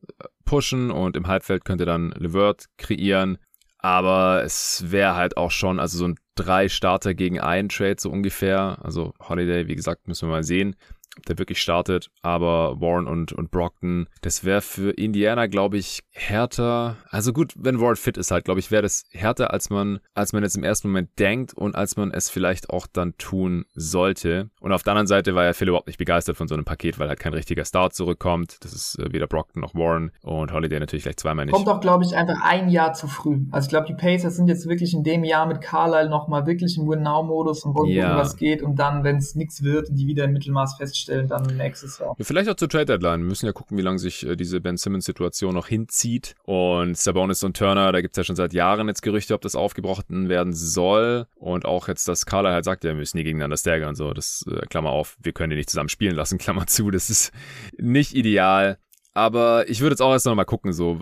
pushen 0.44 0.90
und 0.90 1.16
im 1.16 1.26
Halbfeld 1.26 1.64
könnte 1.64 1.84
dann 1.84 2.10
Levert 2.12 2.66
kreieren. 2.78 3.38
Aber 3.78 4.42
es 4.42 4.84
wäre 4.86 5.14
halt 5.14 5.36
auch 5.36 5.50
schon, 5.50 5.78
also 5.78 5.98
so 5.98 6.08
ein 6.08 6.16
drei 6.34 6.68
Starter 6.68 7.14
gegen 7.14 7.40
einen 7.40 7.68
Trade 7.68 7.96
so 7.98 8.10
ungefähr. 8.10 8.78
Also 8.82 9.14
Holiday, 9.20 9.68
wie 9.68 9.76
gesagt, 9.76 10.08
müssen 10.08 10.28
wir 10.28 10.32
mal 10.32 10.44
sehen 10.44 10.76
ob 11.16 11.26
der 11.26 11.38
wirklich 11.38 11.60
startet. 11.60 12.10
Aber 12.22 12.80
Warren 12.80 13.06
und, 13.06 13.32
und 13.32 13.50
Brockton, 13.50 14.08
das 14.22 14.44
wäre 14.44 14.60
für 14.60 14.90
Indiana, 14.92 15.46
glaube 15.46 15.78
ich, 15.78 16.00
härter. 16.10 16.96
Also 17.10 17.32
gut, 17.32 17.52
wenn 17.56 17.80
Warren 17.80 17.96
fit 17.96 18.16
ist 18.16 18.30
halt, 18.30 18.44
glaube 18.44 18.60
ich, 18.60 18.70
wäre 18.70 18.82
das 18.82 19.04
härter, 19.10 19.52
als 19.52 19.70
man, 19.70 20.00
als 20.14 20.32
man 20.32 20.42
jetzt 20.42 20.56
im 20.56 20.64
ersten 20.64 20.88
Moment 20.88 21.18
denkt 21.18 21.54
und 21.54 21.74
als 21.74 21.96
man 21.96 22.10
es 22.10 22.30
vielleicht 22.30 22.70
auch 22.70 22.86
dann 22.86 23.16
tun 23.18 23.64
sollte. 23.74 24.50
Und 24.60 24.72
auf 24.72 24.82
der 24.82 24.92
anderen 24.92 25.06
Seite 25.06 25.34
war 25.34 25.44
ja 25.44 25.52
Phil 25.52 25.68
überhaupt 25.68 25.86
nicht 25.86 25.98
begeistert 25.98 26.36
von 26.36 26.48
so 26.48 26.54
einem 26.54 26.64
Paket, 26.64 26.98
weil 26.98 27.08
halt 27.08 27.20
kein 27.20 27.34
richtiger 27.34 27.64
Start 27.64 27.94
zurückkommt. 27.94 28.58
Das 28.62 28.72
ist 28.72 28.98
äh, 28.98 29.12
weder 29.12 29.26
Brockton 29.26 29.62
noch 29.62 29.74
Warren 29.74 30.10
und 30.22 30.52
Holiday 30.52 30.80
natürlich 30.80 31.04
gleich 31.04 31.16
zweimal 31.16 31.46
nicht. 31.46 31.54
Kommt 31.54 31.68
auch, 31.68 31.80
glaube 31.80 32.04
ich, 32.04 32.16
einfach 32.16 32.40
ein 32.42 32.68
Jahr 32.68 32.92
zu 32.92 33.08
früh. 33.08 33.40
Also 33.50 33.66
ich 33.66 33.70
glaube, 33.70 33.86
die 33.86 33.94
Pacers 33.94 34.36
sind 34.36 34.48
jetzt 34.48 34.68
wirklich 34.68 34.94
in 34.94 35.02
dem 35.02 35.24
Jahr 35.24 35.46
mit 35.46 35.60
Carlisle 35.60 36.08
nochmal 36.08 36.46
wirklich 36.46 36.78
im 36.78 36.88
Win-Now-Modus 36.88 37.64
und 37.64 37.74
wollen 37.74 37.90
ja. 37.90 38.04
gucken, 38.04 38.18
was 38.18 38.36
geht. 38.36 38.62
Und 38.62 38.76
dann, 38.78 39.04
wenn 39.04 39.16
es 39.16 39.34
nichts 39.34 39.62
wird, 39.62 39.88
die 39.90 40.06
wieder 40.06 40.24
im 40.24 40.32
Mittelmaß 40.32 40.78
feststellen, 41.04 41.28
stellen, 41.28 41.46
dann 41.46 41.56
nächstes 41.56 41.98
Jahr. 41.98 42.14
Vielleicht 42.20 42.48
auch 42.48 42.54
zur 42.54 42.68
Trade 42.68 42.86
Deadline. 42.86 43.20
Wir 43.20 43.28
müssen 43.28 43.46
ja 43.46 43.52
gucken, 43.52 43.76
wie 43.76 43.82
lange 43.82 43.98
sich 43.98 44.26
äh, 44.26 44.36
diese 44.36 44.60
Ben 44.60 44.76
Simmons-Situation 44.76 45.54
noch 45.54 45.68
hinzieht. 45.68 46.34
Und 46.44 46.96
Sabonis 46.96 47.42
und 47.44 47.56
Turner, 47.56 47.92
da 47.92 48.00
gibt 48.00 48.16
es 48.16 48.18
ja 48.18 48.24
schon 48.24 48.36
seit 48.36 48.52
Jahren 48.52 48.88
jetzt 48.88 49.02
Gerüchte, 49.02 49.34
ob 49.34 49.40
das 49.40 49.54
aufgebrochen 49.54 50.28
werden 50.28 50.52
soll. 50.52 51.26
Und 51.36 51.64
auch 51.64 51.88
jetzt, 51.88 52.08
dass 52.08 52.26
Carla 52.26 52.52
halt 52.52 52.64
sagt, 52.64 52.84
ja, 52.84 52.90
wir 52.90 52.96
müssen 52.96 53.16
nie 53.16 53.24
gegeneinander 53.24 53.56
staggern. 53.56 53.94
So, 53.94 54.12
das, 54.12 54.44
äh, 54.50 54.66
Klammer 54.66 54.90
auf, 54.90 55.16
wir 55.20 55.32
können 55.32 55.50
die 55.50 55.56
nicht 55.56 55.70
zusammen 55.70 55.88
spielen 55.88 56.14
lassen, 56.14 56.38
Klammer 56.44 56.66
zu. 56.66 56.90
Das 56.90 57.10
ist 57.10 57.32
nicht 57.78 58.14
ideal. 58.14 58.78
Aber 59.14 59.68
ich 59.68 59.80
würde 59.80 59.94
jetzt 59.94 60.00
auch 60.00 60.12
erst 60.12 60.26
noch 60.26 60.34
mal 60.34 60.44
gucken, 60.44 60.72
so 60.72 61.00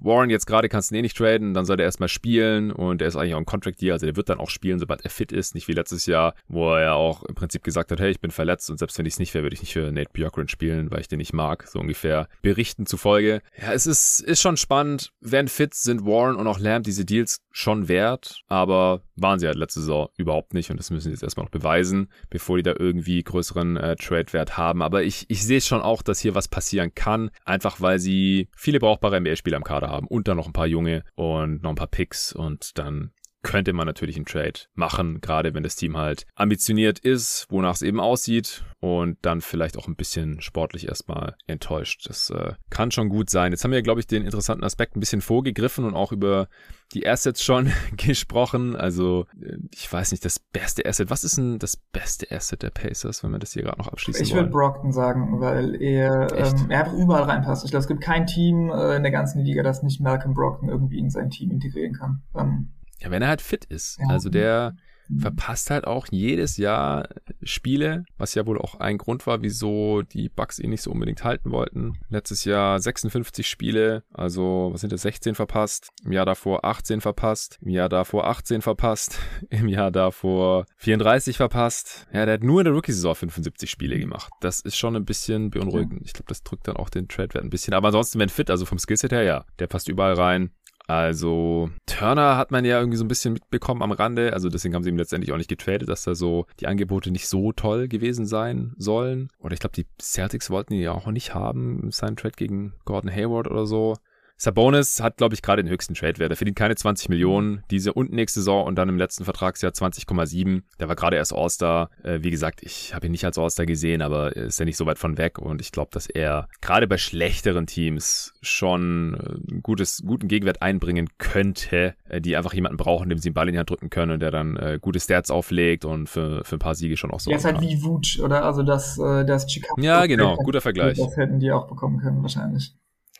Warren 0.00 0.28
jetzt 0.28 0.46
gerade 0.46 0.68
kannst 0.68 0.90
du 0.90 0.94
ihn 0.94 0.98
eh 0.98 1.02
nicht 1.02 1.16
traden, 1.16 1.54
dann 1.54 1.64
soll 1.64 1.80
er 1.80 1.86
erstmal 1.86 2.10
spielen 2.10 2.70
und 2.70 3.00
er 3.00 3.08
ist 3.08 3.16
eigentlich 3.16 3.34
auch 3.34 3.38
ein 3.38 3.46
Contract 3.46 3.80
Deal, 3.80 3.94
also 3.94 4.04
der 4.04 4.16
wird 4.16 4.28
dann 4.28 4.38
auch 4.38 4.50
spielen, 4.50 4.78
sobald 4.78 5.02
er 5.02 5.10
fit 5.10 5.32
ist, 5.32 5.54
nicht 5.54 5.66
wie 5.66 5.72
letztes 5.72 6.04
Jahr, 6.04 6.34
wo 6.46 6.74
er 6.74 6.82
ja 6.82 6.92
auch 6.92 7.22
im 7.24 7.34
Prinzip 7.34 7.64
gesagt 7.64 7.90
hat, 7.90 8.00
hey, 8.00 8.10
ich 8.10 8.20
bin 8.20 8.30
verletzt 8.30 8.70
und 8.70 8.78
selbst 8.78 8.98
wenn 8.98 9.06
ich 9.06 9.14
es 9.14 9.18
nicht 9.18 9.32
wäre, 9.32 9.44
würde 9.44 9.54
ich 9.54 9.62
nicht 9.62 9.72
für 9.72 9.90
Nate 9.90 10.10
Bjorkgren 10.12 10.48
spielen, 10.48 10.90
weil 10.90 11.00
ich 11.00 11.08
den 11.08 11.18
nicht 11.18 11.32
mag, 11.32 11.66
so 11.66 11.80
ungefähr. 11.80 12.28
Berichten 12.42 12.84
zufolge. 12.84 13.40
Ja, 13.60 13.72
es 13.72 13.86
ist, 13.86 14.20
ist 14.20 14.42
schon 14.42 14.58
spannend. 14.58 15.12
Wenn 15.20 15.48
fit 15.48 15.74
sind 15.74 16.04
Warren 16.04 16.36
und 16.36 16.46
auch 16.46 16.58
Lamb 16.58 16.84
diese 16.84 17.06
Deals 17.06 17.38
schon 17.50 17.88
wert, 17.88 18.42
aber 18.46 19.00
waren 19.16 19.38
sie 19.38 19.46
halt 19.46 19.56
letzte 19.56 19.80
Saison 19.80 20.08
überhaupt 20.16 20.54
nicht 20.54 20.70
und 20.70 20.78
das 20.78 20.90
müssen 20.90 21.08
sie 21.08 21.12
jetzt 21.12 21.22
erstmal 21.22 21.44
noch 21.44 21.50
beweisen, 21.50 22.08
bevor 22.30 22.56
die 22.56 22.62
da 22.62 22.74
irgendwie 22.78 23.22
größeren 23.22 23.76
äh, 23.76 23.96
Trade-Wert 23.96 24.56
haben. 24.56 24.82
Aber 24.82 25.02
ich, 25.02 25.26
ich 25.28 25.44
sehe 25.44 25.60
schon 25.60 25.80
auch, 25.80 26.02
dass 26.02 26.20
hier 26.20 26.34
was 26.34 26.48
passieren 26.48 26.94
kann 26.94 27.30
Einfach 27.44 27.80
weil 27.80 27.98
sie 27.98 28.48
viele 28.56 28.78
brauchbare 28.78 29.20
NBA-Spieler 29.20 29.56
im 29.56 29.64
Kader 29.64 29.88
haben 29.88 30.06
und 30.06 30.28
dann 30.28 30.36
noch 30.36 30.46
ein 30.46 30.52
paar 30.52 30.66
junge 30.66 31.04
und 31.14 31.62
noch 31.62 31.70
ein 31.70 31.76
paar 31.76 31.86
Picks 31.86 32.32
und 32.32 32.78
dann 32.78 33.12
könnte 33.44 33.72
man 33.72 33.86
natürlich 33.86 34.16
einen 34.16 34.24
Trade 34.24 34.60
machen, 34.74 35.20
gerade 35.20 35.54
wenn 35.54 35.62
das 35.62 35.76
Team 35.76 35.96
halt 35.96 36.26
ambitioniert 36.34 36.98
ist, 36.98 37.46
wonach 37.50 37.74
es 37.74 37.82
eben 37.82 38.00
aussieht 38.00 38.64
und 38.80 39.18
dann 39.22 39.42
vielleicht 39.42 39.78
auch 39.78 39.86
ein 39.86 39.96
bisschen 39.96 40.40
sportlich 40.40 40.88
erstmal 40.88 41.36
enttäuscht. 41.46 42.08
Das 42.08 42.30
äh, 42.30 42.54
kann 42.70 42.90
schon 42.90 43.10
gut 43.10 43.30
sein. 43.30 43.52
Jetzt 43.52 43.62
haben 43.62 43.70
wir, 43.70 43.82
glaube 43.82 44.00
ich, 44.00 44.06
den 44.06 44.24
interessanten 44.24 44.64
Aspekt 44.64 44.96
ein 44.96 45.00
bisschen 45.00 45.20
vorgegriffen 45.20 45.84
und 45.84 45.94
auch 45.94 46.10
über 46.10 46.48
die 46.94 47.06
Assets 47.06 47.44
schon 47.44 47.70
gesprochen. 47.96 48.76
Also, 48.76 49.26
äh, 49.40 49.58
ich 49.72 49.92
weiß 49.92 50.10
nicht, 50.10 50.24
das 50.24 50.38
beste 50.38 50.86
Asset. 50.86 51.10
Was 51.10 51.22
ist 51.22 51.36
denn 51.36 51.58
das 51.58 51.76
beste 51.76 52.30
Asset 52.34 52.62
der 52.62 52.70
Pacers, 52.70 53.22
wenn 53.22 53.30
wir 53.30 53.38
das 53.38 53.52
hier 53.52 53.62
gerade 53.62 53.78
noch 53.78 53.88
abschließen 53.88 54.24
Ich 54.24 54.34
würde 54.34 54.48
Brockton 54.48 54.90
sagen, 54.90 55.40
weil 55.40 55.80
er, 55.80 56.32
ähm, 56.34 56.70
er 56.70 56.80
einfach 56.80 56.94
überall 56.94 57.24
reinpasst. 57.24 57.64
Ich 57.64 57.70
glaube, 57.70 57.82
es 57.82 57.88
gibt 57.88 58.00
kein 58.00 58.26
Team 58.26 58.70
äh, 58.70 58.96
in 58.96 59.02
der 59.02 59.12
ganzen 59.12 59.44
Liga, 59.44 59.62
das 59.62 59.82
nicht 59.82 60.00
Malcolm 60.00 60.32
Brockton 60.32 60.70
irgendwie 60.70 60.98
in 60.98 61.10
sein 61.10 61.28
Team 61.28 61.50
integrieren 61.50 61.92
kann. 61.92 62.22
Ähm, 62.34 62.68
ja, 63.00 63.10
wenn 63.10 63.22
er 63.22 63.28
halt 63.28 63.42
fit 63.42 63.64
ist. 63.64 63.98
Ja. 63.98 64.08
Also 64.08 64.28
der 64.28 64.74
mhm. 65.08 65.20
verpasst 65.20 65.70
halt 65.70 65.86
auch 65.86 66.06
jedes 66.10 66.56
Jahr 66.56 67.08
Spiele, 67.42 68.04
was 68.16 68.34
ja 68.34 68.46
wohl 68.46 68.58
auch 68.58 68.76
ein 68.76 68.98
Grund 68.98 69.26
war, 69.26 69.42
wieso 69.42 70.02
die 70.02 70.28
Bucks 70.28 70.58
ihn 70.58 70.70
nicht 70.70 70.82
so 70.82 70.90
unbedingt 70.90 71.24
halten 71.24 71.50
wollten. 71.50 71.98
Letztes 72.08 72.44
Jahr 72.44 72.78
56 72.78 73.46
Spiele, 73.46 74.04
also 74.12 74.70
was 74.72 74.80
sind 74.80 74.92
das, 74.92 75.02
16 75.02 75.34
verpasst, 75.34 75.90
im 76.04 76.12
Jahr 76.12 76.26
davor 76.26 76.64
18 76.64 77.00
verpasst, 77.00 77.58
im 77.62 77.70
Jahr 77.70 77.88
davor 77.88 78.26
18 78.26 78.62
verpasst, 78.62 79.18
im 79.50 79.68
Jahr 79.68 79.90
davor 79.90 80.66
34 80.76 81.36
verpasst. 81.36 82.06
Ja, 82.12 82.24
der 82.24 82.34
hat 82.34 82.42
nur 82.42 82.60
in 82.60 82.64
der 82.64 82.74
Rookie-Saison 82.74 83.14
75 83.14 83.70
Spiele 83.70 83.98
gemacht. 83.98 84.32
Das 84.40 84.60
ist 84.60 84.76
schon 84.76 84.96
ein 84.96 85.04
bisschen 85.04 85.50
beunruhigend. 85.50 86.02
Ich 86.04 86.12
glaube, 86.12 86.28
das 86.28 86.42
drückt 86.42 86.68
dann 86.68 86.76
auch 86.76 86.88
den 86.88 87.08
Trade-Wert 87.08 87.44
ein 87.44 87.50
bisschen. 87.50 87.74
Aber 87.74 87.88
ansonsten, 87.88 88.18
wenn 88.18 88.28
fit, 88.28 88.50
also 88.50 88.64
vom 88.64 88.78
Skillset 88.78 89.12
her, 89.12 89.22
ja, 89.22 89.44
der 89.58 89.66
passt 89.66 89.88
überall 89.88 90.14
rein. 90.14 90.50
Also 90.86 91.70
Turner 91.86 92.36
hat 92.36 92.50
man 92.50 92.64
ja 92.64 92.78
irgendwie 92.78 92.98
so 92.98 93.04
ein 93.04 93.08
bisschen 93.08 93.32
mitbekommen 93.32 93.82
am 93.82 93.92
Rande. 93.92 94.32
Also 94.32 94.48
deswegen 94.48 94.74
haben 94.74 94.82
sie 94.82 94.90
ihm 94.90 94.98
letztendlich 94.98 95.32
auch 95.32 95.38
nicht 95.38 95.48
getradet, 95.48 95.88
dass 95.88 96.04
da 96.04 96.14
so 96.14 96.46
die 96.60 96.66
Angebote 96.66 97.10
nicht 97.10 97.28
so 97.28 97.52
toll 97.52 97.88
gewesen 97.88 98.26
sein 98.26 98.74
sollen. 98.76 99.28
Oder 99.38 99.54
ich 99.54 99.60
glaube, 99.60 99.74
die 99.74 99.86
Celtics 100.00 100.50
wollten 100.50 100.74
ihn 100.74 100.82
ja 100.82 100.92
auch 100.92 101.06
nicht 101.06 101.34
haben, 101.34 101.90
seinen 101.90 102.16
Trade 102.16 102.34
gegen 102.36 102.74
Gordon 102.84 103.10
Hayward 103.10 103.48
oder 103.48 103.66
so. 103.66 103.94
Sabonis 104.36 105.00
hat, 105.00 105.16
glaube 105.16 105.34
ich, 105.34 105.42
gerade 105.42 105.62
den 105.62 105.70
höchsten 105.70 105.94
Trade-Wert. 105.94 106.30
Er 106.30 106.36
verdient 106.36 106.58
keine 106.58 106.74
20 106.74 107.08
Millionen 107.08 107.62
diese 107.70 107.92
und 107.92 108.12
nächste 108.12 108.40
Saison 108.40 108.66
und 108.66 108.76
dann 108.76 108.88
im 108.88 108.98
letzten 108.98 109.24
Vertragsjahr 109.24 109.72
20,7. 109.72 110.62
Der 110.80 110.88
war 110.88 110.96
gerade 110.96 111.16
erst 111.16 111.32
All-Star. 111.32 111.90
Äh, 112.02 112.18
wie 112.22 112.30
gesagt, 112.30 112.62
ich 112.62 112.94
habe 112.94 113.06
ihn 113.06 113.12
nicht 113.12 113.24
als 113.24 113.38
All-Star 113.38 113.66
gesehen, 113.66 114.02
aber 114.02 114.36
ist 114.36 114.58
ja 114.58 114.64
nicht 114.64 114.76
so 114.76 114.86
weit 114.86 114.98
von 114.98 115.18
weg 115.18 115.38
und 115.38 115.60
ich 115.60 115.72
glaube, 115.72 115.90
dass 115.92 116.06
er 116.06 116.48
gerade 116.60 116.86
bei 116.86 116.98
schlechteren 116.98 117.66
Teams 117.66 118.34
schon 118.42 119.14
äh, 119.14 119.60
gutes, 119.60 120.02
guten 120.04 120.28
Gegenwert 120.28 120.62
einbringen 120.62 121.08
könnte, 121.18 121.94
äh, 122.08 122.20
die 122.20 122.36
einfach 122.36 122.54
jemanden 122.54 122.76
brauchen, 122.76 123.08
dem 123.08 123.18
sie 123.18 123.30
den 123.30 123.34
Ball 123.34 123.48
in 123.48 123.54
die 123.54 123.58
Hand 123.58 123.70
drücken 123.70 123.90
können 123.90 124.12
und 124.12 124.20
der 124.20 124.30
dann 124.30 124.56
äh, 124.56 124.78
gute 124.80 125.00
Stats 125.00 125.30
auflegt 125.30 125.84
und 125.84 126.08
für, 126.08 126.44
für 126.44 126.56
ein 126.56 126.60
paar 126.60 126.74
Siege 126.74 126.96
schon 126.96 127.10
auch 127.10 127.20
so. 127.20 127.30
Ja, 127.30 127.36
ist 127.36 127.44
halt 127.44 127.60
wie 127.60 127.82
Wutsch, 127.82 128.18
oder? 128.20 128.44
Also 128.44 128.62
das, 128.62 128.98
äh, 128.98 129.24
das 129.24 129.50
Chicago. 129.50 129.80
Ja, 129.80 130.06
genau, 130.06 130.36
guter 130.36 130.60
Vergleich. 130.60 130.98
Das 130.98 131.16
hätten 131.16 131.38
die 131.38 131.52
auch 131.52 131.68
bekommen 131.68 132.00
können, 132.00 132.20
wahrscheinlich. 132.22 132.74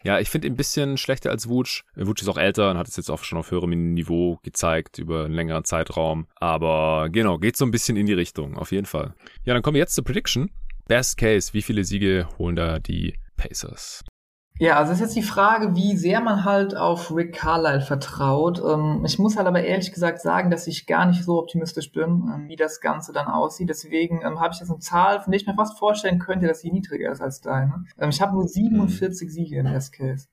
Ja, 0.05 0.21
ich 0.21 0.29
finde 0.29 0.47
ihn 0.47 0.53
ein 0.53 0.57
bisschen 0.57 0.99
schlechter 0.99 1.31
als 1.31 1.49
Wutsch. 1.49 1.83
Wutsch 1.97 2.21
ist 2.21 2.29
auch 2.29 2.37
älter 2.37 2.71
und 2.71 2.77
hat 2.77 2.89
es 2.89 2.97
jetzt 2.97 3.11
auch 3.11 3.25
schon 3.25 3.39
auf 3.39 3.51
höherem 3.51 3.95
Niveau 3.95 4.39
gezeigt 4.43 4.99
über 4.99 5.25
einen 5.25 5.35
längeren 5.35 5.65
Zeitraum. 5.65 6.27
Aber 6.37 7.09
genau, 7.11 7.39
geht 7.39 7.57
so 7.57 7.65
ein 7.65 7.71
bisschen 7.71 7.97
in 7.97 8.05
die 8.05 8.13
Richtung, 8.13 8.59
auf 8.59 8.71
jeden 8.71 8.87
Fall. 8.87 9.15
Ja, 9.45 9.55
dann 9.55 9.63
kommen 9.63 9.75
wir 9.75 9.81
jetzt 9.81 9.95
zur 9.95 10.05
Prediction. 10.05 10.51
Best 10.87 11.17
Case, 11.17 11.55
wie 11.55 11.63
viele 11.63 11.85
Siege 11.85 12.29
holen 12.39 12.55
da 12.55 12.79
die 12.79 13.15
Pacers? 13.39 14.05
Ja, 14.61 14.77
also 14.77 14.93
ist 14.93 15.01
jetzt 15.01 15.17
die 15.17 15.23
Frage, 15.23 15.75
wie 15.75 15.97
sehr 15.97 16.21
man 16.21 16.45
halt 16.45 16.77
auf 16.77 17.13
Rick 17.15 17.35
Carlisle 17.35 17.81
vertraut. 17.81 18.63
Ähm, 18.65 19.03
ich 19.05 19.19
muss 19.19 19.37
halt 19.37 19.49
aber 19.49 19.65
ehrlich 19.65 19.93
gesagt 19.93 20.21
sagen, 20.21 20.49
dass 20.49 20.69
ich 20.69 20.87
gar 20.87 21.07
nicht 21.07 21.25
so 21.25 21.41
optimistisch 21.41 21.91
bin, 21.91 22.31
ähm, 22.33 22.49
wie 22.49 22.55
das 22.55 22.81
Ganze 22.81 23.13
dann 23.13 23.27
aussieht. 23.27 23.69
Deswegen 23.69 24.23
ähm, 24.25 24.39
habe 24.39 24.55
ich 24.55 24.61
jetzt 24.61 24.71
eine 24.71 24.79
Zahl, 24.79 25.21
von 25.21 25.33
der 25.33 25.41
ich 25.41 25.47
mir 25.49 25.55
fast 25.55 25.77
vorstellen 25.77 26.21
könnte, 26.21 26.47
dass 26.47 26.61
sie 26.61 26.71
niedriger 26.71 27.11
ist 27.11 27.21
als 27.21 27.41
deine. 27.41 27.85
Ich 28.09 28.23
habe 28.23 28.35
nur 28.35 28.47
47 28.47 29.29
Siege 29.33 29.59
im 29.59 29.73
Best 29.73 29.93
Case. 29.93 30.29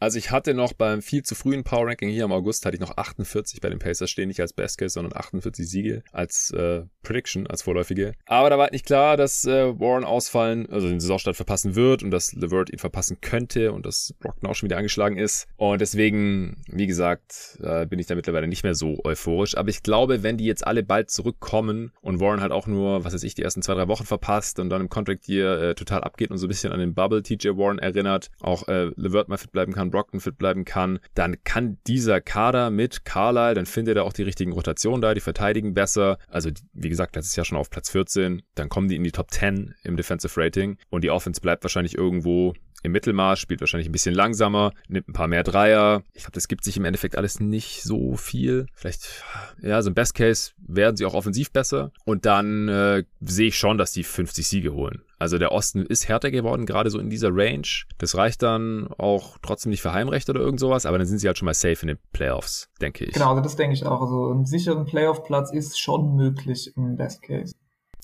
Also 0.00 0.18
ich 0.18 0.30
hatte 0.30 0.54
noch 0.54 0.72
beim 0.72 1.02
viel 1.02 1.22
zu 1.22 1.34
frühen 1.34 1.64
Power 1.64 1.86
Ranking 1.86 2.08
hier 2.08 2.24
im 2.24 2.32
August 2.32 2.64
hatte 2.64 2.76
ich 2.76 2.80
noch 2.80 2.96
48 2.96 3.60
bei 3.60 3.68
den 3.68 3.78
Pacers 3.78 4.10
stehen, 4.10 4.28
nicht 4.28 4.40
als 4.40 4.52
Best 4.52 4.78
Case, 4.78 4.94
sondern 4.94 5.16
48 5.16 5.68
Siege 5.68 6.02
als 6.12 6.50
äh, 6.52 6.82
Prediction, 7.02 7.46
als 7.46 7.62
vorläufige. 7.62 8.12
Aber 8.26 8.50
da 8.50 8.56
war 8.56 8.64
halt 8.64 8.72
nicht 8.72 8.86
klar, 8.86 9.16
dass 9.16 9.44
äh, 9.44 9.78
Warren 9.78 10.04
ausfallen, 10.04 10.68
also 10.70 10.88
den 10.88 11.00
Saisonstart 11.00 11.36
verpassen 11.36 11.74
wird 11.74 12.02
und 12.02 12.10
dass 12.10 12.32
LeVert 12.32 12.70
ihn 12.70 12.78
verpassen 12.78 13.20
könnte 13.20 13.72
und 13.72 13.86
dass 13.86 14.14
Brockton 14.20 14.48
auch 14.48 14.54
schon 14.54 14.68
wieder 14.68 14.76
angeschlagen 14.76 15.16
ist. 15.16 15.46
Und 15.56 15.80
deswegen, 15.80 16.62
wie 16.68 16.86
gesagt, 16.86 17.58
äh, 17.62 17.86
bin 17.86 17.98
ich 17.98 18.06
da 18.06 18.14
mittlerweile 18.14 18.46
nicht 18.46 18.62
mehr 18.62 18.74
so 18.74 18.98
euphorisch. 19.04 19.56
Aber 19.56 19.68
ich 19.68 19.82
glaube, 19.82 20.22
wenn 20.22 20.36
die 20.36 20.44
jetzt 20.44 20.66
alle 20.66 20.82
bald 20.82 21.10
zurückkommen 21.10 21.92
und 22.00 22.20
Warren 22.20 22.40
halt 22.40 22.52
auch 22.52 22.66
nur, 22.66 23.04
was 23.04 23.14
weiß 23.14 23.22
ich, 23.24 23.34
die 23.34 23.42
ersten 23.42 23.62
zwei, 23.62 23.74
drei 23.74 23.88
Wochen 23.88 24.04
verpasst 24.04 24.60
und 24.60 24.70
dann 24.70 24.82
im 24.82 24.88
Contract 24.88 25.24
hier 25.24 25.60
äh, 25.60 25.74
total 25.74 26.02
abgeht 26.02 26.30
und 26.30 26.38
so 26.38 26.46
ein 26.46 26.48
bisschen 26.48 26.72
an 26.72 26.78
den 26.78 26.94
Bubble 26.94 27.22
TJ 27.22 27.48
Warren 27.56 27.78
erinnert, 27.78 28.30
auch 28.40 28.68
äh, 28.68 28.90
LeVert 28.96 29.28
mal 29.28 29.38
fit 29.38 29.50
bleiben 29.50 29.72
kann, 29.72 29.87
Brockton 29.90 30.20
fit 30.20 30.38
bleiben 30.38 30.64
kann, 30.64 30.98
dann 31.14 31.36
kann 31.44 31.78
dieser 31.86 32.20
Kader 32.20 32.70
mit 32.70 33.04
Carlisle, 33.04 33.54
dann 33.54 33.66
findet 33.66 33.96
er 33.96 34.04
auch 34.04 34.12
die 34.12 34.22
richtigen 34.22 34.52
Rotationen 34.52 35.00
da, 35.00 35.14
die 35.14 35.20
verteidigen 35.20 35.74
besser. 35.74 36.18
Also, 36.28 36.50
wie 36.72 36.88
gesagt, 36.88 37.16
das 37.16 37.26
ist 37.26 37.36
ja 37.36 37.44
schon 37.44 37.58
auf 37.58 37.70
Platz 37.70 37.90
14. 37.90 38.42
Dann 38.54 38.68
kommen 38.68 38.88
die 38.88 38.96
in 38.96 39.04
die 39.04 39.12
Top 39.12 39.30
10 39.30 39.74
im 39.84 39.96
Defensive 39.96 40.40
Rating 40.40 40.78
und 40.90 41.04
die 41.04 41.10
Offense 41.10 41.40
bleibt 41.40 41.64
wahrscheinlich 41.64 41.96
irgendwo 41.96 42.54
im 42.82 42.92
Mittelmaß, 42.92 43.38
spielt 43.38 43.60
wahrscheinlich 43.60 43.88
ein 43.88 43.92
bisschen 43.92 44.14
langsamer, 44.14 44.72
nimmt 44.88 45.08
ein 45.08 45.12
paar 45.12 45.28
mehr 45.28 45.42
Dreier. 45.42 46.02
Ich 46.14 46.22
glaube, 46.22 46.34
das 46.34 46.48
gibt 46.48 46.64
sich 46.64 46.76
im 46.76 46.84
Endeffekt 46.84 47.16
alles 47.16 47.40
nicht 47.40 47.82
so 47.82 48.16
viel. 48.16 48.66
Vielleicht, 48.74 49.24
ja, 49.60 49.82
so 49.82 49.88
im 49.88 49.94
Best 49.94 50.14
Case 50.14 50.52
werden 50.58 50.96
sie 50.96 51.04
auch 51.04 51.14
offensiv 51.14 51.50
besser. 51.50 51.92
Und 52.04 52.26
dann 52.26 52.68
äh, 52.68 53.04
sehe 53.20 53.48
ich 53.48 53.58
schon, 53.58 53.78
dass 53.78 53.92
die 53.92 54.04
50 54.04 54.46
Siege 54.46 54.72
holen. 54.72 55.02
Also 55.18 55.38
der 55.38 55.50
Osten 55.50 55.84
ist 55.84 56.08
härter 56.08 56.30
geworden, 56.30 56.64
gerade 56.64 56.90
so 56.90 57.00
in 57.00 57.10
dieser 57.10 57.30
Range. 57.32 57.66
Das 57.98 58.14
reicht 58.14 58.42
dann 58.42 58.86
auch 58.98 59.38
trotzdem 59.42 59.70
nicht 59.70 59.82
für 59.82 59.92
Heimrecht 59.92 60.30
oder 60.30 60.40
irgend 60.40 60.60
sowas, 60.60 60.86
aber 60.86 60.98
dann 60.98 61.08
sind 61.08 61.18
sie 61.18 61.26
halt 61.26 61.38
schon 61.38 61.46
mal 61.46 61.54
safe 61.54 61.82
in 61.82 61.88
den 61.88 61.98
Playoffs, 62.12 62.68
denke 62.80 63.04
ich. 63.04 63.14
Genau, 63.14 63.30
also 63.30 63.42
das 63.42 63.56
denke 63.56 63.74
ich 63.74 63.84
auch. 63.84 64.00
Also 64.00 64.32
ein 64.32 64.46
sicheren 64.46 64.84
Playoff-Platz 64.84 65.52
ist 65.52 65.80
schon 65.80 66.14
möglich 66.14 66.72
im 66.76 66.96
Best 66.96 67.22
Case. 67.22 67.54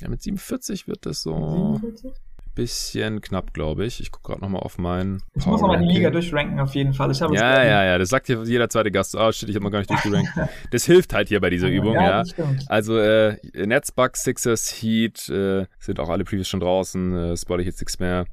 Ja, 0.00 0.08
mit 0.08 0.22
47 0.22 0.88
wird 0.88 1.06
das 1.06 1.22
so. 1.22 1.78
47? 1.80 2.12
Bisschen 2.54 3.20
knapp, 3.20 3.52
glaube 3.52 3.84
ich. 3.84 4.00
Ich 4.00 4.10
gucke 4.10 4.28
gerade 4.28 4.40
nochmal 4.40 4.62
auf 4.62 4.78
meinen. 4.78 5.22
Ich 5.34 5.46
muss 5.46 5.60
nochmal 5.60 5.78
die 5.78 5.86
Liga 5.92 6.10
durchranken, 6.10 6.60
auf 6.60 6.74
jeden 6.74 6.92
Fall. 6.92 7.12
Ja, 7.32 7.64
ja, 7.64 7.84
ja. 7.84 7.98
Das 7.98 8.08
sagt 8.08 8.26
hier 8.26 8.42
jeder 8.44 8.68
zweite 8.68 8.90
Gast. 8.90 9.16
Ah, 9.16 9.28
oh, 9.28 9.32
shit, 9.32 9.48
ich 9.48 9.54
habe 9.54 9.64
noch 9.64 9.70
gar 9.70 9.78
nicht 9.78 9.90
durchgerankt. 9.90 10.30
das 10.70 10.84
hilft 10.84 11.12
halt 11.12 11.28
hier 11.28 11.40
bei 11.40 11.50
dieser 11.50 11.68
Übung, 11.68 11.94
ja. 11.94 12.22
ja. 12.22 12.44
Also, 12.68 12.98
äh, 12.98 13.36
Nets, 13.54 13.92
Bucks, 13.92 14.24
Sixers, 14.24 14.70
Heat 14.70 15.28
äh, 15.28 15.66
sind 15.78 16.00
auch 16.00 16.08
alle 16.08 16.24
Previews 16.24 16.48
schon 16.48 16.60
draußen. 16.60 17.32
Äh, 17.32 17.34
ich 17.34 17.66
jetzt 17.66 17.80
nichts 17.80 17.98
mehr. 17.98 18.26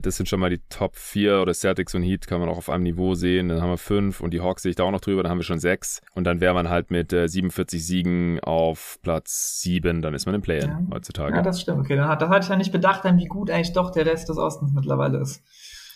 Das 0.00 0.16
sind 0.16 0.28
schon 0.28 0.40
mal 0.40 0.50
die 0.50 0.60
Top 0.68 0.96
4 0.96 1.42
oder 1.42 1.52
Celtics 1.54 1.94
und 1.94 2.02
Heat 2.02 2.26
kann 2.26 2.40
man 2.40 2.48
auch 2.48 2.58
auf 2.58 2.70
einem 2.70 2.84
Niveau 2.84 3.14
sehen. 3.14 3.48
Dann 3.48 3.60
haben 3.60 3.70
wir 3.70 3.78
5 3.78 4.20
und 4.20 4.32
die 4.32 4.40
Hawks 4.40 4.62
sehe 4.62 4.70
ich 4.70 4.76
da 4.76 4.84
auch 4.84 4.90
noch 4.90 5.00
drüber, 5.00 5.22
dann 5.22 5.30
haben 5.30 5.38
wir 5.38 5.44
schon 5.44 5.58
6. 5.58 6.00
Und 6.14 6.24
dann 6.24 6.40
wäre 6.40 6.54
man 6.54 6.68
halt 6.68 6.90
mit 6.90 7.12
äh, 7.12 7.28
47 7.28 7.84
Siegen 7.84 8.40
auf 8.40 8.98
Platz 9.02 9.60
7, 9.60 10.02
dann 10.02 10.14
ist 10.14 10.26
man 10.26 10.34
im 10.34 10.42
Play-In 10.42 10.70
ja. 10.70 10.86
heutzutage. 10.92 11.36
Ja, 11.36 11.42
das 11.42 11.60
stimmt. 11.60 11.80
Okay, 11.80 11.96
dann 11.96 12.08
hat, 12.08 12.22
das 12.22 12.30
hatte 12.30 12.44
ich 12.44 12.50
ja 12.50 12.56
nicht 12.56 12.72
bedacht, 12.72 13.02
wie 13.04 13.26
gut 13.26 13.50
eigentlich 13.50 13.72
doch 13.72 13.90
der 13.90 14.06
Rest 14.06 14.28
des 14.28 14.38
Ostens 14.38 14.72
mittlerweile 14.72 15.18
ist 15.18 15.42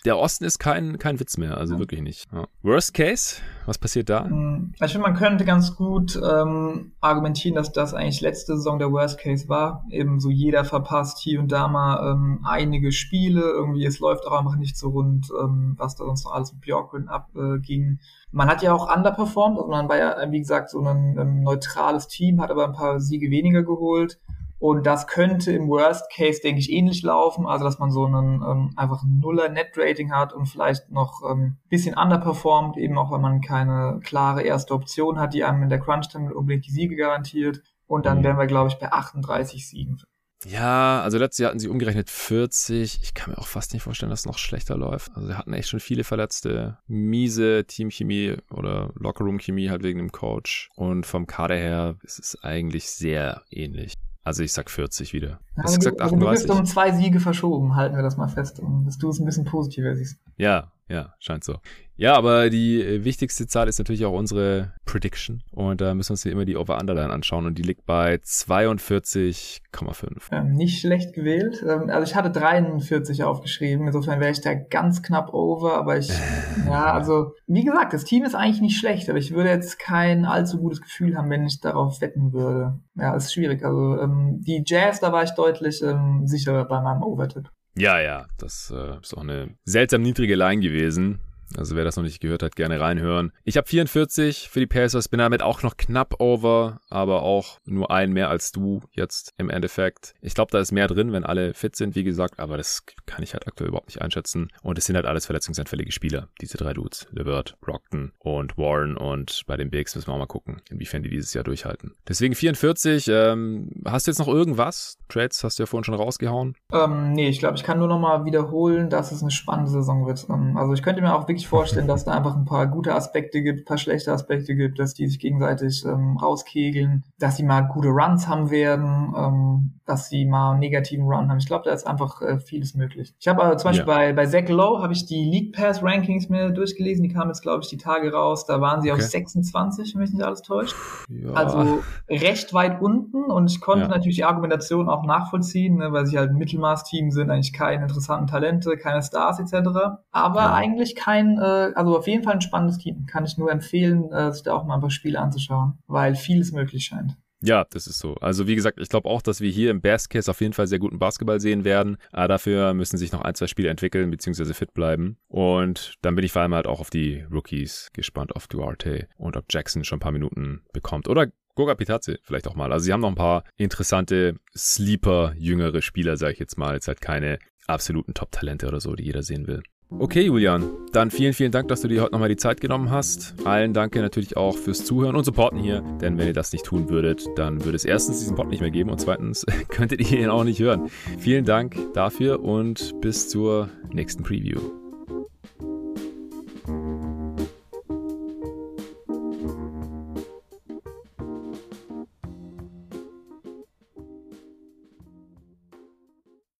der 0.07 0.19
Osten 0.19 0.45
ist 0.45 0.61
kein, 0.61 0.99
kein 0.99 1.19
Witz 1.19 1.37
mehr, 1.37 1.59
also 1.59 1.75
ja. 1.75 1.81
wirklich 1.81 2.01
nicht. 2.01 2.27
Ja. 2.33 2.47
Worst 2.63 2.95
Case, 2.95 3.43
was 3.67 3.77
passiert 3.77 4.09
da? 4.09 4.25
Hm, 4.25 4.73
ich 4.81 4.93
finde, 4.93 5.09
man 5.09 5.17
könnte 5.17 5.45
ganz 5.45 5.75
gut 5.75 6.17
ähm, 6.17 6.93
argumentieren, 7.01 7.57
dass 7.57 7.73
das 7.73 7.93
eigentlich 7.93 8.21
letzte 8.21 8.57
Saison 8.57 8.79
der 8.79 8.93
Worst 8.93 9.19
Case 9.19 9.49
war. 9.49 9.85
Eben 9.91 10.21
so 10.21 10.31
jeder 10.31 10.65
verpasst 10.65 11.19
hier 11.19 11.41
und 11.41 11.51
da 11.51 11.67
mal 11.67 12.13
ähm, 12.13 12.41
einige 12.45 12.93
Spiele, 12.93 13.41
irgendwie 13.41 13.85
es 13.85 13.99
läuft 13.99 14.27
auch 14.27 14.39
einfach 14.39 14.57
nicht 14.57 14.79
so 14.79 14.91
rund, 14.91 15.29
ähm, 15.43 15.75
was 15.77 15.97
da 15.97 16.05
sonst 16.05 16.25
noch 16.25 16.33
alles 16.33 16.53
mit 16.53 16.63
Björkgren 16.63 17.09
abging. 17.09 17.99
Äh, 18.01 18.05
man 18.31 18.49
hat 18.49 18.63
ja 18.63 18.73
auch 18.73 18.95
underperformed, 18.95 19.59
also 19.59 19.71
man 19.71 19.89
war 19.89 19.99
ja, 19.99 20.31
wie 20.31 20.39
gesagt, 20.39 20.71
so 20.71 20.81
ein 20.83 21.19
ähm, 21.19 21.43
neutrales 21.43 22.07
Team, 22.07 22.41
hat 22.41 22.51
aber 22.51 22.65
ein 22.65 22.75
paar 22.75 23.01
Siege 23.01 23.31
weniger 23.31 23.65
geholt. 23.65 24.21
Und 24.59 24.87
das 24.87 25.07
könnte 25.07 25.53
im 25.53 25.69
Worst 25.69 26.11
Case, 26.11 26.41
denke 26.41 26.61
ich, 26.61 26.73
ähnlich 26.73 27.03
laufen. 27.03 27.47
Also, 27.47 27.65
dass 27.65 27.79
man 27.79 27.91
so 27.91 28.07
einen 28.07 28.43
ähm, 28.43 28.73
einfach 28.77 29.03
Nuller 29.07 29.49
Net-Rating 29.51 30.13
hat 30.13 30.33
und 30.33 30.47
vielleicht 30.47 30.91
noch 30.91 31.23
ähm, 31.29 31.59
bisschen 31.69 31.97
underperformt, 31.97 32.77
eben 32.79 32.97
auch, 32.97 33.11
weil 33.11 33.21
man 33.21 33.41
keine 33.41 34.01
klare 34.03 34.43
erste 34.43 34.75
Option 34.75 35.19
hat, 35.19 35.35
die 35.35 35.45
einem 35.45 35.63
in 35.63 35.69
der 35.69 35.81
Crunch-Time 35.81 36.33
unbedingt 36.35 36.67
die 36.67 36.73
Siege 36.73 36.97
garantiert. 36.97 37.63
Und 37.87 38.07
dann 38.07 38.21
mhm. 38.21 38.25
wären 38.25 38.39
wir, 38.39 38.47
glaube 38.47 38.69
ich, 38.69 38.79
bei 38.79 38.91
38 38.91 39.69
Siegen. 39.69 40.01
Ja, 40.45 41.03
also 41.03 41.19
letztes 41.19 41.39
Jahr 41.39 41.49
hatten 41.49 41.59
sie 41.59 41.69
umgerechnet 41.69 42.11
40. 42.11 43.01
Ich 43.03 43.15
kann 43.15 43.31
mir 43.31 43.39
auch 43.39 43.47
fast 43.47 43.73
nicht 43.73 43.83
vorstellen, 43.83 44.11
dass 44.11 44.21
es 44.21 44.27
noch 44.27 44.39
schlechter 44.39 44.77
läuft. 44.77 45.11
Also 45.15 45.29
sie 45.29 45.35
hatten 45.35 45.53
echt 45.55 45.69
schon 45.69 45.81
viele 45.81 46.05
Verletzte. 46.05 46.79
Miese 46.87 47.65
Teamchemie 47.67 48.37
oder 48.51 48.93
Lockerroom-Chemie 48.97 49.71
halt 49.71 49.83
wegen 49.83 49.99
dem 49.99 50.13
Coach. 50.13 50.69
Und 50.77 51.07
vom 51.07 51.27
Kader 51.27 51.57
her 51.57 51.97
ist 52.03 52.19
es 52.19 52.43
eigentlich 52.43 52.91
sehr 52.91 53.43
ähnlich. 53.51 53.95
Also 54.27 54.43
ich 54.43 54.53
sag 54.53 54.71
40 54.71 55.13
wieder. 55.13 55.39
Hast 55.57 55.77
du 55.77 55.79
gesagt 55.79 56.01
38? 56.01 56.03
Also 56.03 56.17
du 56.17 56.31
bist 56.31 56.51
um 56.51 56.67
zwei 56.67 56.91
Siege 56.91 57.21
verschoben, 57.21 57.77
halten 57.77 57.95
wir 57.95 58.03
das 58.03 58.17
mal 58.17 58.27
fest, 58.27 58.61
dass 58.85 58.99
du 58.99 59.09
es 59.09 59.21
ein 59.21 59.25
bisschen 59.25 59.45
positiver 59.45 59.95
siehst. 59.95 60.19
Ja, 60.37 60.73
ja, 60.89 61.15
scheint 61.19 61.43
so. 61.43 61.57
Ja, 61.99 62.15
aber 62.15 62.51
die 62.51 62.81
äh, 62.81 63.05
wichtigste 63.05 63.47
Zahl 63.47 63.69
ist 63.69 63.79
natürlich 63.79 64.05
auch 64.05 64.13
unsere 64.13 64.75
Prediction. 64.85 65.43
Und 65.51 65.81
da 65.81 65.95
müssen 65.95 66.11
wir 66.11 66.13
uns 66.13 66.23
hier 66.23 66.33
immer 66.33 66.45
die 66.45 66.57
Over-Underline 66.57 67.11
anschauen. 67.11 67.47
Und 67.47 67.57
die 67.57 67.63
liegt 67.63 67.87
bei 67.87 68.17
42,5. 68.17 70.31
Ähm, 70.31 70.53
nicht 70.53 70.81
schlecht 70.81 71.15
gewählt. 71.15 71.65
Ähm, 71.67 71.89
also 71.89 72.09
ich 72.09 72.15
hatte 72.15 72.31
43 72.31 73.25
aufgeschrieben. 73.25 73.87
Insofern 73.87 74.21
wäre 74.21 74.31
ich 74.31 74.43
da 74.43 74.55
ganz 74.55 75.03
knapp 75.03 75.33
over. 75.33 75.79
Aber 75.79 75.97
ich, 75.97 76.09
ja, 76.67 76.93
also 76.93 77.33
wie 77.47 77.65
gesagt, 77.65 77.95
das 77.95 78.05
Team 78.05 78.25
ist 78.25 78.35
eigentlich 78.35 78.61
nicht 78.61 78.79
schlecht. 78.79 79.09
Aber 79.09 79.19
ich 79.19 79.33
würde 79.33 79.49
jetzt 79.49 79.79
kein 79.79 80.27
allzu 80.27 80.59
gutes 80.59 80.83
Gefühl 80.83 81.17
haben, 81.17 81.31
wenn 81.31 81.47
ich 81.47 81.61
darauf 81.61 82.01
wetten 82.01 82.33
würde. 82.33 82.79
Ja, 82.95 83.17
ist 83.17 83.33
schwierig. 83.33 83.65
Also 83.65 83.99
ähm, 84.01 84.43
die 84.47 84.63
Jazz, 84.67 85.01
da 85.01 85.13
war 85.13 85.25
ich 85.25 85.31
deutlich 85.31 85.83
ähm, 85.83 86.27
sicherer 86.27 86.67
bei 86.67 86.81
meinem 86.81 87.03
Overtipp. 87.03 87.51
Ja, 87.77 88.01
ja, 88.01 88.27
das 88.39 88.73
äh, 88.75 88.99
ist 89.01 89.15
auch 89.15 89.23
eine 89.23 89.51
seltsam 89.65 90.03
niedrige 90.03 90.35
Line 90.35 90.63
gewesen. 90.63 91.21
Also 91.57 91.77
wer 91.77 91.85
das 91.85 91.97
noch 91.97 92.05
nicht 92.05 92.21
gehört 92.21 92.43
hat, 92.43 92.57
gerne 92.57 92.81
reinhören. 92.81 93.33
Ich 93.45 93.57
habe 93.57 93.67
44 93.67 94.49
für 94.49 94.61
die 94.61 94.67
Pacers, 94.67 95.09
bin 95.09 95.19
damit 95.19 95.43
auch 95.43 95.63
noch 95.63 95.77
knapp 95.77 96.21
over, 96.21 96.81
aber 96.91 97.23
auch 97.23 97.59
nur 97.65 97.91
ein 97.91 98.13
mehr 98.13 98.31
als 98.31 98.53
du 98.53 98.81
jetzt 98.93 99.35
im 99.39 99.51
Endeffekt. 99.51 100.15
Ich 100.21 100.35
glaube, 100.35 100.51
da 100.51 100.59
ist 100.59 100.73
mehr 100.73 100.89
drin, 100.89 101.13
wenn 101.13 101.25
alle 101.25 101.55
fit 101.55 101.77
sind, 101.77 101.95
wie 101.95 102.05
gesagt, 102.05 102.39
aber 102.39 102.57
das 102.57 102.85
kann 103.07 103.23
ich 103.23 103.35
halt 103.35 103.47
aktuell 103.47 103.69
überhaupt 103.69 103.89
nicht 103.89 104.03
einschätzen. 104.03 104.49
Und 104.63 104.79
es 104.79 104.87
sind 104.87 104.97
halt 104.97 105.07
alles 105.07 105.27
verletzungsanfällige 105.27 105.93
Spieler, 105.93 106.29
diese 106.41 106.59
drei 106.59 106.73
Dudes. 106.73 107.07
LeVert, 107.13 107.57
Brockton 107.61 108.13
und 108.19 108.57
Warren 108.59 108.97
und 108.97 109.43
bei 109.47 109.57
den 109.57 109.71
Bigs 109.71 109.95
müssen 109.95 110.09
wir 110.09 110.15
auch 110.15 110.19
mal 110.19 110.27
gucken, 110.27 110.61
inwiefern 110.71 111.03
die 111.03 111.11
dieses 111.11 111.35
Jahr 111.35 111.45
durchhalten. 111.45 111.95
Deswegen 112.09 112.35
44, 112.35 113.09
ähm, 113.09 113.71
hast 113.85 114.07
du 114.07 114.11
jetzt 114.11 114.19
noch 114.19 114.29
irgendwas? 114.29 114.99
Trades 115.09 115.43
hast 115.45 115.59
du 115.59 115.63
ja 115.63 115.67
vorhin 115.67 115.85
schon 115.85 115.95
rausgehauen? 115.95 116.57
Ähm, 116.73 117.13
nee, 117.13 117.29
ich 117.29 117.39
glaube, 117.39 117.57
ich 117.57 117.65
kann 117.65 117.79
nur 117.79 117.89
noch 117.89 118.01
mal 118.01 118.25
wiederholen, 118.25 118.91
dass 118.91 119.13
es 119.13 119.23
eine 119.23 119.31
spannende 119.31 119.71
Saison 119.71 120.07
wird. 120.07 120.27
Ähm, 120.29 120.57
also 120.57 120.73
ich 120.73 120.83
könnte 120.83 121.03
mir 121.03 121.15
auch 121.15 121.29
wirklich 121.29 121.36
wirklich 121.37 121.49
vorstellen, 121.49 121.87
dass 121.87 122.05
da 122.05 122.13
einfach 122.13 122.35
ein 122.35 122.47
paar 122.47 122.67
gute 122.67 122.95
Aspekte 122.95 123.43
gibt, 123.43 123.61
ein 123.61 123.65
paar 123.65 123.79
schlechte 123.79 124.13
Aspekte 124.13 124.55
gibt, 124.55 124.79
dass 124.79 124.95
die 124.95 125.07
sich 125.07 125.19
gegenseitig 125.19 125.85
ähm, 125.85 126.17
rauskegeln, 126.17 127.05
dass 127.19 127.37
sie 127.37 127.43
mal 127.43 127.61
gute 127.61 127.89
Runs 127.89 128.27
haben 128.27 128.51
werden, 128.51 129.15
ähm, 129.17 129.81
dass 129.85 130.09
sie 130.09 130.25
mal 130.25 130.53
einen 130.53 130.61
negativen 130.61 131.05
Run 131.05 131.29
haben. 131.29 131.39
Ich 131.39 131.47
glaube, 131.47 131.65
da 131.67 131.73
ist 131.73 131.87
einfach 131.87 132.23
äh, 132.23 132.39
vieles 132.39 132.75
möglich. 132.75 133.15
Ich 133.19 133.29
habe 133.29 133.43
äh, 133.43 133.57
zum 133.57 133.71
Beispiel 133.71 133.87
ja. 133.87 133.95
bei, 133.95 134.13
bei 134.15 134.27
Zach 134.27 134.49
Lowe 134.49 134.83
habe 134.83 134.95
ich 134.95 135.05
die 135.05 135.25
League 135.25 135.55
Pass 135.55 135.83
Rankings 135.83 136.29
mir 136.29 136.51
durchgelesen, 136.51 137.03
die 137.03 137.13
kamen 137.13 137.29
jetzt, 137.29 137.43
glaube 137.43 137.63
ich, 137.63 137.69
die 137.69 137.77
Tage 137.77 138.13
raus. 138.13 138.47
Da 138.47 138.61
waren 138.61 138.81
sie 138.81 138.91
okay. 138.91 139.03
auf 139.03 139.07
26, 139.07 139.95
wenn 139.95 140.01
mich 140.01 140.13
nicht 140.13 140.25
alles 140.25 140.43
täuscht. 140.43 140.75
Ja. 141.09 141.33
Also 141.35 141.83
recht 142.09 142.55
weit 142.55 142.81
unten 142.81 143.25
und 143.25 143.51
ich 143.51 143.61
konnte 143.61 143.85
ja. 143.85 143.89
natürlich 143.89 144.17
die 144.17 144.25
Argumentation 144.25 144.89
auch 144.89 145.05
nachvollziehen, 145.05 145.77
ne, 145.77 145.93
weil 145.93 146.07
sie 146.07 146.19
halt 146.19 146.31
ein 146.31 146.37
Mittelmaß-Team 146.37 147.11
sind, 147.11 147.31
eigentlich 147.31 147.53
keine 147.53 147.83
interessanten 147.83 148.27
Talente, 148.27 148.77
keine 148.77 149.03
Stars 149.03 149.39
etc. 149.39 149.69
Aber 150.11 150.55
eigentlich 150.55 150.97
kein 150.97 151.26
kein, 151.27 151.39
äh, 151.39 151.75
also 151.75 151.99
auf 151.99 152.07
jeden 152.07 152.23
Fall 152.23 152.35
ein 152.35 152.41
spannendes 152.41 152.79
Team. 152.79 153.07
Kann 153.07 153.25
ich 153.25 153.39
nur 153.39 153.51
empfehlen, 153.51 154.11
äh, 154.13 154.33
sich 154.33 154.43
da 154.43 154.55
auch 154.55 154.65
mal 154.65 154.75
ein 154.75 154.81
paar 154.81 154.91
Spiele 154.91 155.21
anzuschauen, 155.21 155.79
weil 155.87 156.15
vieles 156.15 156.53
möglich 156.53 156.85
scheint. 156.85 157.17
Ja, 157.43 157.67
das 157.71 157.87
ist 157.87 157.99
so. 157.99 158.15
Also 158.15 158.47
wie 158.47 158.55
gesagt, 158.55 158.81
ich 158.81 158.89
glaube 158.89 159.09
auch, 159.09 159.21
dass 159.21 159.43
wir 159.43 159.51
hier 159.51 159.71
im 159.71 159.83
Best 159.83 160.09
Case 160.09 160.31
auf 160.31 160.41
jeden 160.41 160.55
Fall 160.55 160.67
sehr 160.67 160.79
guten 160.79 160.99
Basketball 160.99 161.39
sehen 161.39 161.65
werden. 161.65 161.99
Aber 162.11 162.29
dafür 162.29 162.73
müssen 162.73 162.97
sich 162.97 163.13
noch 163.13 163.21
ein, 163.21 163.35
zwei 163.35 163.47
Spiele 163.47 163.69
entwickeln 163.69 164.11
bzw. 164.11 164.55
fit 164.55 164.73
bleiben. 164.73 165.19
Und 165.29 165.95
dann 166.01 166.15
bin 166.15 166.25
ich 166.25 166.33
vor 166.33 166.43
allem 166.43 166.55
halt 166.55 166.67
auch 166.67 166.81
auf 166.81 166.89
die 166.89 167.27
Rookies 167.31 167.91
gespannt, 167.93 168.35
auf 168.35 168.49
Duarte 168.49 169.07
und 169.19 169.37
ob 169.37 169.45
Jackson 169.51 169.85
schon 169.85 169.99
ein 169.99 170.01
paar 170.01 170.13
Minuten 170.13 170.63
bekommt. 170.73 171.09
Oder 171.09 171.27
Goga 171.55 171.75
Pitaze 171.75 172.19
vielleicht 172.23 172.49
auch 172.49 172.55
mal. 172.55 172.73
Also 172.73 172.85
sie 172.85 172.93
haben 172.93 173.01
noch 173.03 173.11
ein 173.11 173.15
paar 173.15 173.45
interessante 173.57 174.37
Sleeper, 174.57 175.35
jüngere 175.37 175.83
Spieler, 175.83 176.17
sage 176.17 176.33
ich 176.33 176.39
jetzt 176.39 176.57
mal. 176.57 176.75
Jetzt 176.75 176.89
halt 176.89 177.03
keine 177.03 177.39
absoluten 177.67 178.15
Top-Talente 178.15 178.67
oder 178.67 178.81
so, 178.81 178.95
die 178.95 179.05
jeder 179.05 179.23
sehen 179.23 179.47
will. 179.47 179.63
Okay, 179.89 180.23
Julian, 180.23 180.65
dann 180.93 181.13
vielen, 181.13 181.33
vielen 181.33 181.53
Dank, 181.53 181.69
dass 181.69 181.81
du 181.81 181.89
dir 181.89 182.03
heute 182.03 182.13
nochmal 182.13 182.29
die 182.29 182.37
Zeit 182.37 182.61
genommen 182.61 182.91
hast. 182.91 183.35
Allen 183.45 183.73
danke 183.73 184.01
natürlich 184.01 184.37
auch 184.37 184.57
fürs 184.57 184.85
Zuhören 184.85 185.15
und 185.15 185.25
Supporten 185.25 185.61
hier, 185.61 185.81
denn 186.01 186.19
wenn 186.19 186.27
ihr 186.27 186.33
das 186.33 186.53
nicht 186.53 186.65
tun 186.65 186.89
würdet, 186.89 187.25
dann 187.37 187.65
würde 187.65 187.77
es 187.77 187.85
erstens 187.85 188.19
diesen 188.19 188.35
Pod 188.35 188.49
nicht 188.49 188.61
mehr 188.61 188.73
geben 188.73 188.91
und 188.91 189.01
zweitens 189.01 189.47
könntet 189.69 190.01
ihr 190.01 190.19
ihn 190.19 190.29
auch 190.29 190.45
nicht 190.45 190.59
hören. 190.59 190.91
Vielen 191.19 191.45
Dank 191.45 191.77
dafür 191.95 192.43
und 192.43 193.01
bis 193.01 193.29
zur 193.29 193.69
nächsten 193.93 194.25
Preview. 194.25 194.61